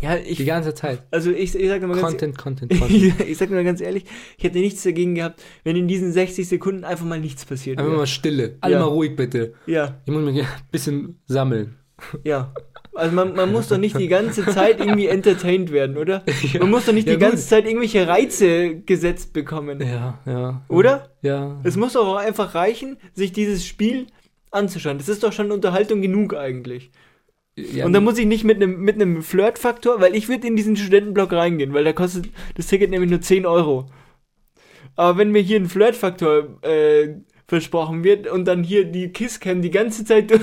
Ja, 0.02 0.16
Die 0.18 0.30
ich, 0.30 0.46
ganze 0.46 0.74
Zeit. 0.74 1.04
also 1.12 1.32
ich, 1.32 1.54
ich 1.56 1.68
sag 1.68 1.82
mal 1.82 1.90
ganz 1.90 2.02
Content, 2.02 2.38
Content, 2.38 2.72
Content. 2.80 3.22
ich 3.22 3.38
sag 3.38 3.50
mal 3.52 3.64
ganz 3.64 3.82
ehrlich, 3.82 4.06
ich 4.38 4.44
hätte 4.44 4.58
nichts 4.60 4.84
dagegen 4.84 5.16
gehabt, 5.16 5.42
wenn 5.64 5.76
in 5.76 5.88
diesen 5.88 6.12
60 6.12 6.48
Sekunden 6.48 6.84
einfach 6.84 7.06
mal 7.06 7.20
nichts 7.20 7.46
passiert 7.46 7.78
Einfach 7.78 7.92
wäre. 7.92 8.00
mal 8.02 8.08
Stille. 8.08 8.58
Alle 8.62 8.74
Ja. 8.74 8.80
mal 8.80 8.86
ruhig 8.88 9.16
bitte. 9.16 9.54
Ja, 9.68 10.02
Ich 10.06 10.12
muss 10.12 10.24
mich 10.24 10.42
ein 10.42 10.48
bisschen 10.72 11.20
sammeln. 11.28 11.76
ja. 12.24 12.54
Also 12.96 13.14
man, 13.14 13.36
man 13.36 13.52
muss 13.52 13.68
doch 13.68 13.78
nicht 13.78 14.00
die 14.00 14.08
ganze 14.08 14.46
Zeit 14.46 14.80
irgendwie 14.80 15.08
entertained 15.08 15.72
werden, 15.72 15.98
oder? 15.98 16.24
Man 16.60 16.70
muss 16.70 16.86
doch 16.86 16.94
nicht 16.94 17.08
Ja, 17.08 17.14
die 17.16 17.20
gut. 17.20 17.30
ganze 17.30 17.46
Zeit 17.48 17.66
irgendwelche 17.66 18.08
Reize 18.08 18.78
gesetzt 18.78 19.34
bekommen. 19.34 19.82
Ja, 19.82 20.20
ja. 20.26 20.62
Oder? 20.70 21.10
Ja. 21.22 21.60
Es 21.64 21.76
muss 21.76 21.94
doch 21.94 22.08
auch 22.08 22.16
einfach 22.16 22.56
reichen, 22.56 22.98
sich 23.14 23.34
dieses 23.34 23.66
Spiel 23.66 24.08
anzuschauen. 24.52 24.98
Das 24.98 25.10
ist 25.10 25.24
doch 25.24 25.34
schon 25.34 25.52
Unterhaltung 25.52 26.02
genug 26.02 26.34
eigentlich. 26.36 26.90
ja 27.58 27.86
Und 27.86 27.92
da 27.92 28.00
muss 28.00 28.18
ich 28.18 28.26
nicht 28.28 28.46
mit 28.46 28.58
einem 28.64 28.80
mit 28.80 28.96
einem 28.96 29.22
Flirtfaktor, 29.24 30.00
weil 30.00 30.16
ich 30.16 30.30
würde 30.30 30.48
in 30.48 30.56
diesen 30.56 30.78
Studentenblock 30.78 31.34
reingehen, 31.34 31.74
weil 31.74 31.84
da 31.84 31.92
kostet 31.92 32.30
das 32.56 32.68
Ticket 32.68 32.92
nämlich 32.92 33.10
nur 33.12 33.20
10 33.22 33.46
Euro. 33.46 33.88
Aber 34.96 35.18
wenn 35.18 35.32
mir 35.32 35.42
hier 35.42 35.60
ein 35.60 35.68
Flirtfaktor 35.68 36.64
äh, 36.64 37.16
versprochen 37.48 38.06
wird 38.06 38.28
und 38.28 38.46
dann 38.46 38.64
hier 38.64 38.86
die 38.86 39.10
Kisscam 39.10 39.62
die 39.62 39.72
ganze 39.72 40.06
Zeit 40.06 40.32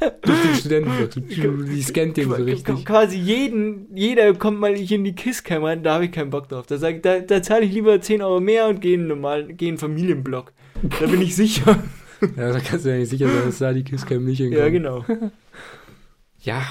durch, 0.00 0.42
den 0.42 0.54
Studentenblock. 0.54 1.66
Die 1.66 1.82
scannt 1.82 2.16
den 2.16 2.28
so 2.28 2.34
richtig. 2.36 2.84
quasi 2.84 3.16
jeden, 3.18 3.94
jeder 3.96 4.32
kommt 4.34 4.60
mal 4.60 4.74
hier 4.74 4.98
in 4.98 5.04
die 5.04 5.14
Kisscam 5.14 5.64
rein, 5.64 5.82
da 5.82 5.94
habe 5.94 6.06
ich 6.06 6.12
keinen 6.12 6.30
Bock 6.30 6.48
drauf. 6.48 6.66
Da, 6.66 6.78
sag, 6.78 7.02
da, 7.02 7.20
da 7.20 7.42
zahle 7.42 7.64
ich 7.64 7.72
lieber 7.72 8.00
10 8.00 8.22
Euro 8.22 8.40
mehr 8.40 8.66
und 8.68 8.80
gehe 8.80 8.94
in 8.94 9.10
einen 9.24 9.56
in 9.58 9.78
Familienblock. 9.78 10.52
Da 11.00 11.06
bin 11.06 11.20
ich 11.22 11.34
sicher. 11.36 11.78
Ja, 12.36 12.52
da 12.52 12.58
kannst 12.60 12.86
du 12.86 12.90
ja 12.90 12.96
nicht 12.96 13.10
sicher 13.10 13.28
sein, 13.28 13.44
dass 13.44 13.58
da 13.58 13.72
die 13.74 13.84
Kisscam 13.84 14.24
nicht 14.24 14.38
hinkommt. 14.38 14.58
ja, 14.58 14.68
genau. 14.70 15.04
Ja, 16.40 16.62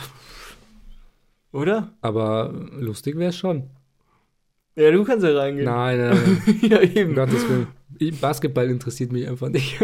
Oder? 1.52 1.94
aber 2.02 2.52
lustig 2.72 3.18
wäre 3.18 3.30
es 3.30 3.38
schon. 3.38 3.70
Ja, 4.76 4.90
du 4.90 5.04
kannst 5.04 5.24
ja 5.24 5.38
reingehen. 5.38 5.66
Nein, 5.66 6.00
nein, 6.00 6.42
nein. 6.46 6.60
ja, 6.72 6.80
Um 6.80 6.84
eben. 6.96 7.14
Gottes 7.14 7.46
Willen. 7.48 8.18
Basketball 8.20 8.68
interessiert 8.72 9.12
mich 9.12 9.28
einfach 9.28 9.50
nicht. 9.50 9.80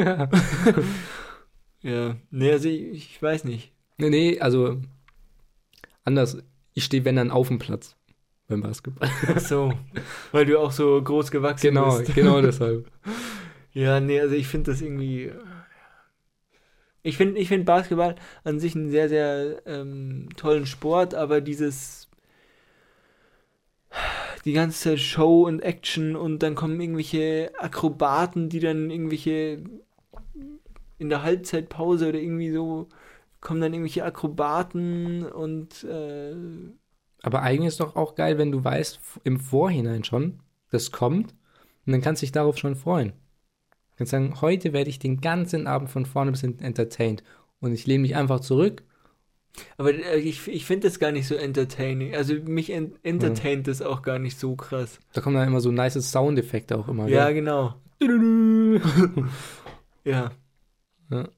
Ja, 1.81 2.17
nee, 2.31 2.51
also 2.51 2.67
ich, 2.69 2.91
ich 3.15 3.21
weiß 3.21 3.43
nicht. 3.45 3.71
nee, 3.97 4.09
nee, 4.09 4.39
also 4.39 4.81
anders. 6.03 6.37
Ich 6.73 6.85
stehe, 6.85 7.05
wenn 7.05 7.15
dann, 7.15 7.31
auf 7.31 7.47
dem 7.47 7.59
Platz 7.59 7.95
beim 8.47 8.61
Basketball. 8.61 9.09
Ach 9.27 9.39
so, 9.39 9.73
weil 10.31 10.45
du 10.45 10.59
auch 10.59 10.71
so 10.71 11.01
groß 11.01 11.31
gewachsen 11.31 11.67
Genau, 11.69 11.97
bist. 11.99 12.13
genau 12.15 12.41
deshalb. 12.41 12.89
Ja, 13.73 13.99
nee, 13.99 14.19
also 14.19 14.35
ich 14.35 14.47
finde 14.47 14.71
das 14.71 14.81
irgendwie. 14.81 15.31
Ich 17.01 17.15
finde 17.17 17.39
ich 17.39 17.47
find 17.47 17.65
Basketball 17.65 18.15
an 18.43 18.59
sich 18.59 18.75
einen 18.75 18.89
sehr, 18.89 19.07
sehr 19.07 19.61
ähm, 19.65 20.29
tollen 20.35 20.65
Sport, 20.65 21.15
aber 21.15 21.41
dieses. 21.41 22.07
Die 24.45 24.53
ganze 24.53 24.97
Show 24.97 25.45
und 25.47 25.59
Action 25.61 26.15
und 26.15 26.43
dann 26.43 26.55
kommen 26.55 26.79
irgendwelche 26.79 27.51
Akrobaten, 27.59 28.49
die 28.49 28.59
dann 28.59 28.89
irgendwelche. 28.89 29.63
In 30.99 31.09
der 31.09 31.23
Halbzeitpause 31.23 32.09
oder 32.09 32.19
irgendwie 32.19 32.51
so. 32.51 32.87
Kommen 33.41 33.61
dann 33.61 33.73
irgendwelche 33.73 34.03
Akrobaten 34.03 35.25
und. 35.25 35.83
Äh, 35.85 36.35
Aber 37.23 37.41
eigentlich 37.41 37.69
ist 37.69 37.79
doch 37.79 37.95
auch 37.95 38.15
geil, 38.15 38.37
wenn 38.37 38.51
du 38.51 38.63
weißt 38.63 38.99
im 39.23 39.39
Vorhinein 39.39 40.03
schon, 40.03 40.39
das 40.71 40.91
kommt 40.91 41.33
und 41.85 41.93
dann 41.93 42.01
kannst 42.01 42.21
du 42.21 42.25
dich 42.25 42.31
darauf 42.33 42.57
schon 42.57 42.75
freuen. 42.75 43.13
Du 43.91 43.97
kannst 43.97 44.11
sagen, 44.11 44.41
heute 44.41 44.73
werde 44.73 44.89
ich 44.89 44.99
den 44.99 45.21
ganzen 45.21 45.67
Abend 45.67 45.89
von 45.89 46.05
vorne 46.05 46.31
bis 46.31 46.41
hinten 46.41 46.63
entertained 46.63 47.23
und 47.61 47.73
ich 47.73 47.87
lehne 47.87 48.01
mich 48.01 48.15
einfach 48.15 48.41
zurück. 48.41 48.83
Aber 49.77 49.93
äh, 49.93 50.19
ich, 50.19 50.47
ich 50.47 50.65
finde 50.65 50.87
das 50.87 50.99
gar 50.99 51.11
nicht 51.11 51.27
so 51.27 51.35
entertaining. 51.35 52.15
Also 52.15 52.35
mich 52.35 52.71
en 52.71 52.93
entertaint 53.03 53.67
das 53.67 53.81
auch 53.81 54.01
gar 54.01 54.19
nicht 54.19 54.37
so 54.39 54.55
krass. 54.55 54.99
Da 55.13 55.21
kommen 55.21 55.35
dann 55.35 55.47
immer 55.47 55.61
so 55.61 55.71
nice 55.71 55.93
Soundeffekte 56.11 56.77
auch 56.77 56.87
immer. 56.87 57.07
Ja, 57.07 57.25
gell? 57.27 57.35
genau. 57.35 57.75
Ja. 60.05 60.31
Ja, 61.09 61.29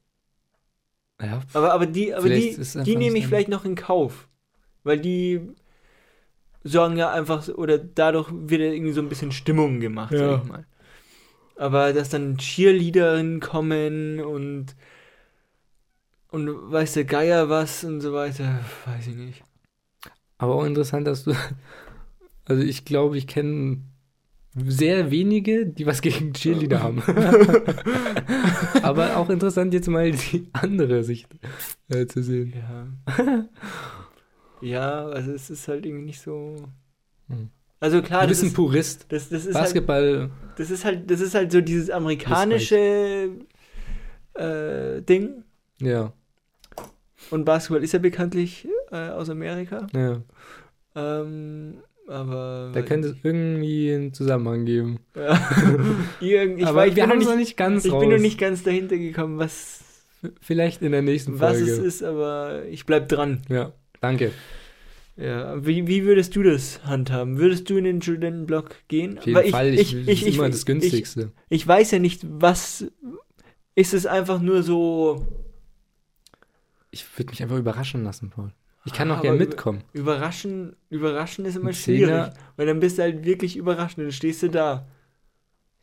Aber, 1.53 1.74
aber 1.74 1.86
die, 1.86 2.13
aber 2.13 2.30
die, 2.30 2.57
die 2.57 2.95
nehme 2.95 3.17
ich 3.17 3.28
vielleicht 3.28 3.49
noch 3.49 3.65
in 3.65 3.76
Kauf. 3.76 4.28
Weil 4.84 4.99
die 4.99 5.41
sorgen 6.63 6.97
ja 6.97 7.11
einfach, 7.11 7.47
oder 7.49 7.78
dadurch 7.78 8.30
wird 8.32 8.61
ja 8.61 8.67
irgendwie 8.72 8.93
so 8.93 9.01
ein 9.01 9.09
bisschen 9.09 9.32
Stimmung 9.32 9.80
gemacht, 9.80 10.13
Ja. 10.13 10.36
sag 10.36 10.43
ich 10.43 10.49
mal. 10.49 10.65
Aber 11.57 11.93
dass 11.93 12.09
dann 12.09 12.38
Cheerleaderinnen 12.38 13.39
kommen 13.39 14.19
und 14.22 14.76
und 16.32 16.72
weiß 16.72 16.93
der 16.93 17.05
Geier 17.05 17.49
was 17.49 17.84
und 17.84 18.01
so 18.01 18.13
weiter, 18.13 18.59
weiß 18.86 19.07
ich 19.07 19.15
nicht. 19.15 19.43
aber 20.38 20.55
auch 20.55 20.65
interessant, 20.65 21.07
dass 21.07 21.24
du. 21.24 21.34
Also 22.45 22.63
ich 22.63 22.86
glaube, 22.86 23.17
ich 23.17 23.28
kenne 23.28 23.82
sehr 24.54 25.12
wenige, 25.12 25.66
die 25.66 25.86
was 25.86 26.02
gegen 26.02 26.34
Cheerleader 26.34 26.84
haben. 26.84 27.02
aber 28.84 29.18
auch 29.18 29.30
interessant, 29.30 29.74
jetzt 29.74 29.88
mal 29.88 30.12
die 30.12 30.49
andere 30.54 31.04
Sicht 31.04 31.28
äh, 31.89 32.06
zu 32.08 32.22
sehen. 32.22 32.54
Ja. 32.56 33.45
ja, 34.62 35.06
also 35.06 35.32
es 35.32 35.49
ist 35.49 35.68
halt 35.68 35.86
irgendwie 35.86 36.06
nicht 36.06 36.22
so. 36.22 36.56
Hm. 37.30 37.49
Also 37.80 38.02
klar, 38.02 38.22
Du 38.24 38.28
das 38.28 38.38
bist 38.39 38.43
ein 38.43 38.47
ist, 38.47 38.54
Purist. 38.56 39.06
das, 39.10 39.30
das 39.30 39.45
ist 39.45 39.56
halt 39.56 39.64
Basketball, 39.66 40.30
Das 40.58 40.70
ist 40.70 40.86
halt, 40.86 41.10
das 41.10 41.20
ist 41.22 41.34
halt 41.34 41.52
so 41.52 41.62
dieses 41.62 41.89
amerikanische 41.89 43.30
äh, 44.36 45.02
Ding. 45.02 45.43
ja, 45.80 46.14
Und 47.32 47.45
Basketball 47.45 47.84
ist 47.84 47.93
ja 47.93 47.99
bekanntlich 47.99 48.68
äh, 48.91 49.10
aus 49.10 49.30
Amerika. 49.30 49.88
ja. 49.93 50.22
Ähm, 50.93 51.78
aber. 52.08 52.72
Da 52.74 52.82
könnte 52.82 53.10
es 53.10 53.16
irgendwie 53.24 53.93
einen 53.93 54.14
Zusammenhang 54.14 54.66
geben. 54.66 54.99
Ja. 55.16 55.39
Irgend, 56.20 56.60
ich 56.60 56.66
aber 56.68 56.78
weiß, 56.80 56.89
ich 56.91 56.95
wir 56.95 57.04
bin, 57.04 57.10
noch 57.10 57.12
haben 57.12 57.20
nicht, 57.20 57.30
noch 57.30 57.36
nicht 57.36 57.58
ganz 57.58 57.86
ich 57.86 57.91
raus. 57.91 58.02
bin 58.02 58.10
noch 58.10 58.18
nicht 58.20 58.38
ganz 58.39 58.64
dahinter 58.64 58.97
gekommen, 58.97 59.38
was, 59.39 59.84
Vielleicht 60.41 60.82
in 60.82 60.91
der 60.91 61.02
nächsten 61.02 61.39
was 61.39 61.58
Folge. 61.58 61.72
es 61.72 61.78
ist, 61.80 62.04
aber 62.04 62.64
ich 62.70 62.86
bleib 62.86 63.10
dran. 63.10 63.41
Ja, 63.49 63.74
danke. 64.02 64.32
Ja, 65.18 65.64
wie, 65.66 65.88
wie 65.88 66.06
würdest 66.06 66.36
du 66.36 66.43
das 66.43 66.84
handhaben? 66.84 67.38
Würdest 67.38 67.70
du 67.70 67.78
in 67.78 67.84
den 67.84 68.02
Studentenblock 68.02 68.76
gehen? 68.88 69.18
Auf 69.20 69.26
jeden 69.26 69.38
Weil 69.38 69.49
Fall, 69.49 69.74
ich, 69.74 69.91
das 70.06 70.08
ist 70.22 70.24
immer 70.24 70.47
das 70.49 70.60
ich, 70.60 70.66
günstigste. 70.66 71.32
ich 71.49 71.68
weiß 71.68 71.91
ja 71.91 71.99
nicht, 71.99 72.22
was. 72.28 72.86
Ist 73.74 73.93
es 73.93 74.06
einfach 74.06 74.41
nur 74.41 74.64
so 74.64 75.26
Ich, 76.91 77.06
würde 77.18 77.32
mich 77.32 77.41
einfach 77.41 77.58
überraschen 77.58 78.04
lassen, 78.04 78.30
Paul. 78.30 78.52
Ich 78.86 78.93
kann 78.93 79.11
auch 79.11 79.21
gerne 79.21 79.38
mitkommen. 79.38 79.84
Überraschen, 79.93 80.75
überraschen 80.89 81.45
ist 81.45 81.55
immer 81.55 81.73
schwierig. 81.73 82.07
Zehner. 82.07 82.34
Weil 82.55 82.65
dann 82.65 82.79
bist 82.79 82.97
du 82.97 83.03
halt 83.03 83.25
wirklich 83.25 83.55
überrascht 83.55 83.97
und 83.97 84.05
dann 84.05 84.11
stehst 84.11 84.41
du 84.41 84.49
da. 84.49 84.88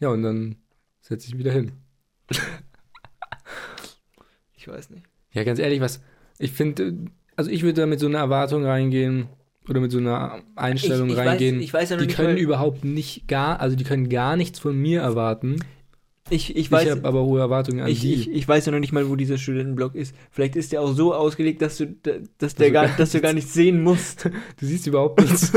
Ja, 0.01 0.09
und 0.09 0.22
dann 0.22 0.57
setze 1.01 1.28
ich 1.28 1.38
wieder 1.38 1.53
hin. 1.53 1.72
Ich 4.61 4.66
weiß 4.66 4.90
nicht. 4.90 5.05
Ja, 5.32 5.44
ganz 5.44 5.61
ehrlich, 5.61 5.80
was 5.80 6.03
ich 6.38 6.53
finde, 6.53 6.94
also 7.36 7.51
ich 7.51 7.62
würde 7.62 7.80
da 7.80 7.86
mit 7.86 8.01
so 8.01 8.07
einer 8.07 8.18
Erwartung 8.18 8.66
reingehen 8.66 9.28
oder 9.68 9.80
mit 9.80 9.92
so 9.92 9.99
einer 9.99 10.42
Einstellung 10.57 11.09
ich, 11.09 11.14
ich 11.14 11.18
reingehen. 11.18 11.57
Weiß, 11.57 11.64
ich 11.64 11.72
weiß 11.72 11.90
ja 11.90 11.96
noch 11.96 12.03
die 12.03 12.09
nicht 12.09 12.16
können 12.16 12.36
überhaupt 12.36 12.84
nicht 12.84 13.28
gar, 13.28 13.61
also 13.61 13.76
die 13.76 13.84
können 13.84 14.09
gar 14.09 14.36
nichts 14.36 14.59
von 14.59 14.76
mir 14.76 15.01
erwarten. 15.01 15.57
Ich, 16.31 16.51
ich 16.51 16.57
Ich, 16.57 16.70
weiß, 16.70 16.91
habe 16.91 17.05
aber 17.05 17.22
hohe 17.24 17.41
Erwartungen 17.41 17.81
an 17.81 17.89
ich, 17.89 18.01
die. 18.01 18.14
ich, 18.14 18.31
ich 18.31 18.49
weiß 18.49 18.66
ja 18.66 18.72
noch 18.72 18.79
nicht 18.81 18.93
mal, 18.93 19.09
wo 19.09 19.16
dieser 19.16 19.39
Studentenblock 19.39 19.95
ist. 19.95 20.14
Vielleicht 20.31 20.57
ist 20.57 20.72
der 20.72 20.81
auch 20.83 20.93
so 20.93 21.14
ausgelegt, 21.14 21.62
dass 21.62 21.76
du, 21.79 21.87
dass 22.39 22.55
der 22.55 22.68
du 22.68 22.72
gar, 22.72 22.87
gar 22.89 22.97
dass 22.99 23.12
du 23.12 23.20
gar 23.20 23.33
nichts 23.33 23.55
sehen 23.55 23.83
musst. 23.83 24.24
du 24.26 24.66
siehst 24.66 24.87
überhaupt 24.87 25.20
nichts. 25.20 25.53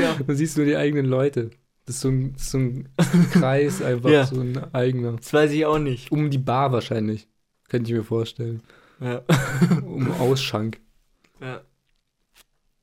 ja. 0.00 0.16
Du 0.26 0.34
siehst 0.34 0.56
nur 0.56 0.66
die 0.66 0.76
eigenen 0.76 1.06
Leute. 1.06 1.50
Das 1.86 1.96
ist 1.96 2.00
so 2.02 2.08
ein, 2.08 2.34
so 2.36 2.58
ein 2.58 2.88
Kreis, 3.32 3.82
einfach 3.82 4.10
Ja. 4.10 4.24
so 4.26 4.40
ein 4.40 4.72
eigener. 4.72 5.16
Das 5.16 5.32
weiß 5.32 5.50
ich 5.52 5.66
auch 5.66 5.78
nicht. 5.78 6.12
Um 6.12 6.30
die 6.30 6.38
Bar 6.38 6.70
wahrscheinlich. 6.72 7.26
Könnte 7.68 7.90
ich 7.90 7.96
mir 7.96 8.04
vorstellen. 8.04 8.62
Ja. 9.00 9.22
Um 9.84 10.10
Ausschank. 10.12 10.78
ja. 11.40 11.62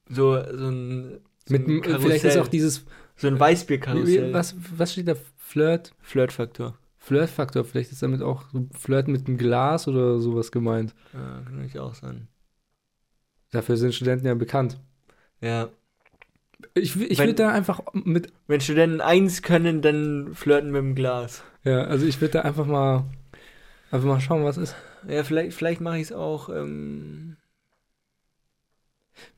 So, 0.10 0.34
so 0.34 0.68
ein, 0.70 1.20
so 1.46 1.54
Mit, 1.54 1.68
ein 1.68 1.84
vielleicht 2.02 2.24
ist 2.26 2.38
auch 2.38 2.48
dieses. 2.48 2.84
so 3.16 3.28
ein 3.28 3.40
Weißbierkarussell. 3.40 4.34
was, 4.34 4.56
was 4.76 4.92
steht 4.94 5.08
da? 5.08 5.14
Flirt? 5.38 5.94
Flirtfaktor. 6.02 6.78
Flirtfaktor. 7.10 7.66
Vielleicht 7.66 7.92
ist 7.92 8.02
damit 8.02 8.22
auch 8.22 8.50
so 8.52 8.68
Flirt 8.78 9.08
mit 9.08 9.28
einem 9.28 9.38
Glas 9.38 9.88
oder 9.88 10.20
sowas 10.20 10.52
gemeint. 10.52 10.96
Ja, 11.14 11.42
kann 11.44 11.56
natürlich 11.56 11.80
auch 11.80 11.94
sein. 11.96 12.28
Dafür 13.52 13.78
sind 13.78 13.94
Studenten 13.94 14.26
ja 14.28 14.34
bekannt. 14.36 14.80
Ja. 15.42 15.70
Ich, 16.74 16.96
ich 17.00 17.18
würde 17.20 17.34
da 17.34 17.50
einfach 17.52 17.82
mit. 17.94 18.32
Wenn 18.48 18.62
Studenten 18.62 19.02
eins 19.02 19.42
können, 19.42 19.82
dann 19.82 20.34
flirten 20.34 20.72
mit 20.72 20.82
dem 20.82 20.96
Glas. 20.96 21.44
Ja, 21.64 21.84
also 21.84 22.06
ich 22.06 22.20
würde 22.22 22.34
da 22.34 22.42
einfach 22.42 22.66
mal 22.66 23.06
Einfach 23.92 24.08
mal 24.08 24.20
schauen, 24.22 24.44
was 24.44 24.58
ist. 24.58 24.76
Ja, 25.08 25.24
vielleicht, 25.24 25.58
vielleicht 25.58 25.82
mache 25.82 25.98
ich 25.98 26.04
es 26.04 26.12
auch. 26.12 26.50
Ähm, 26.50 27.38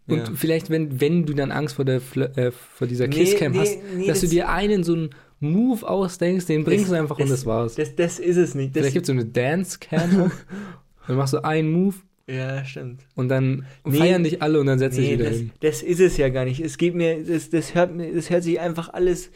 Und 0.07 0.17
ja. 0.17 0.25
vielleicht, 0.35 0.69
wenn, 0.69 0.99
wenn 0.99 1.25
du 1.25 1.33
dann 1.33 1.51
Angst 1.51 1.75
vor, 1.75 1.85
der, 1.85 2.01
Fl- 2.01 2.35
äh, 2.37 2.51
vor 2.51 2.87
dieser 2.87 3.07
Nee, 3.07 3.15
Kisscam 3.15 3.53
nee, 3.53 3.59
hast, 3.59 3.77
nee, 3.95 4.07
dass 4.07 4.19
du 4.19 4.25
das- 4.25 4.31
dir 4.31 4.49
einen 4.49 4.83
so 4.83 4.93
einen 4.93 5.09
Move 5.41 5.87
ausdenkst, 5.87 6.45
den 6.45 6.63
bringst 6.63 6.89
du 6.91 6.95
einfach 6.95 7.19
und 7.19 7.29
das 7.29 7.45
war's. 7.45 7.75
Das, 7.75 7.95
das 7.95 8.19
ist 8.19 8.37
es 8.37 8.55
nicht. 8.55 8.75
Das, 8.75 8.81
vielleicht 8.81 8.93
gibt 8.93 9.03
es 9.03 9.07
so 9.07 9.13
eine 9.13 9.25
Dance-Cam. 9.25 10.31
dann 11.07 11.15
machst 11.17 11.33
du 11.33 11.43
einen 11.43 11.71
Move 11.71 11.95
ja, 12.27 12.63
stimmt. 12.63 13.01
und 13.15 13.27
dann 13.27 13.65
Nee. 13.83 13.97
feiern 13.97 14.23
dich 14.23 14.41
alle 14.41 14.59
und 14.59 14.67
dann 14.67 14.79
setzt 14.79 14.97
dich 14.97 15.07
Nee, 15.07 15.13
wieder 15.15 15.25
das, 15.25 15.37
hin. 15.37 15.51
das 15.59 15.83
ist 15.83 15.99
es 15.99 16.15
ja 16.17 16.29
gar 16.29 16.45
nicht. 16.45 16.59
Es 16.61 16.77
geht 16.77 16.95
mir, 16.95 17.23
das, 17.23 17.49
das, 17.49 17.75
hört, 17.75 17.93
mir- 17.95 18.13
das 18.13 18.29
hört 18.29 18.43
sich 18.43 18.59
einfach 18.59 18.93
alles, 18.93 19.31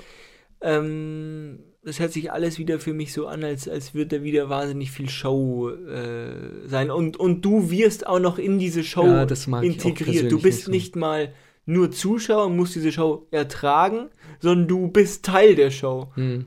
ähm, 0.62 1.60
das 1.84 1.99
hört 1.99 2.12
sich 2.14 2.32
alles 2.32 2.58
wieder 2.58 2.80
für 2.80 2.93
mich 2.93 3.14
so 3.14 3.28
an, 3.28 3.43
als, 3.43 3.68
als 3.68 3.93
würde 3.93 4.18
da 4.20 4.24
wieder 4.24 4.49
wahnsinnig 4.49 4.91
viel 4.91 5.10
Show 5.10 5.70
äh, 5.70 6.68
sein. 6.68 6.89
Und, 6.89 7.18
und 7.18 7.43
du 7.45 7.70
wirst 7.70 8.08
auch 8.08 8.20
noch 8.20 8.39
in 8.39 8.58
diese 8.60 8.84
Show 8.84 9.06
Ja, 9.06 9.26
das 9.26 9.47
ich 9.47 9.53
integriert. 9.64 10.32
Du 10.32 10.41
bist 10.41 10.60
nicht 10.60 10.66
so. 10.66 10.72
nicht 10.72 10.95
mal 10.95 11.34
nur 11.66 11.91
Zuschauer 11.91 12.45
und 12.47 12.55
musst 12.55 12.76
diese 12.76 12.91
Show 12.91 13.28
ertragen, 13.32 14.09
sondern 14.39 14.68
du 14.68 14.88
bist 14.88 15.26
Teil 15.26 15.55
der 15.55 15.72
Show. 15.72 16.11
Hm. 16.16 16.45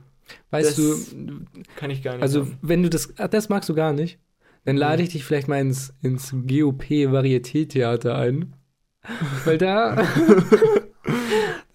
Weißt 0.51 0.77
Das 0.77 1.09
du, 1.15 1.41
Kann 1.75 1.89
ich 1.91 2.03
gar 2.03 2.13
nicht 2.13 2.21
also 2.21 2.43
sagen. 2.43 2.57
wenn 2.61 2.83
du 2.83 2.89
das, 2.89 3.17
ah, 3.17 3.27
das 3.27 3.49
magst 3.49 3.67
du 3.69 3.73
gar 3.73 3.93
nicht, 3.93 4.19
dann 4.65 4.77
lade 4.77 5.01
ich 5.03 5.09
dich 5.09 5.23
vielleicht 5.23 5.47
mal 5.47 5.59
ins, 5.59 5.93
ins 6.01 6.31
GOP-Varieté-Theater 6.31 8.15
ein. 8.15 8.53
Weil 9.45 9.57
da, 9.57 9.95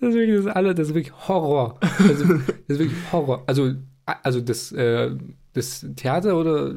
das 0.00 0.10
ist 0.10 0.14
wirklich 0.14 0.44
das 0.44 0.54
alle, 0.54 0.74
das 0.74 0.88
ist 0.88 0.94
wirklich 0.94 1.14
Horror. 1.28 1.78
Also, 1.98 2.24
das 2.34 2.42
ist 2.68 2.78
wirklich 2.78 3.12
Horror. 3.12 3.42
Also, 3.46 3.72
also 4.06 4.40
das, 4.40 4.70
äh, 4.72 5.16
das 5.54 5.86
Theater 5.96 6.36
oder 6.38 6.74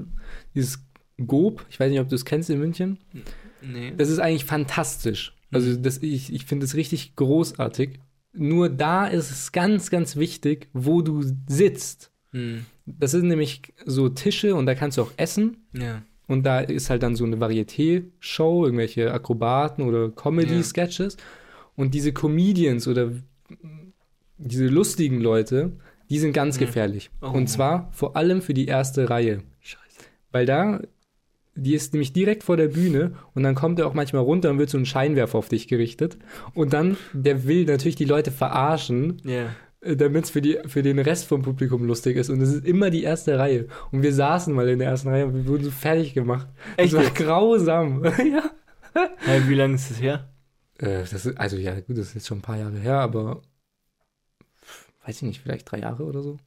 dieses 0.56 0.84
GOP, 1.20 1.66
ich 1.70 1.80
weiß 1.80 1.92
nicht, 1.92 2.00
ob 2.00 2.10
du 2.10 2.16
es 2.16 2.26
kennst 2.26 2.50
in 2.50 2.60
München, 2.60 2.98
Nee. 3.62 3.94
das 3.98 4.10
ist 4.10 4.20
eigentlich 4.20 4.46
fantastisch. 4.46 5.36
Also 5.52 5.76
das, 5.76 6.00
ich, 6.00 6.34
ich 6.34 6.46
finde 6.46 6.66
es 6.66 6.76
richtig 6.76 7.16
großartig. 7.16 8.00
Nur 8.34 8.70
da 8.70 9.08
ist 9.08 9.32
es 9.32 9.52
ganz, 9.52 9.90
ganz 9.90 10.16
wichtig, 10.16 10.68
wo 10.74 11.02
du 11.02 11.24
sitzt. 11.48 12.12
Hm. 12.32 12.66
Das 12.86 13.12
sind 13.12 13.28
nämlich 13.28 13.62
so 13.86 14.10
Tische 14.10 14.56
und 14.56 14.66
da 14.66 14.76
kannst 14.76 14.98
du 14.98 15.02
auch 15.04 15.12
essen. 15.18 15.58
Ja. 15.74 16.04
Und 16.28 16.44
da 16.44 16.60
ist 16.60 16.90
halt 16.90 17.04
dann 17.04 17.16
so 17.16 17.24
eine 17.26 17.38
Varieté-Show, 17.38 18.66
irgendwelche 18.66 19.14
Akrobaten 19.14 19.84
oder 19.86 20.10
Comedy-Sketches. 20.10 21.18
Und 21.76 21.94
diese 21.94 22.12
Comedians 22.12 22.88
oder 22.88 23.12
diese 24.38 24.68
lustigen 24.68 25.20
Leute, 25.22 25.72
die 26.10 26.20
sind 26.20 26.34
ganz 26.34 26.58
Mhm. 26.58 26.66
gefährlich. 26.66 27.10
Oh. 27.22 27.28
Und 27.30 27.48
zwar 27.48 27.90
vor 27.92 28.16
allem 28.16 28.42
für 28.42 28.54
die 28.54 28.66
erste 28.68 29.10
Reihe. 29.10 29.42
Scheiße. 29.62 30.02
Weil 30.32 30.46
da, 30.46 30.82
die 31.58 31.74
ist 31.74 31.94
nämlich 31.94 32.14
direkt 32.14 32.44
vor 32.44 32.56
der 32.58 32.68
Bühne 32.70 33.14
und 33.34 33.44
dann 33.44 33.56
kommt 33.56 33.80
er 33.80 33.88
auch 33.88 33.94
manchmal 33.94 34.22
runter 34.24 34.50
und 34.52 34.60
wird 34.60 34.70
so 34.70 34.78
ein 34.78 34.86
Scheinwerfer 34.86 35.38
auf 35.38 35.50
dich 35.50 35.68
gerichtet. 35.68 36.18
Und 36.54 36.74
dann, 36.74 36.98
der 37.14 37.46
will 37.46 37.66
natürlich 37.66 37.96
die 37.96 38.06
Leute 38.06 38.32
verarschen, 38.32 39.22
Ja. 39.26 39.50
damit 39.96 40.26
es 40.26 40.30
für, 40.32 40.42
die- 40.42 40.60
für 40.68 40.84
den 40.84 41.00
Rest 41.00 41.26
vom 41.28 41.42
Publikum 41.42 41.84
lustig 41.86 42.16
ist. 42.18 42.30
Und 42.30 42.42
es 42.42 42.54
ist 42.54 42.66
immer 42.66 42.90
die 42.90 43.04
erste 43.04 43.38
Reihe. 43.38 43.68
Und 43.92 44.02
wir 44.04 44.14
saßen 44.14 44.54
mal 44.54 44.68
in 44.70 44.80
der 44.80 44.90
ersten 44.90 45.10
Reihe 45.10 45.26
und 45.26 45.34
wir 45.36 45.46
wurden 45.48 45.64
so 45.66 45.72
fertig 45.72 46.14
gemacht. 46.14 46.48
Echt 46.78 46.94
Das 46.94 47.04
war 47.04 47.12
grausam. 47.12 48.04
ja. 48.34 48.44
Hey, 49.18 49.42
wie 49.48 49.56
lange 49.56 49.76
ist 49.76 49.92
das 49.92 50.02
her? 50.02 50.30
Äh, 50.80 51.00
das 51.02 51.14
ist, 51.14 51.38
also 51.38 51.58
ja, 51.58 51.76
gut, 51.80 51.98
das 51.98 52.08
ist 52.08 52.14
jetzt 52.16 52.28
schon 52.28 52.40
ein 52.40 52.42
paar 52.44 52.58
Jahre 52.58 52.78
her, 52.78 52.96
aber 53.00 53.42
weiß 55.06 55.18
ich 55.18 55.22
nicht, 55.24 55.42
vielleicht 55.42 55.72
drei 55.72 55.80
Jahre 55.80 56.04
oder 56.04 56.22
so. 56.22 56.38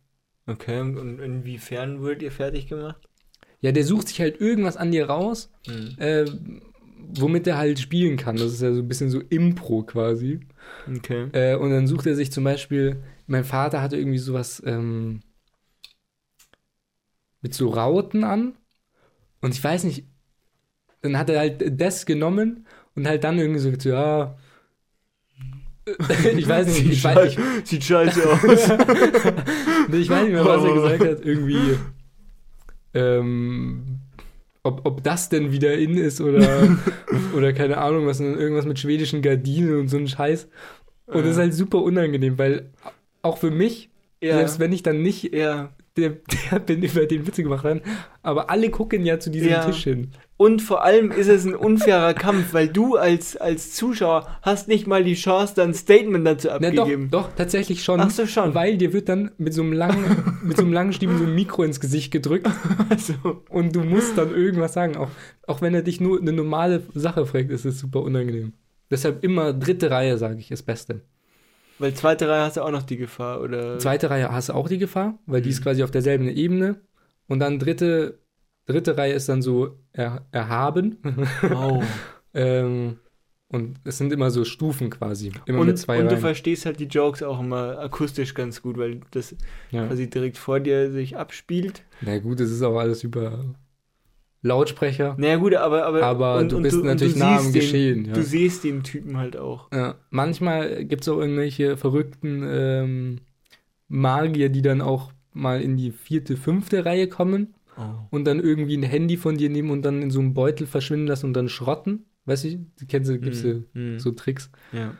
Okay, 0.46 0.80
und 0.80 0.98
und 0.98 1.20
inwiefern 1.20 2.00
wurdet 2.00 2.22
ihr 2.22 2.32
fertig 2.32 2.66
gemacht? 2.68 3.08
Ja, 3.60 3.72
der 3.72 3.84
sucht 3.84 4.08
sich 4.08 4.20
halt 4.20 4.40
irgendwas 4.40 4.76
an 4.76 4.90
dir 4.90 5.08
raus, 5.10 5.50
Hm. 5.66 5.96
äh, 5.98 6.24
womit 7.14 7.46
er 7.46 7.58
halt 7.58 7.78
spielen 7.78 8.16
kann. 8.16 8.36
Das 8.36 8.52
ist 8.52 8.62
ja 8.62 8.72
so 8.72 8.80
ein 8.80 8.88
bisschen 8.88 9.10
so 9.10 9.20
Impro 9.20 9.82
quasi. 9.82 10.40
Okay. 10.96 11.28
Äh, 11.32 11.56
und 11.56 11.70
dann 11.70 11.86
sucht 11.86 12.06
er 12.06 12.14
sich 12.14 12.30
zum 12.32 12.44
Beispiel, 12.44 13.02
mein 13.26 13.44
Vater 13.44 13.82
hatte 13.82 13.96
irgendwie 13.96 14.18
sowas 14.18 14.62
ähm, 14.64 15.20
mit 17.42 17.54
so 17.54 17.68
Rauten 17.70 18.24
an. 18.24 18.54
Und 19.40 19.54
ich 19.54 19.62
weiß 19.62 19.84
nicht, 19.84 20.04
dann 21.02 21.18
hat 21.18 21.30
er 21.30 21.38
halt 21.40 21.80
das 21.80 22.04
genommen 22.06 22.66
und 22.94 23.06
halt 23.06 23.24
dann 23.24 23.38
irgendwie 23.38 23.60
so, 23.60 23.68
gesagt, 23.70 23.84
ja. 23.86 24.36
ich 26.36 26.46
weiß 26.48 26.66
nicht, 26.68 26.86
ich 26.92 27.02
weiß, 27.04 27.32
ich, 27.32 27.38
Sieht 27.68 27.84
scheiße 27.84 28.22
aus. 28.30 28.44
Ich 28.44 30.08
weiß 30.08 30.22
nicht 30.24 30.32
mehr, 30.32 30.44
was 30.44 30.64
er 30.64 30.74
gesagt 30.74 31.00
hat. 31.00 31.24
Irgendwie, 31.24 31.78
ähm, 32.94 34.00
ob, 34.62 34.86
ob 34.86 35.02
das 35.02 35.28
denn 35.28 35.52
wieder 35.52 35.74
in 35.74 35.96
ist 35.96 36.20
oder, 36.20 36.76
oder 37.36 37.52
keine 37.52 37.78
Ahnung, 37.78 38.06
was, 38.06 38.20
irgendwas 38.20 38.66
mit 38.66 38.78
schwedischen 38.78 39.22
Gardinen 39.22 39.78
und 39.78 39.88
so 39.88 39.96
ein 39.96 40.08
Scheiß. 40.08 40.48
Und 41.06 41.24
das 41.24 41.32
ist 41.32 41.38
halt 41.38 41.54
super 41.54 41.82
unangenehm, 41.82 42.38
weil 42.38 42.70
auch 43.22 43.38
für 43.38 43.50
mich, 43.50 43.90
ja. 44.22 44.36
selbst 44.36 44.60
wenn 44.60 44.72
ich 44.72 44.82
dann 44.82 45.02
nicht 45.02 45.34
ja. 45.34 45.72
der, 45.96 46.10
der 46.50 46.58
bin, 46.60 46.82
über 46.82 47.06
den 47.06 47.26
Witze 47.26 47.42
gemacht 47.42 47.64
habe, 47.64 47.82
aber 48.22 48.50
alle 48.50 48.70
gucken 48.70 49.04
ja 49.04 49.18
zu 49.18 49.30
diesem 49.30 49.50
Ja. 49.50 49.64
Tisch 49.64 49.84
hin. 49.84 50.12
Und 50.40 50.62
vor 50.62 50.82
allem 50.82 51.10
ist 51.12 51.28
es 51.28 51.44
ein 51.44 51.54
unfairer 51.54 52.14
Kampf, 52.14 52.54
weil 52.54 52.66
du 52.66 52.96
als, 52.96 53.36
als 53.36 53.74
Zuschauer 53.74 54.26
hast 54.40 54.68
nicht 54.68 54.86
mal 54.86 55.04
die 55.04 55.12
Chance, 55.12 55.52
dann 55.54 55.68
ein 55.68 55.74
Statement 55.74 56.26
dazu 56.26 56.48
Na, 56.58 56.70
doch, 56.70 56.88
doch, 57.10 57.28
tatsächlich 57.36 57.84
schon. 57.84 58.00
Ach 58.00 58.08
so, 58.08 58.24
schon. 58.26 58.54
Weil 58.54 58.78
dir 58.78 58.94
wird 58.94 59.10
dann 59.10 59.32
mit 59.36 59.52
so 59.52 59.60
einem 59.60 59.74
langen, 59.74 60.38
mit 60.42 60.56
so 60.56 60.62
einem 60.62 60.72
langen 60.72 60.94
Stiefel 60.94 61.18
so 61.18 61.24
ein 61.24 61.34
Mikro 61.34 61.62
ins 61.62 61.78
Gesicht 61.78 62.10
gedrückt 62.10 62.48
Also, 62.88 63.12
Und 63.50 63.76
du 63.76 63.80
musst 63.82 64.16
dann 64.16 64.30
irgendwas 64.34 64.72
sagen. 64.72 64.96
Auch, 64.96 65.10
auch 65.46 65.60
wenn 65.60 65.74
er 65.74 65.82
dich 65.82 66.00
nur 66.00 66.18
eine 66.18 66.32
normale 66.32 66.84
Sache 66.94 67.26
fragt, 67.26 67.50
ist 67.50 67.66
es 67.66 67.78
super 67.78 68.00
unangenehm. 68.00 68.54
Deshalb 68.90 69.22
immer 69.22 69.52
dritte 69.52 69.90
Reihe, 69.90 70.16
sage 70.16 70.38
ich, 70.38 70.50
ist 70.50 70.62
Beste. 70.62 71.02
weil 71.78 71.92
zweite 71.92 72.30
Reihe 72.30 72.44
hast 72.44 72.56
du 72.56 72.62
auch 72.62 72.70
noch 72.70 72.84
die 72.84 72.96
Gefahr, 72.96 73.42
oder? 73.42 73.78
Zweite 73.78 74.08
Reihe 74.08 74.32
hast 74.32 74.48
du 74.48 74.54
auch 74.54 74.68
die 74.68 74.78
Gefahr, 74.78 75.18
weil 75.26 75.42
die 75.42 75.50
ist 75.50 75.60
Mhm. 75.60 75.64
quasi 75.64 75.82
auf 75.82 75.90
derselben 75.90 76.28
Ebene. 76.30 76.80
Und 77.28 77.40
dann 77.40 77.58
dritte, 77.58 78.20
dritte 78.64 78.96
Reihe 78.96 79.12
ist 79.12 79.28
dann 79.28 79.42
so 79.42 79.76
er, 79.92 80.24
erhaben. 80.32 80.98
Oh. 81.54 81.82
ähm, 82.34 82.98
und 83.48 83.78
es 83.84 83.98
sind 83.98 84.12
immer 84.12 84.30
so 84.30 84.44
Stufen 84.44 84.90
quasi. 84.90 85.32
Immer 85.46 85.60
mit 85.60 85.70
Und, 85.70 85.76
zwei 85.76 85.98
und 85.98 86.04
du 86.04 86.10
Reihen. 86.12 86.20
verstehst 86.20 86.66
halt 86.66 86.78
die 86.78 86.84
Jokes 86.84 87.22
auch 87.22 87.40
immer 87.40 87.78
akustisch 87.80 88.34
ganz 88.34 88.62
gut, 88.62 88.78
weil 88.78 89.00
das 89.10 89.34
Ja. 89.72 89.86
quasi 89.88 90.08
direkt 90.08 90.38
vor 90.38 90.60
dir 90.60 90.92
sich 90.92 91.16
abspielt. 91.16 91.82
Na 92.00 92.18
gut, 92.18 92.38
es 92.38 92.50
ist 92.52 92.62
auch 92.62 92.78
alles 92.78 93.02
über 93.02 93.44
Lautsprecher. 94.42 95.16
Naja 95.18 95.36
gut, 95.36 95.54
aber 95.54 95.84
aber, 95.84 96.02
Aber 96.02 96.44
du 96.44 96.62
bist 96.62 96.82
natürlich 96.82 97.16
nah 97.16 97.36
am 97.38 97.42
siehst 97.42 97.54
Geschehen, 97.54 98.04
Den, 98.04 98.06
ja. 98.06 98.12
Du 98.14 98.22
siehst 98.22 98.64
den 98.64 98.82
Typen 98.82 99.18
halt 99.18 99.36
auch. 99.36 99.68
Ja, 99.72 99.96
manchmal 100.10 100.84
gibt 100.86 101.02
es 101.02 101.08
auch 101.08 101.18
irgendwelche 101.18 101.76
verrückten 101.76 102.42
ähm, 102.48 103.18
Magier, 103.88 104.48
die 104.48 104.62
dann 104.62 104.80
auch 104.80 105.12
mal 105.32 105.60
in 105.60 105.76
die 105.76 105.90
vierte, 105.90 106.36
fünfte 106.36 106.84
Reihe 106.86 107.06
kommen 107.08 107.54
Oh. 107.80 108.06
und 108.10 108.24
dann 108.26 108.40
irgendwie 108.40 108.76
ein 108.76 108.82
Handy 108.82 109.16
von 109.16 109.36
dir 109.38 109.48
nehmen 109.48 109.70
und 109.70 109.82
dann 109.82 110.02
in 110.02 110.10
so 110.10 110.20
einem 110.20 110.34
Beutel 110.34 110.66
verschwinden 110.66 111.06
lassen 111.06 111.26
und 111.26 111.32
dann 111.34 111.48
schrotten. 111.48 112.04
Weißt 112.26 112.44
du, 112.44 112.66
kennst 112.86 113.08
du, 113.10 113.18
gibt's 113.18 113.42
Hm, 113.42 113.64
hm. 113.72 113.98
so 113.98 114.10
Tricks. 114.12 114.50
Ja. 114.72 114.94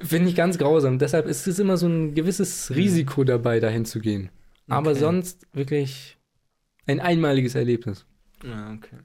Finde 0.00 0.28
ich 0.28 0.34
ganz 0.34 0.58
grausam. 0.58 0.98
Deshalb 0.98 1.26
ist 1.26 1.46
es 1.46 1.58
immer 1.58 1.76
so 1.76 1.86
ein 1.86 2.14
gewisses 2.14 2.74
Risiko 2.74 3.22
dabei, 3.24 3.60
dahin 3.60 3.84
zu 3.84 4.00
gehen. 4.00 4.30
Aber 4.68 4.90
Hm. 4.90 4.96
Okay. 4.96 5.00
sonst 5.00 5.46
wirklich 5.52 6.18
ein 6.86 7.00
einmaliges 7.00 7.54
Erlebnis. 7.54 8.06
Ja, 8.44 8.72
okay. 8.72 8.96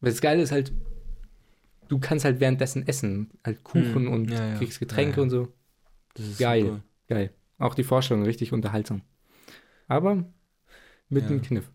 Weil 0.00 0.10
das 0.10 0.20
Geile 0.20 0.42
ist 0.42 0.52
halt, 0.52 0.72
du 1.88 1.98
kannst 1.98 2.24
halt 2.24 2.40
währenddessen 2.40 2.86
essen. 2.86 3.30
Halt 3.44 3.62
Kuchen 3.64 4.06
Hm, 4.06 4.12
und 4.12 4.30
ja, 4.30 4.48
ja. 4.50 4.54
kriegst 4.56 4.80
Getränke 4.80 5.16
Ja, 5.18 5.22
und 5.22 5.30
so. 5.30 5.48
Das 6.14 6.26
ist 6.26 6.38
Geil. 6.38 6.62
super. 6.62 6.82
Geil. 7.08 7.30
Auch 7.58 7.74
die 7.74 7.84
Vorstellung 7.84 8.24
richtig 8.24 8.52
unterhaltsam. 8.52 9.02
Aber 9.88 10.24
mit 11.08 11.24
einem 11.24 11.42
Kniff. 11.42 11.70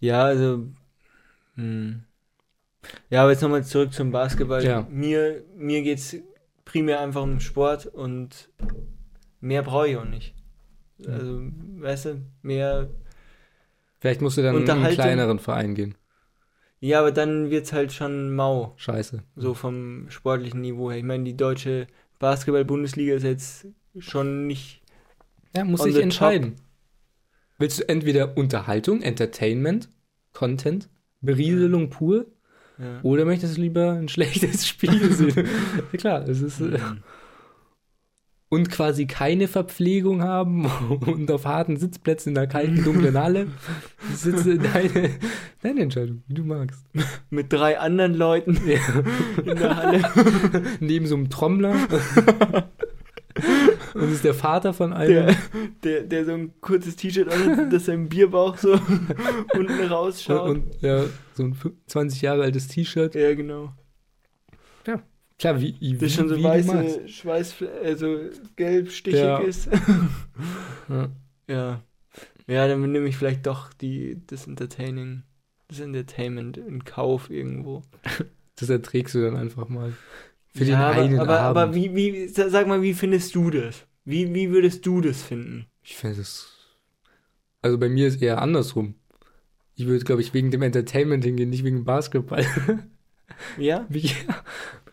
Ja, 0.00 0.24
also. 0.24 0.66
Hm. 1.54 2.04
Ja, 3.10 3.22
aber 3.22 3.32
jetzt 3.32 3.42
nochmal 3.42 3.64
zurück 3.64 3.92
zum 3.92 4.12
Basketball. 4.12 4.64
Ja. 4.64 4.86
Mir, 4.90 5.42
mir 5.56 5.82
geht 5.82 5.98
es 5.98 6.16
primär 6.64 7.00
einfach 7.00 7.22
um 7.22 7.40
Sport 7.40 7.86
und 7.86 8.50
mehr 9.40 9.62
brauche 9.62 9.88
ich 9.88 9.96
auch 9.96 10.04
nicht. 10.04 10.34
Also, 11.04 11.40
weißt 11.78 12.04
du, 12.06 12.22
mehr. 12.42 12.90
Vielleicht 13.98 14.20
musst 14.20 14.38
du 14.38 14.42
dann 14.42 14.56
in 14.56 14.70
einen 14.70 14.94
kleineren 14.94 15.38
Verein 15.38 15.74
gehen. 15.74 15.94
Ja, 16.80 17.00
aber 17.00 17.10
dann 17.10 17.50
wird 17.50 17.64
es 17.64 17.72
halt 17.72 17.92
schon 17.92 18.34
mau, 18.34 18.74
Scheiße. 18.76 19.22
so 19.34 19.54
vom 19.54 20.10
sportlichen 20.10 20.60
Niveau 20.60 20.90
her. 20.90 20.98
Ich 20.98 21.04
meine, 21.04 21.24
die 21.24 21.36
deutsche 21.36 21.86
Basketball-Bundesliga 22.18 23.14
ist 23.14 23.22
jetzt 23.22 23.66
schon 23.98 24.46
nicht. 24.46 24.82
Ja, 25.54 25.64
muss 25.64 25.82
sich 25.82 25.96
entscheiden. 25.96 26.56
Willst 27.58 27.78
du 27.80 27.88
entweder 27.88 28.36
Unterhaltung, 28.36 29.02
Entertainment, 29.02 29.88
Content, 30.32 30.88
Berieselung 31.20 31.88
pur 31.90 32.26
Ja. 32.78 33.00
oder 33.02 33.24
möchtest 33.24 33.56
du 33.56 33.62
lieber 33.62 33.92
ein 33.92 34.08
schlechtes 34.14 34.66
Spiel 34.68 35.12
sehen? 35.12 35.46
ja, 35.92 35.98
klar, 35.98 36.28
es 36.28 36.40
ist. 36.42 36.60
Äh, 36.60 36.78
Mhm. 36.78 37.02
und 38.48 38.70
quasi 38.70 39.06
keine 39.06 39.48
Verpflegung 39.48 40.22
haben 40.22 40.66
und 41.06 41.30
auf 41.32 41.46
harten 41.46 41.76
Sitzplätzen 41.78 42.30
in 42.30 42.34
der 42.36 42.46
kalten, 42.46 42.84
dunklen 42.84 43.18
Halle. 43.18 43.48
Äh, 44.24 44.58
deine, 44.58 45.10
deine 45.62 45.80
Entscheidung, 45.80 46.22
wie 46.28 46.34
du 46.34 46.44
magst. 46.44 46.84
Mit 47.30 47.52
drei 47.52 47.78
anderen 47.80 48.14
Leuten 48.14 48.56
in 49.44 49.56
der 49.56 49.76
Halle. 49.76 50.02
Neben 50.80 51.06
so 51.06 51.16
einem 51.16 51.28
Trommler. 51.30 51.74
Und 53.94 54.02
das 54.02 54.10
ist 54.12 54.24
der 54.24 54.34
Vater 54.34 54.72
von 54.72 54.92
einem. 54.92 55.12
Der, 55.12 55.36
der, 55.82 56.02
der 56.02 56.24
so 56.24 56.32
ein 56.32 56.52
kurzes 56.60 56.96
T-Shirt 56.96 57.28
an, 57.28 57.70
dass 57.70 57.86
sein 57.86 58.08
Bierbauch 58.08 58.56
so 58.56 58.72
unten 59.54 59.80
und, 59.80 59.90
rausschaut. 59.90 60.48
und 60.50 60.82
ja, 60.82 61.04
so 61.34 61.44
ein 61.44 61.56
20 61.86 62.22
Jahre 62.22 62.42
altes 62.42 62.68
T-Shirt. 62.68 63.14
ja, 63.14 63.34
genau. 63.34 63.72
Klar, 65.38 65.60
wie, 65.60 65.76
wie, 65.80 65.98
Das 65.98 66.14
schon 66.14 66.30
so 66.30 66.42
weiße 66.42 67.08
Schweiß, 67.08 67.56
also 67.84 68.20
gelb 68.56 68.90
stichig 68.90 69.20
Ja. 69.20 69.36
ist. 69.38 69.68
Ja. 70.88 71.08
ja. 71.46 71.82
Ja, 72.46 72.68
dann 72.68 72.80
nehme 72.90 73.06
ich 73.08 73.16
vielleicht 73.16 73.46
doch 73.46 73.72
die, 73.74 74.22
das 74.28 74.46
Entertaining, 74.46 75.24
das 75.68 75.80
Entertainment 75.80 76.56
in 76.56 76.84
Kauf 76.84 77.28
irgendwo. 77.28 77.82
Das 78.58 78.70
erträgst 78.70 79.14
du 79.14 79.20
dann 79.22 79.36
einfach 79.36 79.68
mal. 79.68 79.92
Für 80.56 80.64
ja, 80.64 80.92
den 80.94 80.98
einen 81.04 81.20
aber, 81.20 81.38
aber, 81.40 81.60
Abend. 81.60 81.74
aber 81.74 81.74
wie, 81.74 81.94
wie, 81.94 82.28
sa- 82.28 82.48
sag 82.48 82.66
mal, 82.66 82.82
wie 82.82 82.94
findest 82.94 83.34
du 83.34 83.50
das? 83.50 83.86
Wie, 84.04 84.32
wie 84.34 84.50
würdest 84.50 84.86
du 84.86 85.00
das 85.00 85.22
finden? 85.22 85.66
Ich 85.82 85.96
finde 85.96 86.20
es. 86.20 86.48
Also 87.62 87.78
bei 87.78 87.88
mir 87.88 88.06
ist 88.08 88.22
eher 88.22 88.40
andersrum. 88.40 88.94
Ich 89.74 89.86
würde, 89.86 90.04
glaube 90.04 90.22
ich, 90.22 90.32
wegen 90.32 90.50
dem 90.50 90.62
Entertainment 90.62 91.24
hingehen, 91.24 91.50
nicht 91.50 91.64
wegen 91.64 91.84
Basketball. 91.84 92.44
Ja? 93.58 93.84
Wie- 93.90 94.10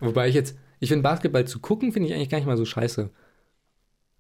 Wobei 0.02 0.28
ich 0.28 0.36
jetzt, 0.36 0.58
ich 0.80 0.90
finde 0.90 1.04
Basketball 1.04 1.46
zu 1.48 1.60
gucken, 1.60 1.94
finde 1.94 2.10
ich 2.10 2.16
eigentlich 2.16 2.30
gar 2.30 2.40
nicht 2.40 2.48
mal 2.48 2.58
so 2.58 2.66
scheiße. 2.66 3.10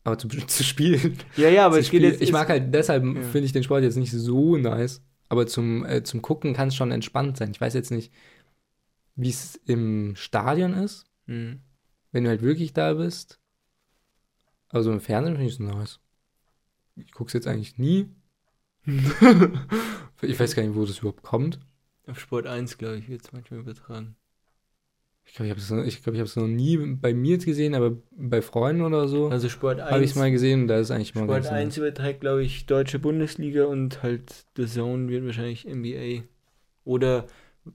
Aber 0.06 0.18
zu, 0.18 0.28
zu 0.48 0.64
spielen. 0.64 1.18
Ja, 1.36 1.50
ja, 1.50 1.66
aber 1.66 1.80
es 1.80 1.90
geht 1.90 2.04
jetzt. 2.04 2.22
ich 2.22 2.32
mag 2.32 2.48
halt, 2.48 2.74
deshalb 2.74 3.04
Ja. 3.04 3.22
finde 3.24 3.46
ich 3.46 3.52
den 3.52 3.64
Sport 3.64 3.84
jetzt 3.84 3.98
nicht 3.98 4.12
so 4.12 4.56
nice. 4.56 5.04
Aber 5.30 5.46
zum, 5.48 5.84
äh, 5.86 6.04
zum 6.04 6.22
Gucken 6.22 6.54
kann 6.54 6.68
es 6.70 6.76
schon 6.76 6.92
entspannt 6.92 7.38
sein. 7.38 7.52
Ich 7.52 7.60
weiß 7.60 7.74
jetzt 7.74 7.92
nicht, 7.92 8.14
wie 9.16 9.30
es 9.30 9.56
im 9.66 10.16
Stadion 10.16 10.74
ist, 10.74 11.06
Hm. 11.26 11.62
wenn 12.12 12.24
du 12.24 12.30
halt 12.30 12.42
wirklich 12.42 12.74
da 12.74 12.94
bist. 12.94 13.40
Also 14.70 14.92
im 14.92 15.00
Fernsehen 15.00 15.36
finde 15.36 15.48
ich 15.48 15.54
es 15.54 15.60
nice. 15.60 16.00
Ich 16.96 17.12
gucke 17.12 17.30
es 17.30 17.34
jetzt 17.34 17.48
eigentlich 17.48 17.78
nie. 17.78 18.10
Ich 20.22 20.40
weiß 20.40 20.56
gar 20.56 20.64
nicht, 20.64 20.76
wo 20.76 20.86
das 20.86 21.00
überhaupt 21.00 21.24
kommt. 21.24 21.60
Auf 22.08 22.20
Sport 22.20 22.48
1, 22.48 22.78
glaube 22.78 22.98
ich, 22.98 23.10
wird 23.10 23.24
es 23.24 23.34
manchmal 23.34 23.60
übertragen. 23.60 24.16
Ich 25.26 25.34
glaube, 25.34 25.48
ich 25.48 25.52
habe 25.52 25.62
es 25.62 25.70
noch, 25.70 25.84
ich 25.84 26.04
glaub, 26.04 26.16
ich 26.16 26.36
noch 26.36 26.48
nie 26.48 26.78
bei 26.78 27.14
mir 27.14 27.34
jetzt 27.34 27.46
gesehen, 27.46 27.76
aber 27.76 27.98
bei 28.12 28.42
Freunden 28.42 28.82
oder 28.82 29.08
so 29.08 29.30
Also 29.30 29.48
Sport 29.48 29.80
1. 29.80 29.92
habe 29.92 30.04
ich 30.04 30.12
es 30.12 30.16
mal 30.18 30.32
gesehen 30.32 30.64
und 30.64 30.68
da 30.68 30.80
ist 30.80 30.92
eigentlich 30.92 31.16
mal 31.16 31.24
Sport 31.24 31.44
ganz 31.44 31.48
1 31.48 31.78
überträgt, 31.78 32.22
glaube 32.22 32.44
ich, 32.44 32.66
deutsche 32.66 33.00
Bundesliga 33.00 33.66
und 33.66 34.04
halt 34.04 34.46
The 34.58 34.66
Zone 34.66 35.08
wird 35.08 35.26
wahrscheinlich 35.26 35.66
NBA. 35.66 36.24
Oder 36.84 37.28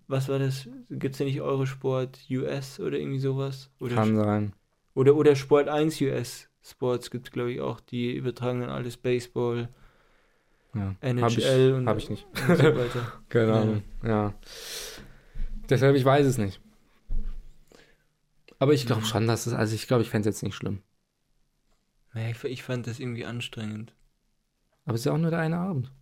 was 0.06 0.28
war 0.28 0.38
das? 0.38 0.68
Gibt 0.90 1.14
es 1.14 1.18
ja 1.18 1.26
nicht 1.26 1.40
Eurosport 1.40 2.18
US 2.30 2.78
oder 2.80 2.98
irgendwie 2.98 3.18
sowas? 3.20 3.70
Oder, 3.80 3.94
Kann 3.94 4.16
sein. 4.16 4.52
oder, 4.94 5.14
oder 5.16 5.34
Sport 5.34 5.68
1 5.68 6.00
US 6.02 6.48
Sports 6.62 7.10
gibt 7.10 7.28
es, 7.28 7.32
glaube 7.32 7.52
ich, 7.52 7.60
auch. 7.60 7.80
Die 7.80 8.14
übertragen 8.14 8.60
dann 8.60 8.70
alles 8.70 8.96
Baseball, 8.98 9.68
Ja. 10.74 10.94
NHL 11.00 11.22
Habe 11.22 11.32
ich, 11.38 11.72
und, 11.74 11.88
hab 11.88 11.98
ich 11.98 12.10
nicht. 12.10 12.26
und 12.48 12.56
so 12.56 12.64
weiter. 12.64 13.12
Keine 13.30 13.48
Ja. 13.52 13.60
Ahnung. 13.62 13.82
Ja. 14.04 14.34
Deshalb, 15.70 15.96
ich 15.96 16.04
weiß 16.04 16.26
es 16.26 16.36
nicht. 16.38 16.60
Aber 18.58 18.72
ich 18.74 18.86
glaube 18.86 19.02
Mhm. 19.02 19.06
schon, 19.06 19.26
dass 19.26 19.46
es, 19.46 19.52
also 19.54 19.74
ich 19.74 19.86
glaube, 19.86 20.02
ich 20.02 20.10
fände 20.10 20.28
es 20.28 20.36
jetzt 20.36 20.42
nicht 20.42 20.54
schlimm. 20.56 20.82
Naja, 22.12 22.30
ich, 22.30 22.42
ich 22.44 22.62
fand 22.62 22.86
das 22.86 22.98
irgendwie 23.00 23.24
anstrengend. 23.24 23.94
Aber 24.84 24.94
es 24.94 25.02
ist 25.02 25.04
ja 25.04 25.12
auch 25.12 25.18
nur 25.18 25.30
der 25.30 25.40
eine 25.40 25.58
Abend. 25.58 25.92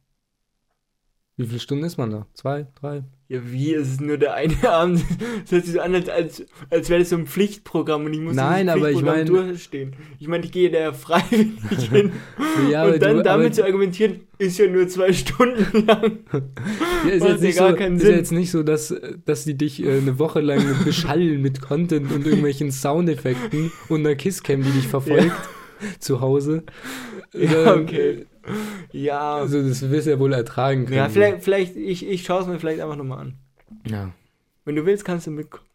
Wie 1.39 1.47
viele 1.47 1.61
Stunden 1.61 1.85
ist 1.85 1.99
man 1.99 2.11
da? 2.11 2.27
Zwei, 2.33 2.67
drei? 2.81 3.05
Ja, 3.29 3.41
wie? 3.45 3.75
Es 3.75 3.89
ist 3.89 4.01
nur 4.01 4.17
der 4.17 4.35
eine 4.35 4.55
Abend. 4.71 5.05
Das 5.43 5.53
hört 5.53 5.65
sich 5.67 5.75
so 5.75 5.81
an, 5.81 5.95
als, 5.95 6.09
als, 6.09 6.47
als 6.71 6.89
wäre 6.89 7.01
das 7.01 7.11
so 7.11 7.17
ein 7.17 7.27
Pflichtprogramm 7.27 8.07
und 8.07 8.15
ich 8.15 8.21
muss 8.21 8.35
Nein, 8.37 8.69
aber 8.71 8.91
ich 8.91 8.99
Pflichtprogramm 9.01 9.17
mein- 9.19 9.27
durchstehen. 9.49 9.93
Ich 10.19 10.29
meine, 10.29 10.45
ich 10.47 10.53
gehe 10.53 10.71
da 10.71 10.79
ja 10.79 10.93
freiwillig 10.95 11.59
hin. 11.91 12.13
Ja, 12.71 12.87
und 12.87 13.03
dann 13.03 13.17
du- 13.19 13.23
damit 13.23 13.55
zu 13.55 13.65
argumentieren, 13.65 14.21
ist 14.39 14.57
ja 14.59 14.67
nur 14.67 14.89
zwei 14.89 15.13
Stunden 15.13 15.87
lang. 15.87 16.21
Ja, 17.05 17.11
ist, 17.11 17.25
jetzt 17.25 17.43
ja 17.43 17.47
nicht 17.49 17.59
gar 17.59 17.77
so, 17.77 17.85
ist 17.97 18.03
jetzt 18.05 18.33
nicht 18.33 18.51
so, 18.51 18.63
dass, 18.63 18.95
dass 19.27 19.45
die 19.45 19.59
dich 19.59 19.85
äh, 19.85 19.99
eine 19.99 20.19
Woche 20.19 20.41
lang 20.41 20.65
beschallen 20.85 21.43
mit 21.43 21.61
Content 21.61 22.11
und 22.13 22.25
irgendwelchen 22.25 22.73
Soundeffekten 22.73 23.73
und 23.89 24.01
einer 24.07 24.15
Kisscam, 24.15 24.63
die 24.63 24.71
dich 24.71 24.89
verfolgt 24.89 25.33
zu 25.99 26.21
Hause. 26.23 26.63
Ja, 27.35 27.75
okay. 27.75 28.25
Ja, 28.93 29.37
Also 29.37 29.63
das 29.67 29.89
wirst 29.91 30.07
du 30.07 30.11
ja 30.11 30.19
wohl 30.19 30.33
ertragen 30.33 30.85
können. 30.85 30.97
ja 30.97 31.09
vielleicht, 31.09 31.43
vielleicht 31.43 31.77
ich, 31.77 32.07
ich 32.07 32.25
schaue 32.25 32.43
es 32.43 32.47
mir 32.47 32.59
vielleicht 32.59 32.81
einfach 32.81 32.97
nochmal 32.97 33.19
an. 33.21 33.35
Ja. 33.89 34.13
Wenn 34.65 34.77
du 34.77 34.85
willst, 34.87 35.05
kannst 35.05 35.27
du 35.27 35.31
mitkommen. 35.31 35.67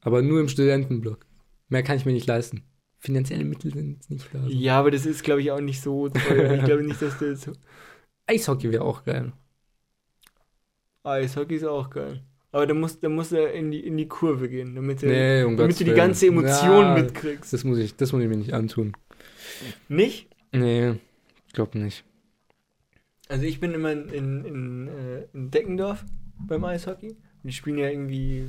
Aber 0.00 0.22
nur 0.22 0.40
im 0.40 0.48
Studentenblock. 0.48 1.26
Mehr 1.68 1.82
kann 1.82 1.96
ich 1.96 2.04
mir 2.06 2.12
nicht 2.12 2.26
leisten. 2.26 2.62
Finanzielle 2.98 3.44
Mittel 3.44 3.72
sind 3.72 3.94
jetzt 3.94 4.10
nicht 4.10 4.28
da. 4.32 4.44
Ja, 4.46 4.78
aber 4.78 4.90
das 4.90 5.04
ist, 5.06 5.22
glaube 5.24 5.40
ich, 5.42 5.50
auch 5.50 5.60
nicht 5.60 5.80
so 5.80 6.08
teuer. 6.08 6.54
Ich 6.54 6.64
glaube 6.64 6.82
nicht, 6.82 7.00
dass 7.02 7.18
das 7.18 7.42
so. 7.42 7.52
Eishockey 8.26 8.72
wäre 8.72 8.84
auch 8.84 9.04
geil. 9.04 9.32
Eishockey 11.04 11.56
ist 11.56 11.64
auch 11.64 11.90
geil. 11.90 12.22
Aber 12.52 12.66
da 12.66 12.74
musst, 12.74 13.02
da 13.04 13.08
musst 13.08 13.32
du 13.32 13.44
in 13.46 13.70
die, 13.70 13.80
in 13.80 13.96
die 13.96 14.08
Kurve 14.08 14.48
gehen, 14.48 14.74
damit 14.74 15.02
du, 15.02 15.06
Nee, 15.06 15.42
um 15.42 15.56
damit 15.56 15.78
du 15.78 15.84
die 15.84 15.92
ganze 15.92 16.28
Emotion 16.28 16.70
Ja, 16.70 16.94
mitkriegst. 16.94 17.52
Das 17.52 17.64
muss, 17.64 17.78
ich, 17.78 17.96
das 17.96 18.12
muss 18.12 18.22
ich 18.22 18.28
mir 18.28 18.36
nicht 18.36 18.54
antun. 18.54 18.92
Nicht? 19.88 20.28
Nee, 20.52 20.94
glaube 21.56 21.78
nicht. 21.78 22.04
Also 23.28 23.44
ich 23.44 23.58
bin 23.58 23.74
immer 23.74 23.90
in, 23.90 24.08
in, 24.08 24.44
in, 24.44 24.88
äh, 24.88 25.26
in 25.32 25.50
Deckendorf 25.50 26.04
beim 26.38 26.64
Eishockey. 26.64 27.10
Und 27.10 27.18
die 27.42 27.52
spielen 27.52 27.78
ja 27.78 27.88
irgendwie. 27.88 28.46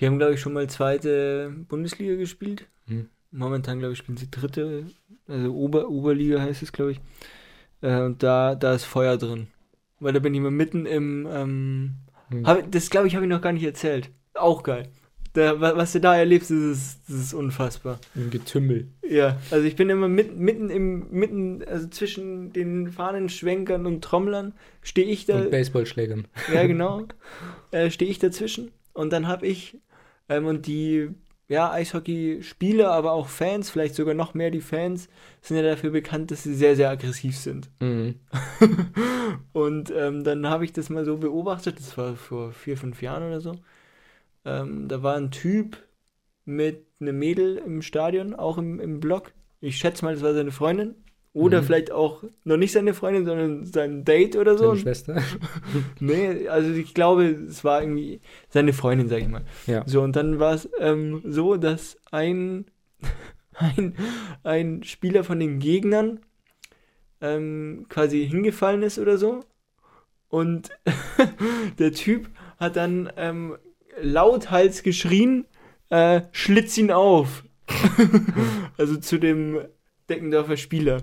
Die 0.00 0.06
haben, 0.06 0.18
glaube 0.18 0.34
ich, 0.34 0.40
schon 0.40 0.54
mal 0.54 0.68
zweite 0.68 1.54
Bundesliga 1.68 2.16
gespielt. 2.16 2.66
Hm. 2.86 3.10
Momentan, 3.30 3.78
glaube 3.78 3.92
ich, 3.92 3.98
spielen 3.98 4.16
sie 4.16 4.30
dritte. 4.30 4.86
Also 5.28 5.54
Ober, 5.54 5.88
Oberliga 5.90 6.40
heißt 6.40 6.62
es, 6.62 6.72
glaube 6.72 6.92
ich. 6.92 7.00
Äh, 7.82 8.00
und 8.00 8.22
da, 8.22 8.54
da 8.54 8.74
ist 8.74 8.84
Feuer 8.84 9.18
drin. 9.18 9.48
Weil 10.00 10.14
da 10.14 10.20
bin 10.20 10.34
ich 10.34 10.40
mal 10.40 10.50
mitten 10.50 10.86
im. 10.86 11.28
Ähm, 11.30 11.94
Hm. 12.28 12.46
hab, 12.46 12.70
das, 12.72 12.90
glaube 12.90 13.06
ich, 13.06 13.14
habe 13.14 13.24
ich 13.24 13.30
noch 13.30 13.40
gar 13.40 13.52
nicht 13.52 13.64
erzählt. 13.64 14.10
Auch 14.34 14.62
geil. 14.62 14.88
Da, 15.36 15.60
wa- 15.60 15.76
was 15.76 15.92
du 15.92 16.00
da 16.00 16.16
erlebst, 16.16 16.50
das 16.50 16.58
ist, 16.58 17.00
das 17.08 17.16
ist 17.16 17.34
unfassbar. 17.34 17.98
Im 18.14 18.30
Getümmel. 18.30 18.88
Ja, 19.06 19.38
also 19.50 19.66
ich 19.66 19.76
bin 19.76 19.90
immer 19.90 20.08
mit, 20.08 20.36
mitten 20.36 20.70
im, 20.70 21.10
mitten, 21.10 21.62
also 21.64 21.88
zwischen 21.88 22.52
den 22.52 22.88
Fahnenschwenkern 22.90 23.84
und 23.86 24.02
Trommlern 24.02 24.54
stehe 24.82 25.06
ich 25.08 25.26
da, 25.26 25.36
Und 25.42 25.50
Baseballschlägern. 25.50 26.26
ja 26.52 26.66
genau, 26.66 27.02
äh, 27.70 27.90
stehe 27.90 28.10
ich 28.10 28.18
dazwischen 28.18 28.70
und 28.94 29.12
dann 29.12 29.28
habe 29.28 29.46
ich 29.46 29.78
ähm, 30.30 30.46
und 30.46 30.66
die, 30.66 31.10
ja, 31.48 31.70
Eishockey-Spieler, 31.70 32.90
aber 32.90 33.12
auch 33.12 33.28
Fans, 33.28 33.70
vielleicht 33.70 33.94
sogar 33.94 34.14
noch 34.14 34.34
mehr 34.34 34.50
die 34.50 34.60
Fans, 34.62 35.08
sind 35.42 35.56
ja 35.58 35.62
dafür 35.62 35.90
bekannt, 35.90 36.30
dass 36.30 36.42
sie 36.44 36.54
sehr, 36.54 36.74
sehr 36.76 36.90
aggressiv 36.90 37.36
sind. 37.36 37.68
Mhm. 37.80 38.16
Und 39.52 39.92
ähm, 39.96 40.24
dann 40.24 40.48
habe 40.48 40.64
ich 40.64 40.72
das 40.72 40.90
mal 40.90 41.04
so 41.04 41.16
beobachtet, 41.18 41.78
das 41.78 41.96
war 41.96 42.16
vor 42.16 42.52
vier, 42.52 42.76
fünf 42.76 43.02
Jahren 43.02 43.22
oder 43.24 43.40
so. 43.40 43.54
Ähm, 44.46 44.88
da 44.88 45.02
war 45.02 45.16
ein 45.16 45.30
Typ 45.30 45.76
mit 46.44 46.86
einem 47.00 47.18
Mädel 47.18 47.58
im 47.58 47.82
Stadion, 47.82 48.34
auch 48.34 48.56
im, 48.58 48.80
im 48.80 49.00
Block. 49.00 49.32
Ich 49.60 49.76
schätze 49.76 50.04
mal, 50.04 50.14
das 50.14 50.22
war 50.22 50.32
seine 50.32 50.52
Freundin. 50.52 50.94
Oder 51.32 51.60
Mhm. 51.60 51.66
vielleicht 51.66 51.92
auch 51.92 52.24
noch 52.44 52.56
nicht 52.56 52.72
seine 52.72 52.94
Freundin, 52.94 53.26
sondern 53.26 53.66
sein 53.66 54.04
Date 54.06 54.36
oder 54.36 54.56
so. 54.56 54.68
Seine 54.68 54.78
Schwester. 54.80 55.22
Nee, 56.00 56.48
also 56.48 56.72
ich 56.72 56.94
glaube, 56.94 57.24
es 57.24 57.62
war 57.62 57.82
irgendwie 57.82 58.22
seine 58.48 58.72
Freundin, 58.72 59.08
sag 59.08 59.20
ich 59.20 59.28
mal. 59.28 59.44
Ja. 59.66 59.82
So, 59.86 60.00
und 60.00 60.16
dann 60.16 60.38
war 60.38 60.54
es 60.54 60.66
ähm, 60.78 61.20
so, 61.26 61.56
dass 61.58 61.98
ein, 62.10 62.64
ein, 63.54 63.94
ein 64.44 64.82
Spieler 64.84 65.24
von 65.24 65.38
den 65.38 65.58
Gegnern 65.58 66.20
ähm, 67.20 67.84
quasi 67.90 68.26
hingefallen 68.26 68.82
ist 68.82 68.98
oder 68.98 69.18
so. 69.18 69.40
Und 70.28 70.70
der 71.78 71.92
Typ 71.92 72.30
hat 72.58 72.76
dann 72.76 73.10
ähm, 73.16 73.56
lauthals 74.00 74.82
geschrien, 74.82 75.46
äh, 75.90 76.22
schlitz 76.32 76.76
ihn 76.78 76.90
auf. 76.90 77.44
also 78.76 78.96
zu 78.96 79.18
dem 79.18 79.60
Deckendorfer 80.08 80.56
Spieler. 80.56 81.02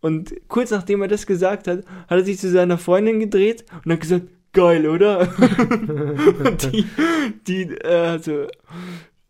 Und 0.00 0.34
kurz 0.48 0.70
nachdem 0.70 1.02
er 1.02 1.08
das 1.08 1.26
gesagt 1.26 1.68
hat, 1.68 1.84
hat 1.86 2.18
er 2.18 2.24
sich 2.24 2.38
zu 2.38 2.50
seiner 2.50 2.78
Freundin 2.78 3.20
gedreht 3.20 3.64
und 3.84 3.92
hat 3.92 4.00
gesagt, 4.00 4.26
geil, 4.52 4.88
oder? 4.88 5.28
und 5.38 6.72
die, 6.72 6.86
die, 7.46 7.62
äh, 7.76 7.88
also, 7.88 8.46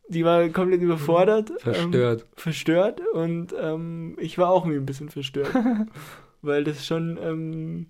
die 0.09 0.25
war 0.25 0.49
komplett 0.49 0.81
überfordert. 0.81 1.51
Ähm, 1.51 1.75
Verstört. 1.75 2.27
verstört 2.37 3.01
und 3.13 3.55
ähm, 3.59 4.17
ich 4.19 4.39
war 4.39 4.51
auch 4.51 4.65
ein 4.65 4.87
bisschen 4.87 5.09
verstört. 5.11 5.53
weil 6.43 6.65
das 6.65 6.85
schon 6.85 7.19
ähm, 7.23 7.87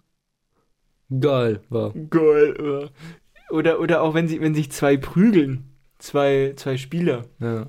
Geil 1.21 1.61
war. 1.69 1.93
geil 1.93 2.55
war. 2.59 2.91
Oder, 3.53 3.81
oder 3.81 4.03
auch 4.03 4.15
wenn 4.15 4.29
sie, 4.29 4.41
wenn 4.41 4.55
sich 4.55 4.71
zwei 4.73 4.97
prügeln, 4.97 5.65
zwei, 5.99 6.53
zwei 6.57 6.77
Spieler, 6.77 7.27
Ja. 7.39 7.67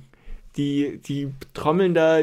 die, 0.58 1.00
die 1.06 1.30
trommeln 1.54 1.94
da 1.94 2.20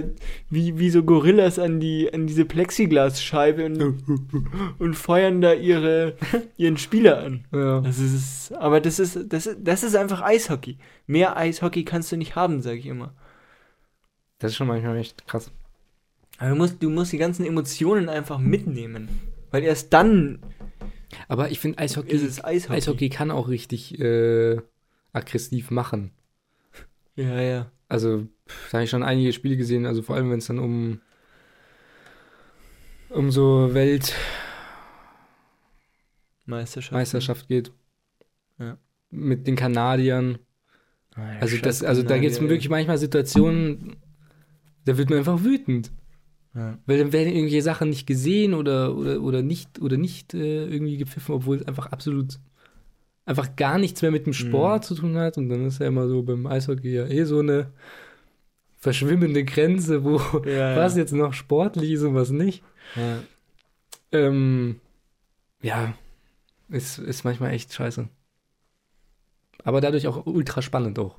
wie, 0.48 0.78
wie 0.78 0.90
so 0.90 1.02
Gorillas 1.02 1.58
an 1.58 1.78
die, 1.80 2.12
an 2.12 2.26
diese 2.26 2.44
Plexiglasscheibe 2.44 3.66
und, 3.66 3.78
und 4.78 4.94
feuern 4.94 5.40
da 5.40 5.52
ihre, 5.52 6.14
ihren 6.56 6.76
Spieler 6.78 7.18
an. 7.22 7.44
Ja. 7.52 7.80
Das 7.80 7.98
ist, 7.98 8.52
aber 8.54 8.80
das 8.80 8.98
ist, 8.98 9.18
das 9.32 9.46
ist, 9.46 9.58
das 9.62 9.82
ist 9.82 9.94
einfach 9.96 10.22
Eishockey. 10.22 10.78
Mehr 11.06 11.36
Eishockey 11.36 11.84
kannst 11.84 12.10
du 12.12 12.16
nicht 12.16 12.36
haben, 12.36 12.60
sag 12.62 12.76
ich 12.78 12.86
immer. 12.86 13.12
Das 14.38 14.52
ist 14.52 14.56
schon 14.56 14.68
manchmal 14.68 14.96
echt 14.96 15.26
krass. 15.26 15.50
Aber 16.38 16.50
du 16.50 16.56
musst, 16.56 16.82
du 16.82 16.88
musst 16.88 17.12
die 17.12 17.18
ganzen 17.18 17.44
Emotionen 17.44 18.08
einfach 18.08 18.38
mitnehmen. 18.38 19.08
Weil 19.50 19.64
erst 19.64 19.92
dann 19.92 20.38
Aber 21.28 21.50
ich 21.50 21.60
finde, 21.60 21.78
Eishockey, 21.78 22.16
Eishockey. 22.42 22.72
Eishockey 22.72 23.08
kann 23.08 23.30
auch 23.30 23.48
richtig 23.48 23.98
äh, 24.00 24.58
aggressiv 25.12 25.70
machen. 25.70 26.12
Ja, 27.16 27.40
ja. 27.40 27.72
Also, 27.88 28.26
da 28.70 28.74
habe 28.74 28.84
ich 28.84 28.90
schon 28.90 29.02
einige 29.02 29.32
Spiele 29.32 29.56
gesehen, 29.56 29.86
also 29.86 30.02
vor 30.02 30.16
allem, 30.16 30.30
wenn 30.30 30.38
es 30.38 30.46
dann 30.46 30.58
um, 30.58 31.00
um 33.08 33.30
so 33.30 33.70
Meisterschaft. 33.72 34.16
Weltmeisterschaft 36.46 37.48
geht. 37.48 37.72
Ja. 38.58 38.76
Mit 39.10 39.46
den 39.46 39.56
Kanadiern. 39.56 40.38
Also, 41.40 41.58
das, 41.58 41.82
also 41.82 42.02
da 42.02 42.18
gibt 42.18 42.32
es 42.32 42.40
wirklich 42.40 42.68
manchmal 42.68 42.96
Situationen, 42.96 43.96
da 44.84 44.96
wird 44.96 45.10
man 45.10 45.18
einfach 45.18 45.42
wütend. 45.42 45.90
Ja. 46.54 46.78
Weil 46.86 46.98
dann 46.98 47.12
werden 47.12 47.28
irgendwelche 47.32 47.62
Sachen 47.62 47.90
nicht 47.90 48.06
gesehen 48.06 48.54
oder, 48.54 48.96
oder, 48.96 49.20
oder 49.20 49.42
nicht, 49.42 49.80
oder 49.80 49.96
nicht 49.96 50.34
äh, 50.34 50.64
irgendwie 50.66 50.96
gepfiffen, 50.96 51.34
obwohl 51.34 51.58
es 51.58 51.68
einfach 51.68 51.86
absolut 51.86 52.38
einfach 53.24 53.54
gar 53.54 53.78
nichts 53.78 54.02
mehr 54.02 54.10
mit 54.10 54.26
dem 54.26 54.32
Sport 54.32 54.82
Mhm. 54.82 54.86
zu 54.86 54.94
tun 54.96 55.16
hat. 55.16 55.38
Und 55.38 55.48
dann 55.48 55.64
ist 55.66 55.78
ja 55.80 55.86
immer 55.86 56.08
so 56.08 56.22
beim 56.22 56.46
Eishockey 56.46 56.92
ja 56.92 57.06
eh 57.06 57.24
so 57.24 57.38
eine 57.38 57.70
verschwimmende 58.78 59.44
Grenze, 59.44 60.02
wo 60.04 60.18
Ja, 60.48 60.74
was 60.76 60.94
ja. 60.94 61.02
jetzt 61.02 61.12
noch 61.12 61.34
sportlich 61.34 61.90
ist 61.92 62.02
und 62.02 62.14
was 62.14 62.30
nicht. 62.30 62.64
Ja. 62.96 63.18
Ähm, 64.12 64.80
ja, 65.62 65.94
ist, 66.68 66.98
ist 66.98 67.22
manchmal 67.24 67.52
echt 67.52 67.72
scheiße. 67.72 68.08
Aber 69.62 69.80
dadurch 69.80 70.06
auch 70.08 70.26
ultra 70.26 70.62
spannend 70.62 70.98
auch. 70.98 71.18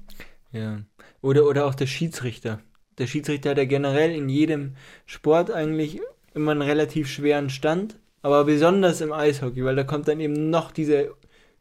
Ja. 0.51 0.81
Oder, 1.21 1.45
oder 1.47 1.65
auch 1.67 1.75
der 1.75 1.87
Schiedsrichter. 1.87 2.59
Der 3.01 3.07
Schiedsrichter 3.07 3.49
hat 3.49 3.57
ja 3.57 3.65
generell 3.65 4.11
in 4.11 4.29
jedem 4.29 4.75
Sport 5.07 5.49
eigentlich 5.49 5.99
immer 6.35 6.51
einen 6.51 6.61
relativ 6.61 7.09
schweren 7.09 7.49
Stand, 7.49 7.97
aber 8.21 8.45
besonders 8.45 9.01
im 9.01 9.11
Eishockey, 9.11 9.65
weil 9.65 9.75
da 9.75 9.83
kommt 9.83 10.07
dann 10.07 10.19
eben 10.19 10.51
noch 10.51 10.71
diese 10.71 11.15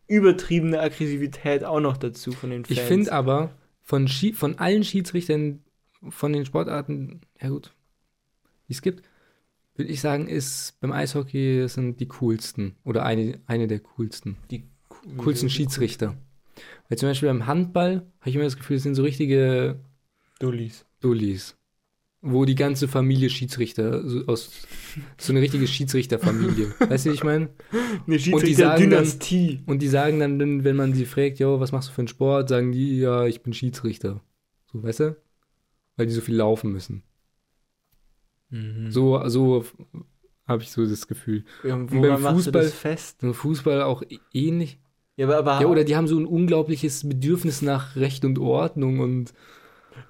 übertriebene 0.06 0.78
Aggressivität 0.78 1.64
auch 1.64 1.80
noch 1.80 1.96
dazu 1.96 2.32
von 2.32 2.50
den 2.50 2.66
Fans. 2.66 2.78
Ich 2.78 2.84
finde 2.84 3.10
aber, 3.12 3.52
von, 3.80 4.06
Schi 4.06 4.34
von 4.34 4.58
allen 4.58 4.84
Schiedsrichtern, 4.84 5.62
von 6.10 6.34
den 6.34 6.44
Sportarten, 6.44 7.22
ja 7.40 7.48
gut, 7.48 7.72
die 8.68 8.74
es 8.74 8.82
gibt, 8.82 9.02
würde 9.76 9.90
ich 9.90 10.02
sagen, 10.02 10.28
ist 10.28 10.78
beim 10.80 10.92
Eishockey 10.92 11.66
sind 11.68 12.00
die 12.00 12.08
coolsten 12.08 12.76
oder 12.84 13.06
eine, 13.06 13.40
eine 13.46 13.66
der 13.66 13.80
coolsten, 13.80 14.36
die 14.50 14.64
coolsten 15.16 15.48
Schiedsrichter. 15.48 16.18
Weil 16.90 16.98
zum 16.98 17.08
Beispiel 17.08 17.30
beim 17.30 17.46
Handball 17.46 18.06
habe 18.20 18.28
ich 18.28 18.34
immer 18.34 18.44
das 18.44 18.58
Gefühl, 18.58 18.76
es 18.76 18.82
sind 18.82 18.94
so 18.94 19.02
richtige 19.02 19.80
Dullis. 20.38 20.84
Dullis, 21.00 21.56
wo 22.22 22.44
die 22.44 22.54
ganze 22.54 22.88
Familie 22.88 23.30
Schiedsrichter, 23.30 24.06
so 24.08 24.26
aus 24.26 24.50
so 25.18 25.32
eine 25.32 25.40
richtige 25.40 25.66
Schiedsrichterfamilie. 25.66 26.74
weißt 26.78 27.06
du, 27.06 27.10
wie 27.10 27.14
ich 27.14 27.24
meine? 27.24 27.48
Eine 28.06 28.18
Schiedsrichter-Dynastie. 28.18 29.60
Und 29.66 29.80
die 29.82 29.88
sagen 29.88 30.20
dann, 30.20 30.64
wenn 30.64 30.76
man 30.76 30.92
sie 30.94 31.06
fragt, 31.06 31.38
jo, 31.38 31.60
was 31.60 31.72
machst 31.72 31.88
du 31.88 31.92
für 31.92 32.02
einen 32.02 32.08
Sport, 32.08 32.48
sagen 32.48 32.72
die, 32.72 32.98
ja, 32.98 33.26
ich 33.26 33.42
bin 33.42 33.52
Schiedsrichter. 33.52 34.20
So, 34.72 34.82
weißt 34.82 35.00
du? 35.00 35.16
Weil 35.96 36.06
die 36.06 36.12
so 36.12 36.20
viel 36.20 36.36
laufen 36.36 36.72
müssen. 36.72 37.02
Mhm. 38.50 38.90
So, 38.90 39.26
so 39.28 39.64
habe 40.46 40.62
ich 40.62 40.70
so 40.72 40.84
das 40.86 41.06
Gefühl. 41.06 41.44
Ja, 41.62 41.76
beim 41.76 42.20
machst 42.22 42.46
du 42.46 42.50
Fußball- 42.50 42.68
fest? 42.70 43.22
Im 43.22 43.34
Fußball 43.34 43.82
auch 43.82 44.02
ähnlich. 44.32 44.78
Ja, 45.16 45.26
aber, 45.26 45.38
aber, 45.38 45.60
Ja, 45.60 45.66
oder 45.68 45.84
die 45.84 45.96
haben 45.96 46.08
so 46.08 46.18
ein 46.18 46.26
unglaubliches 46.26 47.08
Bedürfnis 47.08 47.62
nach 47.62 47.96
Recht 47.96 48.24
und 48.24 48.38
Ordnung 48.38 49.00
und 49.00 49.32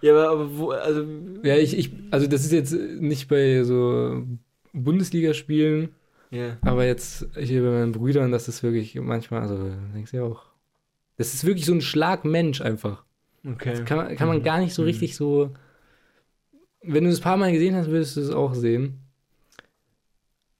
ja, 0.01 0.12
aber, 0.12 0.30
aber 0.30 0.59
wo, 0.59 0.70
also, 0.70 1.05
ja, 1.43 1.57
ich, 1.57 1.76
ich, 1.76 1.91
also 2.11 2.26
das 2.26 2.45
ist 2.45 2.53
jetzt 2.53 2.72
nicht 2.72 3.28
bei 3.28 3.62
so 3.64 4.24
Bundesligaspielen, 4.72 5.91
ja. 6.30 6.57
aber 6.62 6.86
jetzt 6.86 7.26
hier 7.36 7.62
bei 7.62 7.70
meinen 7.70 7.93
Brüdern, 7.93 8.32
das 8.32 8.49
ist 8.49 8.62
wirklich 8.62 8.95
manchmal, 8.97 9.43
also 9.43 9.70
denkst 9.95 10.11
du 10.12 10.16
ja 10.18 10.22
auch, 10.24 10.47
das 11.16 11.34
ist 11.34 11.45
wirklich 11.45 11.66
so 11.66 11.72
ein 11.74 11.80
Schlagmensch 11.80 12.61
einfach. 12.61 13.05
Okay. 13.47 13.84
Kann 13.84 13.97
man, 13.99 14.16
kann 14.16 14.28
man 14.28 14.38
Mhm. 14.38 14.43
gar 14.45 14.59
nicht 14.59 14.74
so 14.74 14.82
Mhm. 14.82 14.88
richtig 14.88 15.16
so. 15.16 15.51
Wenn 16.82 17.05
du 17.05 17.11
das 17.11 17.20
ein 17.20 17.22
paar 17.24 17.36
Mal 17.36 17.53
gesehen 17.53 17.74
hast, 17.74 17.88
würdest 17.91 18.16
du 18.16 18.20
es 18.20 18.30
auch 18.30 18.55
sehen. 18.55 19.01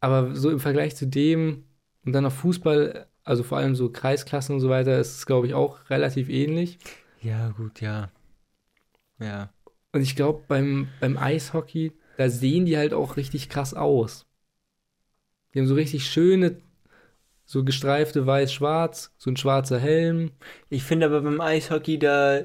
Aber 0.01 0.35
so 0.35 0.51
im 0.51 0.61
Vergleich 0.61 0.97
zu 0.97 1.07
dem 1.07 1.65
und 2.05 2.13
dann 2.13 2.25
auf 2.27 2.35
Fußball, 2.35 3.07
also 3.25 3.43
vor 3.43 3.59
allem 3.59 3.75
so 3.75 3.91
Kreisklassen 3.91 4.55
und 4.55 4.61
so 4.61 4.71
weiter, 4.71 4.99
ist 4.99 5.17
es, 5.19 5.27
glaube 5.27 5.47
ich, 5.47 5.55
auch 5.55 5.79
relativ 5.91 6.29
ähnlich. 6.31 6.79
Ja, 7.23 7.51
gut, 7.51 7.81
ja. 7.81 8.11
Ja. 9.21 9.53
Und 9.93 10.03
ich 10.03 10.17
glaube, 10.17 10.45
beim, 10.47 10.89
beim 11.01 11.17
Eishockey, 11.17 11.93
da 12.17 12.29
sehen 12.29 12.67
die 12.67 12.77
halt 12.77 12.95
auch 12.95 13.17
richtig 13.17 13.49
krass 13.49 13.75
aus. 13.75 14.27
Die 15.53 15.59
haben 15.59 15.67
so 15.67 15.75
richtig 15.75 16.07
schöne, 16.07 16.61
so 17.45 17.65
gestreifte 17.65 18.27
weiß-schwarz, 18.27 19.13
so 19.19 19.31
ein 19.31 19.37
schwarzer 19.37 19.79
Helm. 19.79 20.31
Ich 20.69 20.85
finde 20.85 21.07
aber 21.07 21.23
beim 21.23 21.41
Eishockey 21.41 21.99
da, 21.99 22.45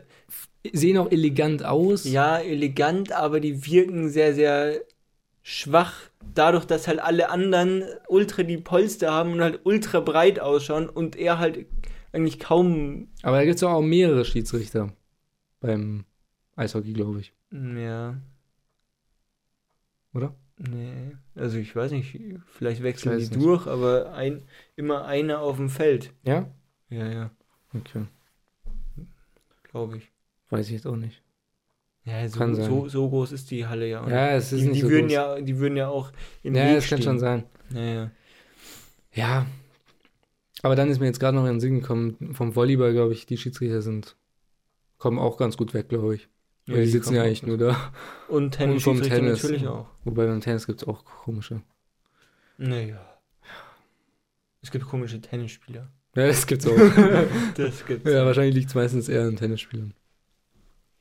Sehen 0.73 0.97
auch 0.97 1.11
elegant 1.11 1.63
aus. 1.63 2.05
ja, 2.05 2.39
elegant, 2.39 3.11
aber 3.11 3.39
die 3.39 3.67
wirken 3.67 4.09
sehr, 4.09 4.33
sehr 4.33 4.81
schwach. 5.43 5.93
Dadurch, 6.33 6.65
dass 6.65 6.87
halt 6.87 6.99
alle 6.99 7.29
anderen 7.29 7.83
ultra 8.07 8.41
die 8.41 8.57
Polster 8.57 9.11
haben 9.11 9.33
und 9.33 9.41
halt 9.41 9.59
ultra 9.63 9.99
breit 9.99 10.39
ausschauen 10.39 10.89
und 10.89 11.15
er 11.15 11.37
halt 11.37 11.67
eigentlich 12.13 12.39
kaum, 12.39 13.09
Aber 13.21 13.37
da 13.37 13.45
gibt 13.45 13.57
es 13.57 13.63
auch 13.63 13.81
mehrere 13.81 14.25
Schiedsrichter 14.25 14.91
beim 15.59 16.05
Eishockey, 16.55 16.93
glaube 16.93 17.19
ich. 17.21 17.33
ja, 17.51 18.15
Oder? 20.13 20.33
nee. 20.57 21.15
Also 21.35 21.57
ich 21.57 21.75
weiß 21.75 21.91
nicht, 21.91 22.17
vielleicht 22.47 22.79
Ich 22.79 22.83
wechseln 22.83 23.17
die 23.17 23.25
nicht. 23.25 23.35
durch, 23.35 23.67
aber 23.67 24.13
ein, 24.13 24.43
immer 24.75 25.05
einer 25.05 25.39
auf 25.41 25.57
dem 25.57 25.69
Feld. 25.69 26.13
Ja? 26.23 26.49
Ja, 26.89 27.07
ja, 27.11 27.31
Okay. 27.73 28.05
glaube 29.63 29.97
ich. 29.97 30.11
Weiß 30.49 30.67
ich 30.67 30.73
jetzt 30.73 30.87
auch 30.87 30.95
nicht. 30.95 31.21
Ja, 32.05 32.27
so, 32.29 32.37
Kann 32.37 32.53
sein. 32.55 32.65
so, 32.65 32.87
so 32.87 33.09
groß 33.09 33.31
ist 33.31 33.49
die 33.51 33.65
Halle 33.65 33.89
ja. 33.89 34.01
auch 34.01 34.07
Ja, 34.07 34.29
es 34.35 34.51
ist 34.53 34.61
die, 34.61 34.67
nicht 34.67 34.77
die 34.77 34.81
so 34.81 34.89
würden 34.89 35.07
groß. 35.07 35.13
ja, 35.13 35.41
die 35.41 35.57
würden 35.57 35.75
ja 35.75 35.87
auch 35.89 36.11
im 36.43 36.55
Ja, 36.55 36.65
Weg 36.65 36.75
das 36.75 36.87
kann 36.87 36.99
stehen. 36.99 37.03
schon 37.03 37.19
sein. 37.19 37.43
Ja, 37.73 37.81
ja. 37.81 38.11
Ja. 39.13 39.45
Aber 40.61 40.75
dann 40.75 40.89
ist 40.89 40.99
mir 40.99 41.07
jetzt 41.07 41.19
gerade 41.19 41.35
noch 41.35 41.45
in 41.45 41.53
den 41.55 41.59
Sinn 41.59 41.79
gekommen, 41.81 42.33
vom 42.33 42.55
Volleyball, 42.55 42.93
glaube 42.93 43.13
ich, 43.13 43.25
die 43.25 43.37
Schiedsrichter 43.37 43.81
sind, 43.81 44.15
kommen 44.97 45.19
auch 45.19 45.37
ganz 45.37 45.57
gut 45.57 45.73
weg, 45.73 45.89
glaube 45.89 46.15
ich. 46.15 46.29
Weil 46.67 46.83
die 46.85 46.89
sitzen 46.89 47.13
ja 47.15 47.23
eigentlich 47.23 47.43
nur 47.43 47.57
da. 47.57 47.93
Und 48.27 48.45
Und 48.45 48.51
Tennis 48.51 48.83
vom 48.83 48.95
Schiedsrichter 48.97 49.19
Tennis. 49.19 49.43
natürlich 49.43 49.67
auch. 49.67 49.87
Wobei 50.03 50.25
beim 50.25 50.41
Tennis 50.41 50.65
gibt 50.65 50.81
es 50.81 50.87
auch 50.87 51.05
komische. 51.05 51.61
Naja. 52.57 52.99
Es 54.61 54.71
gibt 54.71 54.85
komische 54.85 55.21
Tennisspieler. 55.21 55.91
Ja, 56.15 56.27
das 56.27 56.47
gibt's 56.47 56.65
auch. 56.65 56.75
Das 57.55 57.85
gibt's. 57.85 58.09
ja, 58.09 58.25
wahrscheinlich 58.25 58.55
liegt 58.55 58.69
es 58.69 58.75
meistens 58.75 59.09
eher 59.09 59.23
an 59.23 59.35
Tennisspielern. 59.35 59.93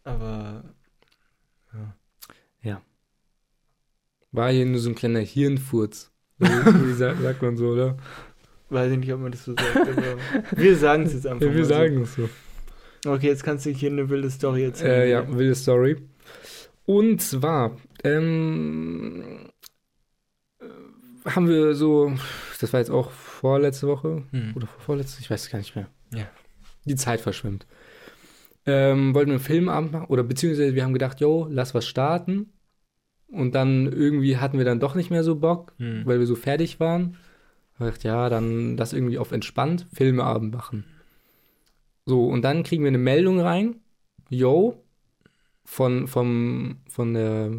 Aber 0.02 0.64
War 4.34 4.50
hier 4.50 4.66
nur 4.66 4.80
so 4.80 4.90
ein 4.90 4.96
kleiner 4.96 5.20
Hirnfurz. 5.20 6.10
Wie 6.38 6.92
sagt, 6.94 7.22
sagt 7.22 7.40
man 7.40 7.56
so, 7.56 7.68
oder? 7.68 7.96
weiß 8.68 8.90
ich 8.90 8.98
nicht, 8.98 9.12
ob 9.12 9.20
man 9.20 9.30
das 9.30 9.44
so 9.44 9.54
sagt. 9.54 9.76
Aber 9.76 10.16
wir 10.56 10.76
sagen 10.76 11.04
es 11.04 11.12
jetzt 11.12 11.26
einfach. 11.28 11.46
Ja, 11.46 11.52
wir 11.52 11.60
mal 11.60 11.64
sagen 11.64 12.02
es 12.02 12.14
so. 12.16 12.28
Okay, 13.06 13.26
jetzt 13.26 13.44
kannst 13.44 13.66
du 13.66 13.70
hier 13.70 13.90
eine 13.90 14.08
wilde 14.08 14.30
Story 14.30 14.64
erzählen. 14.64 14.90
Äh, 15.02 15.10
ja, 15.10 15.36
wilde 15.36 15.54
Story. 15.54 15.96
Und 16.86 17.20
zwar 17.20 17.76
ähm, 18.02 19.48
äh, 20.60 20.64
haben 21.30 21.48
wir 21.48 21.74
so, 21.74 22.12
das 22.60 22.72
war 22.72 22.80
jetzt 22.80 22.90
auch 22.90 23.10
vorletzte 23.10 23.86
Woche 23.88 24.24
Hm. 24.30 24.52
oder 24.54 24.66
vorletzte, 24.66 25.20
ich 25.20 25.30
weiß 25.30 25.42
es 25.44 25.50
gar 25.50 25.58
nicht 25.58 25.74
mehr. 25.76 25.88
Ja. 26.14 26.26
Die 26.84 26.96
Zeit 26.96 27.20
verschwimmt. 27.20 27.66
Ähm, 28.66 29.14
wollten 29.14 29.30
wir 29.30 29.34
einen 29.36 29.44
Filmabend 29.44 29.92
machen 29.92 30.06
oder 30.08 30.22
beziehungsweise 30.22 30.74
wir 30.74 30.84
haben 30.84 30.92
gedacht, 30.94 31.20
yo, 31.20 31.46
lass 31.50 31.74
was 31.74 31.86
starten. 31.86 32.50
Und 33.28 33.54
dann 33.54 33.90
irgendwie 33.90 34.36
hatten 34.36 34.58
wir 34.58 34.64
dann 34.64 34.80
doch 34.80 34.94
nicht 34.94 35.10
mehr 35.10 35.24
so 35.24 35.36
Bock, 35.36 35.72
Hm. 35.78 36.02
weil 36.06 36.18
wir 36.20 36.26
so 36.26 36.36
fertig 36.36 36.80
waren. 36.80 37.16
Ich 37.80 37.84
dachte, 37.86 38.06
ja, 38.08 38.28
dann 38.28 38.76
das 38.76 38.92
irgendwie 38.92 39.18
auf 39.18 39.32
entspannt 39.32 39.86
Filmeabend 39.92 40.54
machen. 40.54 40.84
So, 42.06 42.26
und 42.26 42.42
dann 42.42 42.62
kriegen 42.62 42.84
wir 42.84 42.88
eine 42.88 42.98
Meldung 42.98 43.40
rein. 43.40 43.76
Yo, 44.28 44.82
von, 45.64 46.06
vom, 46.06 46.78
von 46.88 47.14
der 47.14 47.50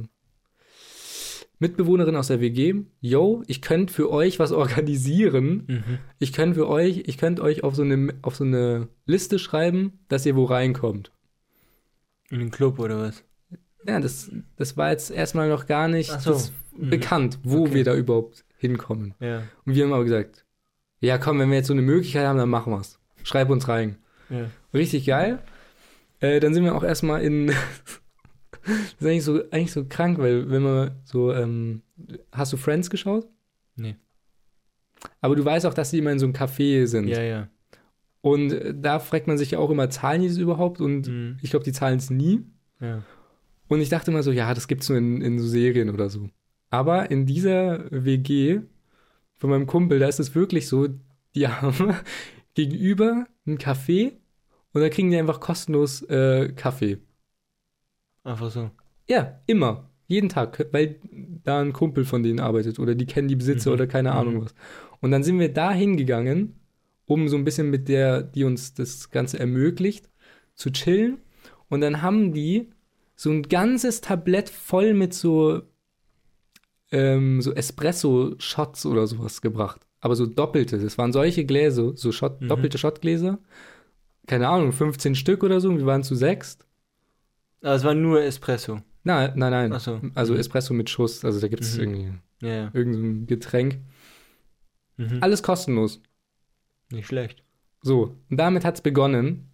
Mitbewohnerin 1.59 2.15
aus 2.15 2.27
der 2.27 2.41
WG. 2.41 2.83
Yo, 3.01 3.43
ich 3.47 3.61
könnte 3.61 3.93
für 3.93 4.11
euch 4.11 4.39
was 4.39 4.51
organisieren. 4.51 5.63
Mhm. 5.67 5.97
Ich 6.19 6.33
könnte 6.33 6.55
für 6.55 6.67
euch, 6.67 7.03
ich 7.07 7.17
könnte 7.17 7.41
euch 7.41 7.63
auf 7.63 7.75
so 7.75 7.81
eine, 7.83 8.13
auf 8.21 8.35
so 8.35 8.43
eine 8.43 8.87
Liste 9.05 9.39
schreiben, 9.39 9.99
dass 10.07 10.25
ihr 10.25 10.35
wo 10.35 10.43
reinkommt. 10.45 11.11
In 12.29 12.39
den 12.39 12.51
Club 12.51 12.79
oder 12.79 12.99
was? 12.99 13.23
Ja, 13.87 13.99
das, 13.99 14.31
das 14.57 14.77
war 14.77 14.91
jetzt 14.91 15.11
erstmal 15.11 15.47
noch 15.47 15.67
gar 15.67 15.87
nicht 15.87 16.09
so. 16.21 16.39
Mhm. 16.77 16.89
bekannt, 16.89 17.39
wo 17.43 17.61
Okay. 17.61 17.73
wir 17.75 17.83
da 17.83 17.95
überhaupt 17.95 18.43
hinkommen. 18.57 19.13
Ja. 19.19 19.43
Und 19.65 19.75
wir 19.75 19.85
haben 19.85 19.93
aber 19.93 20.03
gesagt, 20.03 20.45
ja 20.99 21.17
komm, 21.17 21.39
wenn 21.39 21.49
wir 21.49 21.57
jetzt 21.57 21.67
so 21.67 21.73
eine 21.73 21.83
Möglichkeit 21.83 22.25
haben, 22.25 22.37
dann 22.37 22.49
machen 22.49 22.73
wir's. 22.73 22.99
Schreib 23.23 23.49
uns 23.49 23.67
rein. 23.67 23.97
Ja. 24.29 24.49
Richtig 24.73 25.05
geil. 25.05 25.39
Äh, 26.19 26.39
dann 26.39 26.53
sind 26.53 26.63
wir 26.63 26.75
auch 26.75 26.83
erstmal 26.83 27.21
in. 27.21 27.47
das 28.65 28.93
ist 28.99 29.05
eigentlich 29.05 29.23
so, 29.23 29.41
eigentlich 29.51 29.71
so 29.71 29.85
krank, 29.85 30.17
weil 30.17 30.49
wenn 30.49 30.63
man 30.63 30.91
so. 31.03 31.33
Ähm, 31.33 31.81
hast 32.31 32.53
du 32.53 32.57
Friends 32.57 32.89
geschaut? 32.89 33.27
Nee. 33.75 33.95
Aber 35.21 35.35
du 35.35 35.43
weißt 35.45 35.65
auch, 35.65 35.73
dass 35.73 35.91
die 35.91 35.99
immer 35.99 36.11
in 36.11 36.19
so 36.19 36.25
einem 36.25 36.33
Café 36.33 36.87
sind. 36.87 37.07
Ja, 37.07 37.21
ja. 37.21 37.47
Und 38.21 38.53
äh, 38.53 38.73
da 38.75 38.99
fragt 38.99 39.27
man 39.27 39.37
sich 39.37 39.51
ja 39.51 39.59
auch 39.59 39.69
immer, 39.69 39.89
zahlen 39.89 40.21
die 40.21 40.27
das 40.27 40.37
überhaupt? 40.37 40.81
Und 40.81 41.07
Mhm. 41.07 41.37
ich 41.41 41.51
glaube, 41.51 41.65
die 41.65 41.71
zahlen 41.73 41.97
es 41.97 42.09
nie. 42.09 42.41
Ja. 42.79 43.03
Und 43.67 43.81
ich 43.81 43.89
dachte 43.89 44.11
immer 44.11 44.23
so, 44.23 44.31
ja, 44.31 44.53
das 44.53 44.67
gibt's 44.67 44.89
nur 44.89 44.97
in, 44.97 45.21
in 45.21 45.39
so 45.39 45.47
Serien 45.47 45.89
oder 45.89 46.09
so. 46.09 46.29
Aber 46.69 47.11
in 47.11 47.25
dieser 47.25 47.85
WG 47.91 48.61
von 49.33 49.49
meinem 49.49 49.67
Kumpel, 49.67 49.99
da 49.99 50.07
ist 50.07 50.19
es 50.19 50.33
wirklich 50.35 50.67
so, 50.67 50.87
die 51.35 51.47
haben 51.47 51.95
gegenüber 52.55 53.25
ein 53.45 53.57
Café 53.59 54.13
und 54.73 54.81
da 54.81 54.89
kriegen 54.89 55.11
die 55.11 55.17
einfach 55.17 55.39
kostenlos 55.39 56.01
äh, 56.03 56.51
Kaffee. 56.55 56.97
Einfach 58.23 58.49
so. 58.49 58.71
Ja, 59.07 59.39
immer. 59.45 59.89
Jeden 60.07 60.29
Tag, 60.29 60.67
weil 60.71 60.99
da 61.43 61.61
ein 61.61 61.73
Kumpel 61.73 62.05
von 62.05 62.21
denen 62.23 62.39
arbeitet 62.39 62.79
oder 62.79 62.93
die 62.95 63.05
kennen 63.05 63.27
die 63.27 63.35
Besitzer 63.35 63.69
Mhm. 63.69 63.73
oder 63.73 63.87
keine 63.87 64.11
Mhm. 64.11 64.17
Ahnung 64.17 64.41
was. 64.45 64.55
Und 65.01 65.11
dann 65.11 65.23
sind 65.23 65.39
wir 65.39 65.51
da 65.53 65.71
hingegangen, 65.71 66.59
um 67.05 67.27
so 67.27 67.37
ein 67.37 67.43
bisschen 67.43 67.69
mit 67.69 67.87
der, 67.87 68.21
die 68.23 68.43
uns 68.43 68.73
das 68.73 69.09
Ganze 69.11 69.39
ermöglicht, 69.39 70.09
zu 70.55 70.71
chillen. 70.71 71.19
Und 71.69 71.81
dann 71.81 72.01
haben 72.01 72.33
die 72.33 72.71
so 73.15 73.31
ein 73.31 73.43
ganzes 73.43 74.01
Tablett 74.01 74.49
voll 74.49 74.93
mit 74.93 75.13
so, 75.13 75.61
ähm, 76.91 77.41
so 77.41 77.53
Espresso-Shots 77.53 78.85
oder 78.85 79.07
sowas 79.07 79.41
gebracht. 79.41 79.84
Aber 80.05 80.15
so 80.15 80.27
doppelte. 80.27 80.77
Das 80.77 80.99
waren 80.99 81.11
solche 81.11 81.45
Gläser, 81.45 81.93
so 81.97 82.11
Shot, 82.11 82.39
Mhm. 82.39 82.49
doppelte 82.49 82.77
Shotgläser. 82.77 83.39
Keine 84.27 84.47
Ahnung, 84.49 84.71
15 84.71 85.15
Stück 85.15 85.43
oder 85.43 85.59
so. 85.59 85.75
Wir 85.75 85.87
waren 85.87 86.03
zu 86.03 86.13
sechst. 86.13 86.67
Aber 87.63 87.73
es 87.73 87.83
war 87.83 87.95
nur 87.95 88.21
Espresso. 88.21 88.81
Nein, 89.03 89.33
nein, 89.35 89.51
nein. 89.51 89.79
So. 89.79 89.99
Also 90.13 90.33
Mhm. 90.33 90.39
Espresso 90.39 90.75
mit 90.75 90.91
Schuss. 90.91 91.25
Also 91.25 91.39
da 91.39 91.47
gibt 91.47 91.63
es 91.63 91.75
Mhm. 91.75 91.81
irgendwie 91.83 92.13
ja. 92.47 92.69
irgendein 92.73 93.25
Getränk. 93.25 93.79
Mhm. 94.97 95.17
Alles 95.21 95.41
kostenlos. 95.41 96.01
Nicht 96.91 97.07
schlecht. 97.07 97.43
So, 97.81 98.15
und 98.29 98.37
damit 98.37 98.63
hat's 98.63 98.81
begonnen. 98.81 99.49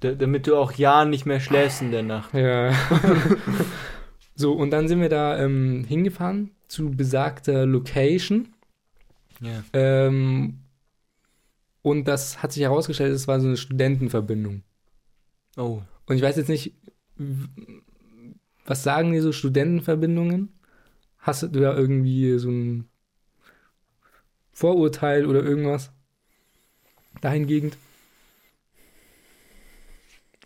Da, 0.00 0.12
damit 0.12 0.48
du 0.48 0.56
auch 0.56 0.72
ja 0.72 1.04
nicht 1.04 1.24
mehr 1.24 1.38
schläfst 1.38 1.82
in 1.82 1.92
der 1.92 2.02
Nacht. 2.02 2.34
Ja. 2.34 2.72
so, 4.34 4.54
und 4.54 4.70
dann 4.70 4.88
sind 4.88 5.00
wir 5.00 5.08
da 5.08 5.38
ähm, 5.38 5.84
hingefahren 5.84 6.50
zu 6.66 6.90
besagter 6.90 7.66
Location. 7.66 8.48
Ja. 9.42 9.62
Ähm, 9.72 10.60
und 11.82 12.06
das 12.06 12.42
hat 12.42 12.52
sich 12.52 12.62
herausgestellt, 12.62 13.12
es 13.12 13.28
war 13.28 13.40
so 13.40 13.48
eine 13.48 13.56
Studentenverbindung. 13.56 14.62
Oh. 15.56 15.82
Und 16.06 16.16
ich 16.16 16.22
weiß 16.22 16.36
jetzt 16.36 16.48
nicht, 16.48 16.74
was 18.64 18.82
sagen 18.82 19.12
dir 19.12 19.22
so 19.22 19.32
Studentenverbindungen? 19.32 20.52
Hast 21.18 21.42
du 21.42 21.48
da 21.48 21.76
irgendwie 21.76 22.38
so 22.38 22.50
ein 22.50 22.88
Vorurteil 24.52 25.26
oder 25.26 25.42
irgendwas 25.42 25.92
dahingehend? 27.20 27.76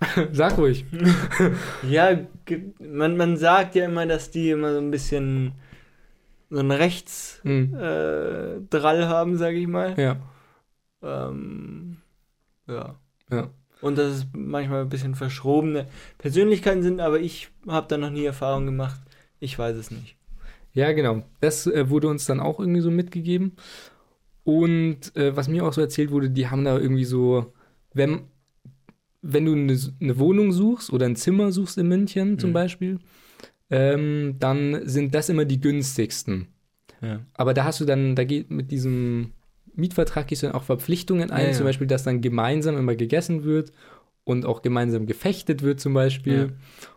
Sag 0.33 0.59
ruhig. 0.59 0.85
Ja, 1.89 2.19
man, 2.79 3.17
man 3.17 3.37
sagt 3.37 3.75
ja 3.75 3.87
immer, 3.87 4.07
dass 4.07 4.31
die 4.31 4.51
immer 4.51 4.73
so 4.73 4.79
ein 4.79 4.91
bisschen 4.91 5.53
so 6.51 6.59
einen 6.59 6.71
Rechtsdrall 6.71 7.43
Hm. 7.45 7.75
äh, 7.75 9.07
haben, 9.07 9.37
sage 9.37 9.57
ich 9.59 9.67
mal. 9.67 9.95
Ja, 9.99 10.17
Ähm, 11.03 11.99
ja. 12.67 12.97
ja. 13.31 13.51
Und 13.81 13.99
dass 13.99 14.13
es 14.13 14.27
manchmal 14.33 14.83
ein 14.83 14.89
bisschen 14.89 15.15
verschrobene 15.15 15.87
Persönlichkeiten 16.19 16.83
sind, 16.83 17.01
aber 17.01 17.21
ich 17.21 17.51
habe 17.69 17.87
da 17.89 17.99
noch 17.99 18.11
nie 18.11 18.25
Erfahrung 18.25 18.65
gemacht. 18.67 19.01
Ich 19.39 19.59
weiß 19.59 19.77
es 19.77 19.91
nicht. 19.91 20.17
Ja, 20.73 20.93
genau. 20.93 21.23
Das 21.41 21.67
äh, 21.67 21.89
wurde 21.91 22.09
uns 22.09 22.25
dann 22.25 22.41
auch 22.41 22.59
irgendwie 22.59 22.81
so 22.81 22.91
mitgegeben. 22.91 23.53
Und 24.45 25.15
äh, 25.17 25.37
was 25.37 25.49
mir 25.49 25.65
auch 25.65 25.73
so 25.73 25.81
erzählt 25.81 26.11
wurde, 26.11 26.31
die 26.31 26.49
haben 26.49 26.65
da 26.65 26.79
irgendwie 26.79 27.05
so, 27.05 27.53
wenn, 27.93 28.23
wenn 29.21 29.45
du 29.45 29.53
eine, 29.55 29.79
eine 30.01 30.19
Wohnung 30.19 30.53
suchst 30.53 30.93
oder 30.93 31.07
ein 31.07 31.17
Zimmer 31.17 31.51
suchst 31.53 31.79
in 31.79 31.89
München 31.89 32.39
zum 32.39 32.51
Mhm. 32.51 32.55
Beispiel, 32.55 32.99
ähm, 33.71 34.37
dann 34.39 34.87
sind 34.89 35.15
das 35.15 35.29
immer 35.29 35.45
die 35.45 35.61
günstigsten. 35.61 36.49
Ja. 37.03 37.21
Aber 37.35 37.55
da 37.55 37.65
hast 37.65 37.81
du 37.81 37.85
dann, 37.85 38.15
da 38.17 38.25
geht 38.25 38.51
mit 38.51 38.71
diesem 38.71 39.33
Mietvertrag 39.75 40.27
gehst 40.29 40.43
du 40.43 40.47
dann 40.47 40.57
auch 40.57 40.63
Verpflichtungen 40.63 41.31
ein, 41.31 41.43
Ja, 41.43 41.49
ja. 41.49 41.53
zum 41.53 41.67
Beispiel, 41.67 41.87
dass 41.87 42.05
dann 42.05 42.21
gemeinsam 42.21 42.77
immer 42.79 42.95
gegessen 42.95 43.45
wird 43.45 43.73
und 44.25 44.47
auch 44.47 44.63
gemeinsam 44.63 45.07
gefechtet 45.07 45.63
wird 45.63 45.81
zum 45.81 45.95
Beispiel 45.95 46.53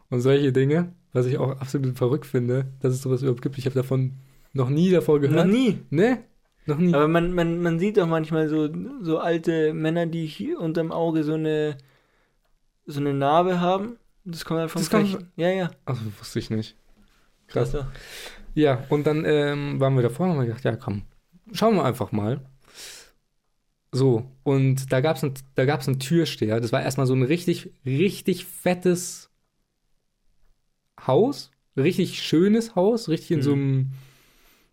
und 0.09 0.21
solche 0.21 0.51
Dinge, 0.51 0.93
was 1.13 1.25
ich 1.25 1.37
auch 1.37 1.59
absolut 1.59 1.97
verrückt 1.97 2.25
finde, 2.25 2.67
dass 2.79 2.93
es 2.93 3.01
sowas 3.01 3.21
überhaupt 3.21 3.41
gibt. 3.41 3.57
Ich 3.57 3.65
habe 3.65 3.75
davon 3.75 4.13
noch 4.53 4.69
nie 4.69 4.89
davor 4.91 5.19
gehört. 5.19 5.45
Noch 5.45 5.53
nie. 5.53 5.79
Ne? 5.89 6.19
Noch 6.65 6.77
nie. 6.77 6.93
Aber 6.93 7.07
man, 7.07 7.33
man, 7.33 7.61
man 7.61 7.79
sieht 7.79 7.97
doch 7.97 8.07
manchmal 8.07 8.47
so, 8.47 8.69
so 9.01 9.19
alte 9.19 9.73
Männer, 9.73 10.05
die 10.05 10.25
hier 10.25 10.59
unterm 10.59 10.91
Auge 10.91 11.23
so 11.23 11.33
eine, 11.33 11.77
so 12.85 12.99
eine 12.99 13.13
Narbe 13.13 13.59
haben. 13.59 13.97
Das 14.31 14.45
kommt 14.45 14.59
halt 14.59 14.71
vom 14.71 14.81
Das 14.81 14.89
kommt- 14.89 15.09
Fechten. 15.09 15.31
Ja, 15.35 15.49
ja. 15.49 15.71
Also 15.85 16.01
wusste 16.19 16.39
ich 16.39 16.49
nicht. 16.49 16.75
Krass. 17.47 17.71
Krass. 17.71 17.85
Ja, 18.55 18.85
und 18.89 19.05
dann 19.07 19.25
ähm, 19.25 19.79
waren 19.79 19.95
wir 19.95 20.01
davor 20.03 20.27
und 20.27 20.33
haben 20.37 20.45
gedacht, 20.45 20.63
ja 20.63 20.75
komm, 20.75 21.03
schauen 21.53 21.75
wir 21.75 21.85
einfach 21.85 22.11
mal. 22.11 22.41
So, 23.91 24.29
und 24.43 24.91
da 24.91 25.01
gab 25.01 25.15
es 25.17 25.25
da 25.55 25.65
gab's 25.65 25.87
einen 25.87 25.99
Türsteher. 25.99 26.59
Das 26.59 26.71
war 26.71 26.81
erstmal 26.83 27.07
so 27.07 27.13
ein 27.15 27.23
richtig, 27.23 27.71
richtig 27.85 28.45
fettes 28.45 29.29
Haus. 31.05 31.51
Richtig 31.77 32.21
schönes 32.21 32.75
Haus. 32.75 33.09
Richtig 33.09 33.31
in 33.31 33.37
Mhm. 33.39 33.43
so 33.43 33.53
einem, 33.53 33.91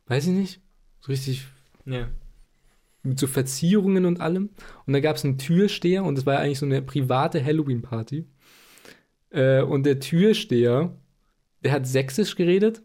weiß 0.07 0.27
ich 0.27 0.33
nicht, 0.33 0.61
so 1.01 1.13
richtig 1.13 1.47
Ja. 1.85 2.09
mit 3.03 3.19
so 3.19 3.27
Verzierungen 3.27 4.05
und 4.07 4.21
allem. 4.21 4.51
Und 4.87 4.93
da 4.93 5.01
gab 5.01 5.17
es 5.17 5.25
einen 5.25 5.39
Türsteher 5.39 6.05
und 6.05 6.17
das 6.19 6.27
war 6.27 6.35
ja 6.35 6.41
eigentlich 6.41 6.59
so 6.59 6.67
eine 6.67 6.83
private 6.83 7.43
Halloween-Party. 7.45 8.27
Äh, 9.31 9.62
und 9.62 9.85
der 9.85 10.01
Türsteher, 10.01 10.97
der 11.62 11.72
hat 11.72 11.87
sächsisch 11.87 12.37
geredet 12.37 12.83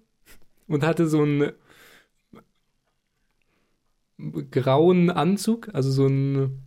und 0.67 0.83
hatte 0.83 1.07
so 1.07 1.21
einen 1.21 1.51
grauen 4.51 5.09
Anzug, 5.09 5.69
also 5.73 5.91
so 5.91 6.07
ein, 6.07 6.63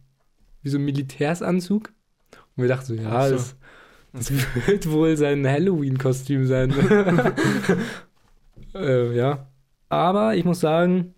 wie 0.62 0.68
so 0.68 0.78
ein 0.78 0.84
Militärsanzug. 0.84 1.92
Und 2.56 2.62
wir 2.62 2.68
dachten 2.68 2.86
so, 2.86 2.94
ja, 2.94 3.10
Ach 3.10 3.26
so. 3.26 3.34
das, 3.34 3.56
das 4.12 4.32
wird 4.66 4.90
wohl 4.90 5.16
sein 5.16 5.46
Halloween-Kostüm 5.46 6.46
sein. 6.46 6.72
äh, 8.74 9.16
ja. 9.16 9.50
Aber 9.88 10.34
ich 10.34 10.44
muss 10.44 10.60
sagen, 10.60 11.14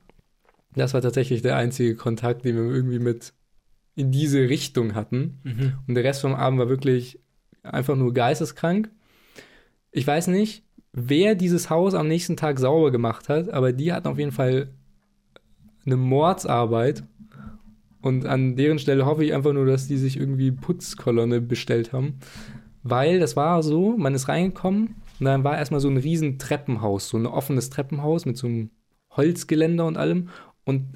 das 0.75 0.95
war 0.95 1.01
tatsächlich 1.01 1.43
der 1.43 1.57
einzige 1.57 1.97
Kontakt, 1.97 2.45
den 2.45 2.57
wir 2.57 2.65
irgendwie 2.65 2.99
mit 2.99 3.33
in 3.95 4.13
diese 4.13 4.41
Richtung 4.41 4.95
hatten. 4.95 5.41
Mhm. 5.43 5.73
Und 5.87 5.95
der 5.95 6.05
Rest 6.05 6.21
vom 6.21 6.35
Abend 6.35 6.59
war 6.59 6.69
wirklich 6.69 7.19
einfach 7.73 7.97
nur 7.97 8.13
geisteskrank. 8.13 8.91
Ich 9.91 10.07
weiß 10.07 10.29
nicht, 10.29 10.65
wer 10.93 11.35
dieses 11.35 11.71
Haus 11.71 11.95
am 11.95 12.09
nächsten 12.09 12.37
Tag 12.37 12.59
sauber 12.59 12.91
gemacht 12.91 13.29
hat, 13.29 13.51
aber 13.51 13.73
die 13.73 13.93
hatten 13.93 14.09
auf 14.09 14.19
jeden 14.19 14.33
Fall 14.33 14.69
eine 15.85 15.97
Mordsarbeit. 15.97 17.05
Und 18.03 18.27
an 18.27 18.57
deren 18.57 18.79
Stelle 18.79 19.07
hoffe 19.07 19.25
ich 19.25 19.35
einfach 19.35 19.53
nur, 19.53 19.67
dass 19.67 19.89
die 19.89 19.97
sich 19.97 20.17
irgendwie 20.19 20.53
Putzkolonne 20.53 21.41
bestellt 21.41 21.93
haben. 21.93 22.19
Weil 22.83 23.19
das 23.19 23.37
war 23.37 23.63
so, 23.63 23.97
man 23.97 24.15
ist 24.15 24.29
reingekommen 24.29 24.97
und 25.19 25.27
dann 25.27 25.45
war 25.45 25.59
erstmal 25.59 25.81
so 25.81 25.89
ein 25.89 25.97
riesen 25.97 26.39
Treppenhaus, 26.39 27.09
so 27.09 27.17
ein 27.17 27.27
offenes 27.27 27.71
Treppenhaus 27.71 28.27
mit 28.27 28.37
so 28.37 28.47
einem 28.47 28.71
Holzgeländer 29.11 29.87
und 29.87 29.97
allem. 29.97 30.29
Und 30.65 30.87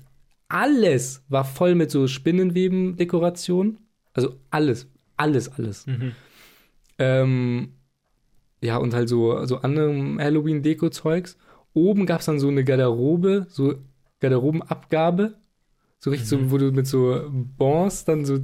alles 0.49 1.25
war 1.29 1.45
voll 1.45 1.75
mit 1.75 1.91
so 1.91 2.07
Spinnenweben-Dekoration. 2.07 3.79
Also 4.13 4.37
alles, 4.51 4.89
alles, 5.17 5.51
alles. 5.53 5.87
Mhm. 5.87 6.13
Ähm, 7.01 7.73
ja, 8.63 8.77
und 8.77 8.95
halt 8.95 9.09
so, 9.09 9.45
so 9.47 9.57
anderem 9.59 10.19
Halloween-Deko-Zeugs. 10.21 11.37
Oben 11.73 12.05
gab 12.07 12.21
es 12.21 12.27
dann 12.27 12.39
so 12.39 12.49
eine 12.49 12.63
Garderobe, 12.65 13.47
so 13.49 13.75
Garderobenabgabe. 14.21 15.35
So 15.99 16.11
richtig 16.11 16.31
Mhm. 16.31 16.45
so, 16.47 16.51
wo 16.51 16.59
du 16.59 16.73
mit 16.73 16.87
so 16.87 17.23
Bons 17.57 18.05
dann 18.05 18.25
so 18.25 18.39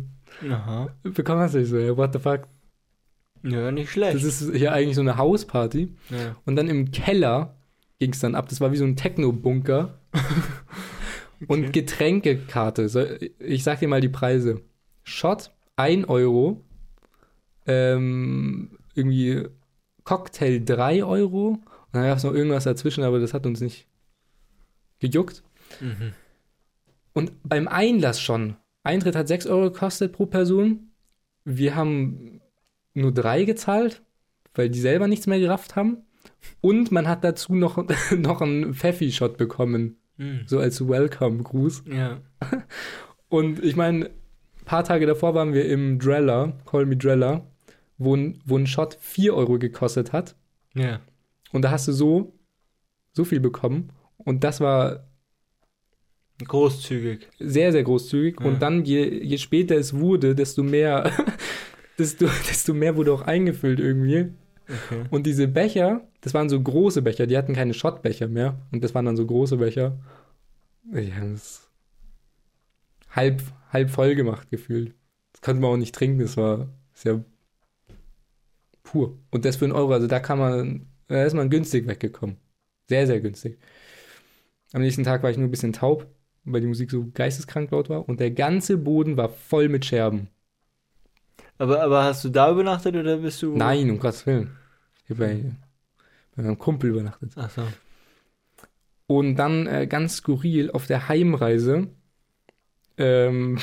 Aha. 0.50 0.88
bekommen 1.02 1.40
hast. 1.40 1.54
Ich 1.54 1.68
so, 1.68 1.78
ja, 1.78 1.96
what 1.96 2.12
the 2.12 2.18
fuck? 2.18 2.42
Ja, 3.42 3.70
nicht 3.70 3.90
schlecht. 3.90 4.16
Das 4.16 4.24
ist 4.24 4.54
hier 4.54 4.72
eigentlich 4.72 4.96
so 4.96 5.02
eine 5.02 5.16
Hausparty. 5.18 5.94
ja. 6.10 6.36
Und 6.46 6.56
dann 6.56 6.68
im 6.68 6.90
Keller 6.90 7.54
ging 7.98 8.12
es 8.12 8.20
dann 8.20 8.34
ab. 8.34 8.48
Das 8.48 8.60
war 8.60 8.72
wie 8.72 8.76
so 8.76 8.84
ein 8.84 8.96
Techno-Bunker. 8.96 9.98
Und 11.46 11.72
Getränkekarte. 11.72 13.18
Ich 13.38 13.62
sag 13.64 13.80
dir 13.80 13.88
mal 13.88 14.00
die 14.00 14.08
Preise. 14.08 14.62
Shot 15.04 15.50
1 15.76 16.08
Euro. 16.08 16.64
Ähm, 17.66 18.78
irgendwie 18.94 19.44
Cocktail 20.04 20.60
3 20.64 21.04
Euro. 21.04 21.48
Und 21.48 21.62
dann 21.92 22.04
gab 22.04 22.18
es 22.18 22.24
noch 22.24 22.34
irgendwas 22.34 22.64
dazwischen, 22.64 23.04
aber 23.04 23.18
das 23.18 23.34
hat 23.34 23.46
uns 23.46 23.60
nicht 23.60 23.86
gejuckt. 25.00 25.42
Mhm. 25.80 26.12
Und 27.12 27.32
beim 27.44 27.68
Einlass 27.68 28.20
schon. 28.20 28.56
Eintritt 28.82 29.16
hat 29.16 29.28
6 29.28 29.46
Euro 29.46 29.70
gekostet 29.72 30.12
pro 30.12 30.26
Person. 30.26 30.90
Wir 31.44 31.74
haben 31.74 32.40
nur 32.94 33.12
drei 33.12 33.44
gezahlt, 33.44 34.02
weil 34.54 34.70
die 34.70 34.80
selber 34.80 35.08
nichts 35.08 35.26
mehr 35.26 35.40
gerafft 35.40 35.76
haben. 35.76 35.98
Und 36.60 36.92
man 36.92 37.08
hat 37.08 37.24
dazu 37.24 37.54
noch, 37.54 37.84
noch 38.16 38.40
einen 38.40 38.74
Pfeffi-Shot 38.74 39.36
bekommen, 39.36 39.98
Mhm. 40.18 40.44
so 40.46 40.58
als 40.58 40.86
Welcome-Gruß. 40.88 41.84
Ja. 41.92 42.20
Und 43.28 43.62
ich 43.62 43.76
meine, 43.76 44.06
ein 44.06 44.64
paar 44.64 44.82
Tage 44.82 45.04
davor 45.04 45.34
waren 45.34 45.52
wir 45.52 45.66
im 45.68 45.98
Dreller, 45.98 46.56
Call 46.64 46.86
Me 46.86 46.96
Dreller, 46.96 47.46
wo 47.98 48.14
ein, 48.14 48.40
wo 48.44 48.56
ein 48.56 48.66
Shot 48.66 48.96
4 49.00 49.34
Euro 49.34 49.58
gekostet 49.58 50.12
hat. 50.12 50.36
Ja. 50.74 51.00
Und 51.52 51.62
da 51.62 51.70
hast 51.70 51.88
du 51.88 51.92
so, 51.92 52.38
so 53.12 53.24
viel 53.24 53.40
bekommen. 53.40 53.92
Und 54.18 54.44
das 54.44 54.60
war 54.60 55.08
Großzügig. 56.44 57.28
sehr, 57.38 57.72
sehr 57.72 57.82
großzügig. 57.82 58.40
Ja. 58.40 58.46
Und 58.46 58.60
dann, 58.60 58.84
je, 58.84 59.24
je 59.24 59.38
später 59.38 59.76
es 59.76 59.94
wurde, 59.94 60.34
desto 60.34 60.62
mehr, 60.62 61.10
desto, 61.98 62.26
desto 62.48 62.74
mehr 62.74 62.96
wurde 62.96 63.12
auch 63.12 63.22
eingefüllt 63.22 63.80
irgendwie. 63.80 64.32
Okay. 64.68 65.04
Und 65.10 65.26
diese 65.26 65.48
Becher, 65.48 66.06
das 66.20 66.34
waren 66.34 66.48
so 66.48 66.60
große 66.60 67.02
Becher, 67.02 67.26
die 67.26 67.38
hatten 67.38 67.54
keine 67.54 67.72
Schottbecher 67.72 68.28
mehr. 68.28 68.60
Und 68.72 68.84
das 68.84 68.94
waren 68.94 69.06
dann 69.06 69.16
so 69.16 69.24
große 69.24 69.56
Becher. 69.58 69.98
Die 70.84 71.14
haben 71.14 71.32
es 71.32 71.70
halb, 73.10 73.42
halb 73.72 73.90
voll 73.90 74.14
gemacht 74.14 74.50
gefühlt. 74.50 74.94
Das 75.32 75.40
konnte 75.40 75.62
man 75.62 75.70
auch 75.70 75.76
nicht 75.76 75.94
trinken, 75.94 76.20
das 76.20 76.36
war 76.36 76.68
sehr 76.92 77.24
pur. 78.86 79.18
Und 79.30 79.44
das 79.44 79.56
für 79.56 79.66
einen 79.66 79.74
Euro, 79.74 79.92
also 79.92 80.06
da 80.06 80.20
kann 80.20 80.38
man, 80.38 80.86
da 81.08 81.24
ist 81.24 81.34
man 81.34 81.50
günstig 81.50 81.86
weggekommen. 81.86 82.36
Sehr, 82.88 83.06
sehr 83.06 83.20
günstig. 83.20 83.58
Am 84.72 84.80
nächsten 84.80 85.04
Tag 85.04 85.22
war 85.22 85.30
ich 85.30 85.36
nur 85.36 85.46
ein 85.46 85.50
bisschen 85.50 85.72
taub, 85.72 86.06
weil 86.44 86.60
die 86.60 86.66
Musik 86.66 86.90
so 86.90 87.06
geisteskrank 87.12 87.70
laut 87.70 87.90
war. 87.90 88.08
Und 88.08 88.20
der 88.20 88.30
ganze 88.30 88.78
Boden 88.78 89.16
war 89.16 89.28
voll 89.28 89.68
mit 89.68 89.84
Scherben. 89.84 90.28
Aber, 91.58 91.82
aber 91.82 92.04
hast 92.04 92.24
du 92.24 92.28
da 92.28 92.50
übernachtet 92.50 92.96
oder 92.96 93.18
bist 93.18 93.42
du. 93.42 93.56
Nein, 93.56 93.90
um 93.90 93.98
Gottes 93.98 94.26
Willen. 94.26 94.56
Ich 95.04 95.10
habe 95.10 95.20
bei, 95.20 95.44
bei 96.36 96.42
meinem 96.42 96.58
Kumpel 96.58 96.90
übernachtet. 96.90 97.32
Ach 97.36 97.50
so. 97.50 97.62
Und 99.08 99.36
dann 99.36 99.66
äh, 99.66 99.86
ganz 99.86 100.16
skurril 100.16 100.70
auf 100.70 100.86
der 100.86 101.08
Heimreise 101.08 101.88
ähm, 102.98 103.58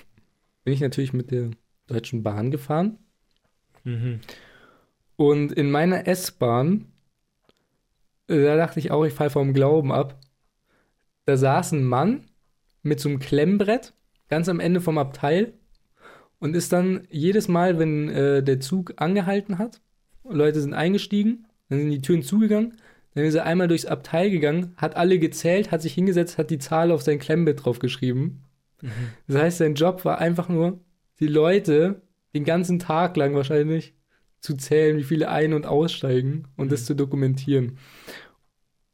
bin 0.64 0.74
ich 0.74 0.80
natürlich 0.80 1.12
mit 1.12 1.30
der 1.30 1.50
Deutschen 1.86 2.22
Bahn 2.22 2.50
gefahren. 2.50 2.98
Mhm. 3.84 4.20
Und 5.18 5.50
in 5.50 5.68
meiner 5.72 6.06
S-Bahn, 6.06 6.92
äh, 8.28 8.40
da 8.40 8.56
dachte 8.56 8.78
ich 8.78 8.92
auch, 8.92 9.04
ich 9.04 9.12
falle 9.12 9.30
vom 9.30 9.52
Glauben 9.52 9.90
ab. 9.90 10.20
Da 11.24 11.36
saß 11.36 11.72
ein 11.72 11.82
Mann 11.82 12.26
mit 12.84 13.00
so 13.00 13.08
einem 13.08 13.18
Klemmbrett 13.18 13.94
ganz 14.28 14.48
am 14.48 14.60
Ende 14.60 14.80
vom 14.80 14.96
Abteil 14.96 15.54
und 16.38 16.54
ist 16.54 16.72
dann 16.72 17.08
jedes 17.10 17.48
Mal, 17.48 17.80
wenn 17.80 18.08
äh, 18.08 18.44
der 18.44 18.60
Zug 18.60 18.94
angehalten 18.98 19.58
hat, 19.58 19.80
Leute 20.22 20.60
sind 20.60 20.72
eingestiegen, 20.72 21.48
dann 21.68 21.80
sind 21.80 21.90
die 21.90 22.00
Türen 22.00 22.22
zugegangen, 22.22 22.76
dann 23.14 23.24
ist 23.24 23.34
er 23.34 23.44
einmal 23.44 23.66
durchs 23.66 23.86
Abteil 23.86 24.30
gegangen, 24.30 24.72
hat 24.76 24.94
alle 24.94 25.18
gezählt, 25.18 25.72
hat 25.72 25.82
sich 25.82 25.94
hingesetzt, 25.94 26.38
hat 26.38 26.50
die 26.50 26.60
Zahl 26.60 26.92
auf 26.92 27.02
sein 27.02 27.18
Klemmbrett 27.18 27.64
draufgeschrieben. 27.64 28.44
Mhm. 28.82 28.90
Das 29.26 29.42
heißt, 29.42 29.58
sein 29.58 29.74
Job 29.74 30.04
war 30.04 30.18
einfach 30.18 30.48
nur, 30.48 30.78
die 31.18 31.26
Leute 31.26 32.02
den 32.34 32.44
ganzen 32.44 32.78
Tag 32.78 33.16
lang 33.16 33.34
wahrscheinlich 33.34 33.97
zu 34.40 34.56
zählen, 34.56 34.96
wie 34.96 35.04
viele 35.04 35.28
ein- 35.28 35.52
und 35.54 35.66
aussteigen 35.66 36.46
und 36.56 36.70
das 36.72 36.82
Mhm. 36.82 36.86
zu 36.86 36.94
dokumentieren. 36.96 37.78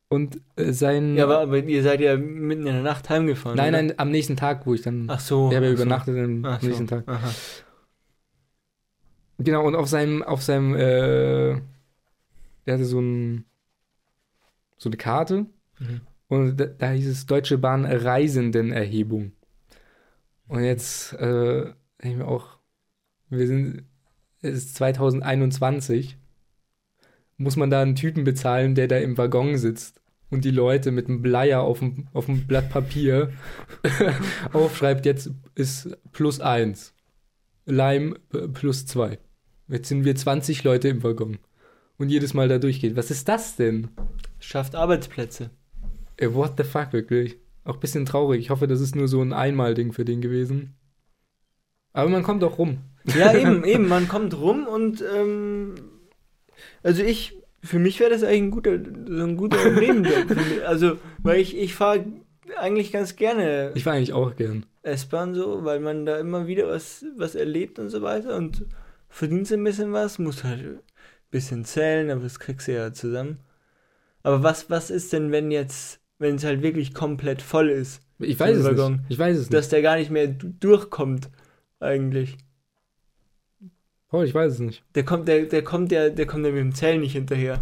Und 0.08 0.40
äh, 0.56 0.72
sein. 0.72 1.16
Ja, 1.16 1.24
aber, 1.24 1.40
aber 1.40 1.58
ihr 1.58 1.82
seid 1.82 2.00
ja 2.00 2.16
mitten 2.16 2.66
in 2.66 2.74
der 2.74 2.82
Nacht 2.82 3.08
heimgefahren. 3.10 3.56
nein, 3.56 3.74
oder? 3.74 3.82
nein, 3.82 3.98
am 3.98 4.10
nächsten 4.10 4.36
Tag, 4.36 4.66
wo 4.66 4.74
ich 4.74 4.82
dann. 4.82 5.06
Ach 5.08 5.18
so. 5.20 5.46
habe 5.52 5.54
ja 5.54 5.60
ach 5.62 5.66
so. 5.76 5.82
übernachtet 5.82 6.18
am 6.18 6.44
Ach 6.44 6.60
so. 6.60 6.66
nächsten 6.66 6.86
Tag. 6.86 7.08
Aha. 7.08 7.30
Genau, 9.38 9.66
und 9.66 9.74
auf 9.74 9.88
seinem, 9.88 10.22
auf 10.22 10.42
seinem, 10.42 10.74
äh, 10.74 11.60
der 12.66 12.74
hatte 12.74 12.84
so 12.84 13.00
ein, 13.00 13.44
so 14.76 14.88
eine 14.88 14.96
Karte 14.96 15.46
Mhm. 15.80 16.00
und 16.28 16.56
da, 16.56 16.66
da 16.66 16.90
hieß 16.92 17.08
es 17.08 17.26
Deutsche 17.26 17.58
Bahn 17.58 17.84
Reisendenerhebung. 17.84 19.32
Und 20.46 20.62
jetzt, 20.62 21.12
äh, 21.14 21.62
denke 21.64 21.74
ich 22.02 22.16
mir 22.16 22.28
auch, 22.28 22.58
wir 23.28 23.46
sind, 23.48 23.84
ist 24.44 24.74
2021, 24.76 26.18
muss 27.36 27.56
man 27.56 27.70
da 27.70 27.82
einen 27.82 27.96
Typen 27.96 28.24
bezahlen, 28.24 28.74
der 28.74 28.88
da 28.88 28.98
im 28.98 29.18
Waggon 29.18 29.58
sitzt 29.58 30.00
und 30.30 30.44
die 30.44 30.50
Leute 30.50 30.90
mit 30.90 31.08
einem 31.08 31.22
Bleier 31.22 31.62
auf 31.62 31.78
dem, 31.78 32.08
auf 32.12 32.26
dem 32.26 32.46
Blatt 32.46 32.70
Papier 32.70 33.32
aufschreibt, 34.52 35.06
jetzt 35.06 35.30
ist 35.54 35.96
plus 36.12 36.40
eins. 36.40 36.94
Leim 37.66 38.16
äh, 38.32 38.48
plus 38.48 38.86
zwei. 38.86 39.18
Jetzt 39.68 39.88
sind 39.88 40.04
wir 40.04 40.14
20 40.14 40.64
Leute 40.64 40.88
im 40.88 41.02
Waggon. 41.02 41.38
Und 41.96 42.10
jedes 42.10 42.34
Mal 42.34 42.48
da 42.48 42.58
durchgeht. 42.58 42.96
Was 42.96 43.10
ist 43.10 43.28
das 43.28 43.56
denn? 43.56 43.88
Schafft 44.40 44.74
Arbeitsplätze. 44.74 45.50
Ey, 46.16 46.34
what 46.34 46.54
the 46.58 46.64
fuck, 46.64 46.92
wirklich? 46.92 47.38
Auch 47.64 47.74
ein 47.74 47.80
bisschen 47.80 48.04
traurig. 48.04 48.40
Ich 48.40 48.50
hoffe, 48.50 48.66
das 48.66 48.80
ist 48.80 48.94
nur 48.94 49.08
so 49.08 49.22
ein 49.22 49.32
Einmal-Ding 49.32 49.92
für 49.92 50.04
den 50.04 50.20
gewesen. 50.20 50.74
Aber 51.92 52.10
man 52.10 52.22
kommt 52.22 52.44
auch 52.44 52.58
rum. 52.58 52.78
Ja, 53.16 53.34
eben, 53.34 53.64
eben. 53.64 53.88
Man 53.88 54.08
kommt 54.08 54.36
rum 54.38 54.66
und 54.66 55.02
ähm, 55.14 55.74
also 56.82 57.02
ich, 57.02 57.36
für 57.62 57.78
mich 57.78 58.00
wäre 58.00 58.10
das 58.10 58.22
eigentlich 58.22 58.42
ein 58.42 58.50
guter, 58.50 58.78
so 59.08 59.24
ein 59.24 59.36
guter 59.36 59.70
Nebenjob. 59.80 60.36
Also, 60.66 60.98
weil 61.22 61.40
ich, 61.40 61.56
ich 61.56 61.74
fahre 61.74 62.04
eigentlich 62.58 62.92
ganz 62.92 63.16
gerne 63.16 63.72
Ich 63.74 63.84
war 63.86 63.94
eigentlich 63.94 64.12
auch 64.12 64.36
gern. 64.36 64.66
S-Bahn 64.82 65.34
so, 65.34 65.64
weil 65.64 65.80
man 65.80 66.04
da 66.04 66.18
immer 66.18 66.46
wieder 66.46 66.68
was, 66.68 67.04
was 67.16 67.34
erlebt 67.34 67.78
und 67.78 67.88
so 67.88 68.02
weiter 68.02 68.36
und 68.36 68.64
verdienst 69.08 69.52
ein 69.52 69.64
bisschen 69.64 69.92
was, 69.92 70.18
musst 70.18 70.44
halt 70.44 70.60
ein 70.60 70.78
bisschen 71.30 71.64
zählen, 71.64 72.10
aber 72.10 72.20
das 72.22 72.38
kriegst 72.38 72.68
du 72.68 72.72
ja 72.74 72.92
zusammen. 72.92 73.38
Aber 74.22 74.42
was, 74.42 74.68
was 74.70 74.90
ist 74.90 75.12
denn, 75.12 75.30
wenn 75.32 75.50
jetzt, 75.50 76.00
wenn 76.18 76.34
es 76.36 76.44
halt 76.44 76.62
wirklich 76.62 76.92
komplett 76.94 77.40
voll 77.42 77.70
ist, 77.70 78.02
Ich 78.18 78.38
weiß 78.38 78.58
es 78.58 78.64
Waggon. 78.64 78.92
nicht. 78.92 79.04
Ich 79.08 79.18
weiß 79.18 79.36
es 79.36 79.42
nicht. 79.44 79.54
dass 79.54 79.68
der 79.70 79.80
gar 79.82 79.96
nicht 79.96 80.10
mehr 80.10 80.26
du- 80.28 80.52
durchkommt, 80.60 81.30
eigentlich. 81.80 82.36
Paul, 84.14 84.24
ich 84.26 84.32
weiß 84.32 84.52
es 84.52 84.58
nicht. 84.60 84.84
Der 84.94 85.04
kommt, 85.04 85.26
der, 85.26 85.46
der 85.46 85.64
kommt 85.64 85.90
ja, 85.90 86.08
der 86.08 86.24
kommt 86.24 86.44
ja 86.46 86.52
mit 86.52 86.60
dem 86.60 86.72
Zählen 86.72 87.00
nicht 87.00 87.14
hinterher. 87.14 87.60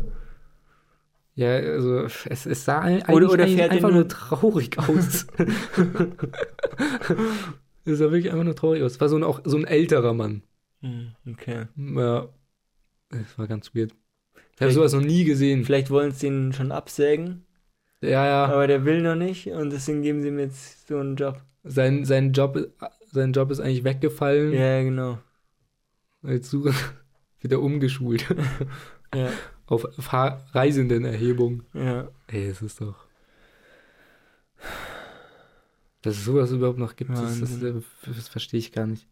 Ja, 1.34 1.48
also 1.56 2.00
es, 2.04 2.44
es 2.44 2.64
sah 2.66 2.80
eigentlich, 2.80 3.08
Oder- 3.08 3.30
oder 3.30 3.48
fährt 3.48 3.70
einfach 3.70 3.88
nur- 3.88 4.00
nur 4.00 4.08
traurig 4.08 4.78
aus. 4.78 5.26
es 7.86 7.98
sah 7.98 8.10
wirklich 8.10 8.30
einfach 8.30 8.44
nur 8.44 8.54
traurig 8.54 8.82
aus. 8.82 8.92
Es 8.92 9.00
war 9.00 9.08
so 9.08 9.16
ein, 9.16 9.22
auch 9.24 9.40
so 9.44 9.56
ein 9.56 9.64
älterer 9.64 10.12
Mann. 10.12 10.42
Hm, 10.82 11.12
Okay. 11.30 11.68
Ja, 11.76 12.28
es 13.08 13.38
war 13.38 13.46
ganz 13.46 13.74
weird. 13.74 13.92
Ich 14.56 14.60
habe 14.60 14.72
sowas 14.72 14.92
noch 14.92 15.00
nie 15.00 15.24
gesehen. 15.24 15.64
Vielleicht 15.64 15.88
wollen 15.88 16.12
sie 16.12 16.26
den 16.28 16.52
schon 16.52 16.70
absägen, 16.70 17.46
Ja, 18.02 18.26
ja. 18.26 18.44
aber 18.44 18.66
der 18.66 18.84
will 18.84 19.00
noch 19.00 19.16
nicht 19.16 19.46
und 19.48 19.70
deswegen 19.72 20.02
geben 20.02 20.20
sie 20.20 20.28
ihm 20.28 20.38
jetzt 20.38 20.86
so 20.86 20.98
einen 20.98 21.16
Job. 21.16 21.40
Sein, 21.64 22.04
sein, 22.04 22.32
Job, 22.34 22.58
sein 23.10 23.32
Job 23.32 23.50
ist 23.50 23.60
eigentlich 23.60 23.84
weggefallen. 23.84 24.52
Ja, 24.52 24.82
genau. 24.82 25.18
Als 26.22 26.50
Suche 26.50 26.72
wieder 27.40 27.60
umgeschult. 27.60 28.26
Ja, 29.14 29.30
Auf 29.66 29.86
Reisendenerhebung. 30.54 31.64
ja. 31.74 32.08
Ey, 32.28 32.48
das 32.48 32.62
ist 32.62 32.80
doch. 32.80 32.94
Dass 36.00 36.16
es 36.16 36.24
sowas 36.24 36.50
überhaupt 36.50 36.78
noch 36.78 36.96
gibt, 36.96 37.10
das, 37.10 37.40
das, 37.40 37.58
das 38.06 38.28
verstehe 38.28 38.58
ich 38.58 38.72
gar 38.72 38.86
nicht. 38.86 39.06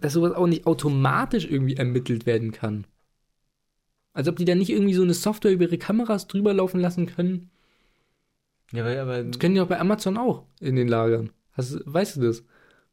Dass 0.00 0.14
sowas 0.14 0.32
auch 0.32 0.46
nicht 0.46 0.66
automatisch 0.66 1.44
irgendwie 1.44 1.76
ermittelt 1.76 2.24
werden 2.24 2.52
kann. 2.52 2.86
Als 4.14 4.28
ob 4.28 4.36
die 4.36 4.46
da 4.46 4.54
nicht 4.54 4.70
irgendwie 4.70 4.94
so 4.94 5.02
eine 5.02 5.12
Software 5.12 5.52
über 5.52 5.64
ihre 5.64 5.76
Kameras 5.76 6.26
drüber 6.26 6.54
laufen 6.54 6.80
lassen 6.80 7.04
können. 7.04 7.50
Ja, 8.72 8.82
aber, 8.82 9.00
aber 9.02 9.24
Das 9.24 9.38
können 9.38 9.56
die 9.56 9.60
auch 9.60 9.68
bei 9.68 9.78
Amazon 9.78 10.16
auch 10.16 10.44
in 10.58 10.74
den 10.74 10.88
Lagern. 10.88 11.32
Hast, 11.52 11.80
weißt 11.84 12.16
du 12.16 12.22
das? 12.22 12.44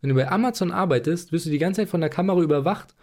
Wenn 0.02 0.10
du 0.10 0.16
bei 0.16 0.30
Amazon 0.30 0.72
arbeitest, 0.72 1.32
wirst 1.32 1.46
du 1.46 1.50
die 1.50 1.60
ganze 1.60 1.82
Zeit 1.82 1.90
von 1.90 2.02
der 2.02 2.10
Kamera 2.10 2.42
überwacht 2.42 2.94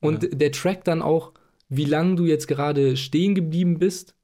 und 0.00 0.22
Ja. 0.22 0.28
der 0.30 0.52
trackt 0.52 0.88
dann 0.88 1.02
auch, 1.02 1.32
wie 1.68 1.84
lange 1.84 2.16
du 2.16 2.24
jetzt 2.24 2.48
gerade 2.48 2.96
stehen 2.96 3.34
geblieben 3.34 3.78
bist 3.78 4.14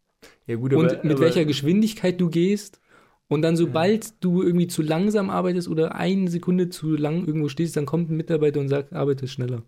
ja 0.47 0.57
gut, 0.57 0.73
und 0.73 0.87
aber, 0.87 1.05
mit 1.05 1.17
aber, 1.17 1.21
welcher 1.21 1.45
Geschwindigkeit 1.45 2.21
du 2.21 2.31
gehst. 2.31 2.81
Und 3.29 3.43
dann, 3.43 3.57
sobald 3.57 4.23
du 4.23 4.43
irgendwie 4.43 4.69
zu 4.69 4.83
langsam 4.83 5.31
arbeitest 5.31 5.67
oder 5.67 5.97
eine 5.97 6.31
Sekunde 6.31 6.69
zu 6.69 6.95
lang 6.95 7.27
irgendwo 7.27 7.49
stehst, 7.49 7.77
dann 7.77 7.85
kommt 7.85 8.09
ein 8.09 8.17
Mitarbeiter 8.17 8.61
und 8.61 8.69
sagt, 8.69 8.93
arbeite 8.93 9.27
schneller. 9.27 9.63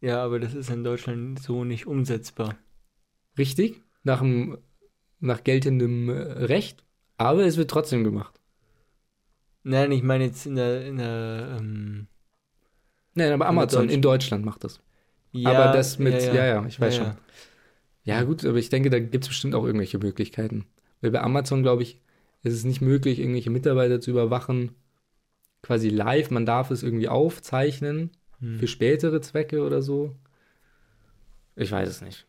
Ja, 0.00 0.22
aber 0.22 0.38
das 0.38 0.54
ist 0.54 0.70
in 0.70 0.84
Deutschland 0.84 1.40
so 1.40 1.64
nicht 1.64 1.86
umsetzbar. 1.86 2.56
Richtig? 3.36 3.82
Nach, 4.04 4.20
dem, 4.20 4.58
nach 5.18 5.42
geltendem 5.42 6.08
äh, 6.08 6.12
Recht. 6.12 6.84
Aber 7.18 7.44
es 7.44 7.56
wird 7.56 7.70
trotzdem 7.70 8.04
gemacht. 8.04 8.40
Nein, 9.64 9.90
ich 9.90 10.04
meine 10.04 10.24
jetzt 10.24 10.46
in 10.46 10.54
der, 10.54 10.86
in 10.86 10.96
der, 10.98 11.56
ähm, 11.58 12.06
Nein, 13.14 13.32
aber 13.32 13.46
Amazon 13.46 13.86
Deutsch- 13.86 13.94
in 13.94 14.02
Deutschland 14.02 14.44
macht 14.44 14.64
das. 14.64 14.80
aber 15.44 15.72
das 15.72 15.98
mit, 15.98 16.14
ja, 16.22 16.34
ja, 16.34 16.46
ja, 16.46 16.66
ich 16.66 16.80
weiß 16.80 16.96
Ja, 16.96 16.98
schon. 17.04 17.06
ja. 17.08 17.16
Ja, 18.04 18.22
gut, 18.24 18.44
aber 18.44 18.58
ich 18.58 18.70
denke, 18.70 18.88
da 18.90 18.98
gibt 18.98 19.24
es 19.24 19.28
bestimmt 19.28 19.54
auch 19.54 19.64
irgendwelche 19.64 19.98
Möglichkeiten. 19.98 20.64
Weil 21.00 21.10
bei 21.10 21.20
Amazon, 21.20 21.62
glaube 21.62 21.82
ich, 21.82 22.00
ist 22.42 22.54
es 22.54 22.64
nicht 22.64 22.80
möglich, 22.80 23.18
irgendwelche 23.18 23.50
Mitarbeiter 23.50 24.00
zu 24.00 24.10
überwachen, 24.10 24.74
quasi 25.62 25.90
live. 25.90 26.30
Man 26.30 26.46
darf 26.46 26.70
es 26.70 26.82
irgendwie 26.82 27.08
aufzeichnen 27.08 28.10
Hm. 28.40 28.58
für 28.58 28.66
spätere 28.66 29.20
Zwecke 29.20 29.62
oder 29.62 29.82
so. 29.82 30.14
Ich 31.56 31.70
weiß 31.70 31.88
es 31.88 32.00
nicht. 32.00 32.26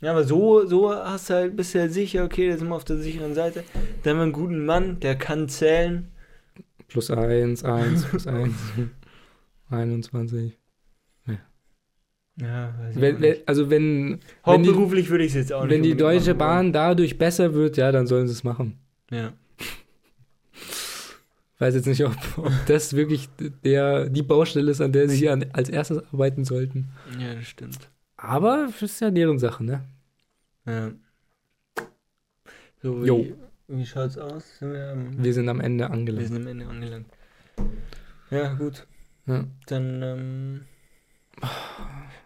Ja, 0.00 0.12
aber 0.12 0.24
so, 0.24 0.64
so 0.66 0.94
hast 0.94 1.28
du 1.30 1.34
halt, 1.34 1.56
bist 1.56 1.74
du 1.74 1.80
halt 1.80 1.92
sicher, 1.92 2.24
okay, 2.24 2.50
da 2.50 2.56
sind 2.56 2.68
wir 2.68 2.76
auf 2.76 2.84
der 2.84 2.98
sicheren 2.98 3.34
Seite. 3.34 3.64
Da 4.02 4.10
haben 4.10 4.18
wir 4.18 4.22
einen 4.24 4.32
guten 4.32 4.64
Mann, 4.64 5.00
der 5.00 5.16
kann 5.16 5.48
zählen. 5.48 6.08
Plus 6.88 7.10
eins, 7.10 7.64
eins, 7.64 8.04
plus 8.04 8.26
eins. 8.26 8.54
21. 9.70 10.56
Ja, 12.40 12.72
weiß 12.78 12.94
ich 12.94 13.00
Wenn, 13.00 13.20
wenn, 13.20 13.30
nicht. 13.32 13.48
also 13.48 13.68
wenn, 13.68 14.20
wenn 14.44 14.62
die, 14.62 14.68
Hauptberuflich 14.68 15.10
würde 15.10 15.24
ich 15.24 15.30
es 15.32 15.34
jetzt 15.34 15.52
auch 15.52 15.62
nicht. 15.64 15.70
wenn 15.72 15.82
die 15.82 15.96
Deutsche 15.96 16.30
machen. 16.34 16.38
Bahn 16.38 16.72
dadurch 16.72 17.18
besser 17.18 17.52
wird, 17.52 17.76
ja, 17.76 17.90
dann 17.90 18.06
sollen 18.06 18.28
sie 18.28 18.32
es 18.32 18.44
machen. 18.44 18.78
Ja. 19.10 19.32
Weiß 21.58 21.74
jetzt 21.74 21.86
nicht, 21.86 22.04
ob, 22.04 22.14
ob 22.36 22.52
das 22.68 22.94
wirklich 22.94 23.28
der, 23.64 24.08
die 24.08 24.22
Baustelle 24.22 24.70
ist, 24.70 24.80
an 24.80 24.92
der 24.92 25.08
sie 25.08 25.28
an, 25.28 25.46
als 25.52 25.68
erstes 25.68 25.98
arbeiten 26.12 26.44
sollten. 26.44 26.88
ja, 27.18 27.34
das 27.34 27.48
stimmt. 27.48 27.90
Aber 28.16 28.66
das 28.70 28.82
ist 28.82 29.00
ja 29.00 29.10
deren 29.10 29.40
Sache, 29.40 29.64
ne? 29.64 29.82
Ja. 30.64 30.92
So, 32.82 33.04
Jo. 33.04 33.26
Wie, 33.68 33.86
schaut's 33.86 34.18
aus? 34.18 34.58
Sind 34.58 34.72
wir, 34.72 34.90
am, 34.92 35.22
Wir 35.22 35.32
sind 35.34 35.48
am 35.48 35.60
Ende 35.60 35.84
wir 35.84 35.90
angelangt. 35.90 36.26
sind 36.28 36.36
am 36.36 36.46
Ende 36.46 36.66
angelangt. 36.66 37.06
Ja, 38.30 38.54
gut. 38.54 38.86
Ja. 39.26 39.44
Dann 39.66 40.02
ähm, 40.02 40.60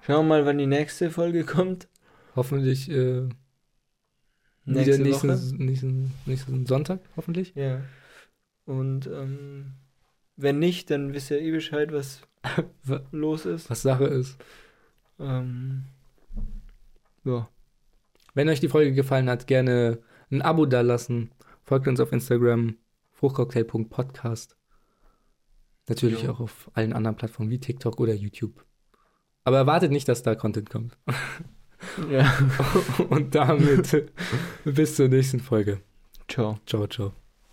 schauen 0.02 0.26
wir 0.26 0.28
mal, 0.28 0.46
wann 0.46 0.58
die 0.58 0.66
nächste 0.66 1.10
Folge 1.10 1.44
kommt. 1.44 1.88
Hoffentlich 2.36 2.90
äh, 2.90 3.28
Nächste 4.64 4.94
wieder 4.94 5.04
nächsten, 5.04 5.28
Woche. 5.28 5.62
nächsten, 5.62 6.12
nächsten 6.26 6.66
Sonntag, 6.66 7.00
hoffentlich. 7.16 7.52
Ja. 7.56 7.82
Und 8.64 9.06
ähm, 9.08 9.72
wenn 10.36 10.58
nicht, 10.60 10.90
dann 10.90 11.12
wisst 11.12 11.30
ihr 11.32 11.40
eh 11.40 11.50
Bescheid, 11.50 11.92
was 11.92 12.22
Wa- 12.84 13.02
los 13.10 13.44
ist. 13.46 13.68
Was 13.70 13.82
Sache 13.82 14.04
ist. 14.04 14.38
Ähm, 15.18 15.84
ja. 17.24 17.48
Wenn 18.34 18.48
euch 18.48 18.60
die 18.60 18.68
Folge 18.68 18.92
gefallen 18.92 19.28
hat, 19.28 19.46
gerne 19.46 19.98
ein 20.32 20.42
Abo 20.42 20.66
dalassen. 20.66 21.30
Folgt 21.62 21.86
uns 21.86 22.00
auf 22.00 22.12
Instagram, 22.12 22.76
fruchtcocktail.podcast. 23.12 24.56
Natürlich 25.88 26.22
Jo. 26.22 26.32
auch 26.32 26.40
auf 26.40 26.70
allen 26.74 26.92
anderen 26.92 27.16
Plattformen 27.16 27.50
wie 27.50 27.60
TikTok 27.60 28.00
oder 28.00 28.14
YouTube. 28.14 28.64
Aber 29.44 29.58
erwartet 29.58 29.90
nicht, 29.92 30.08
dass 30.08 30.22
da 30.22 30.34
Content 30.34 30.70
kommt. 30.70 30.96
Ja. 32.10 32.32
Und 33.08 33.34
damit 33.34 34.12
bis 34.64 34.96
zur 34.96 35.08
nächsten 35.08 35.40
Folge. 35.40 35.80
Ciao. 36.28 36.58
Ciao, 36.66 36.86
ciao. 36.86 37.21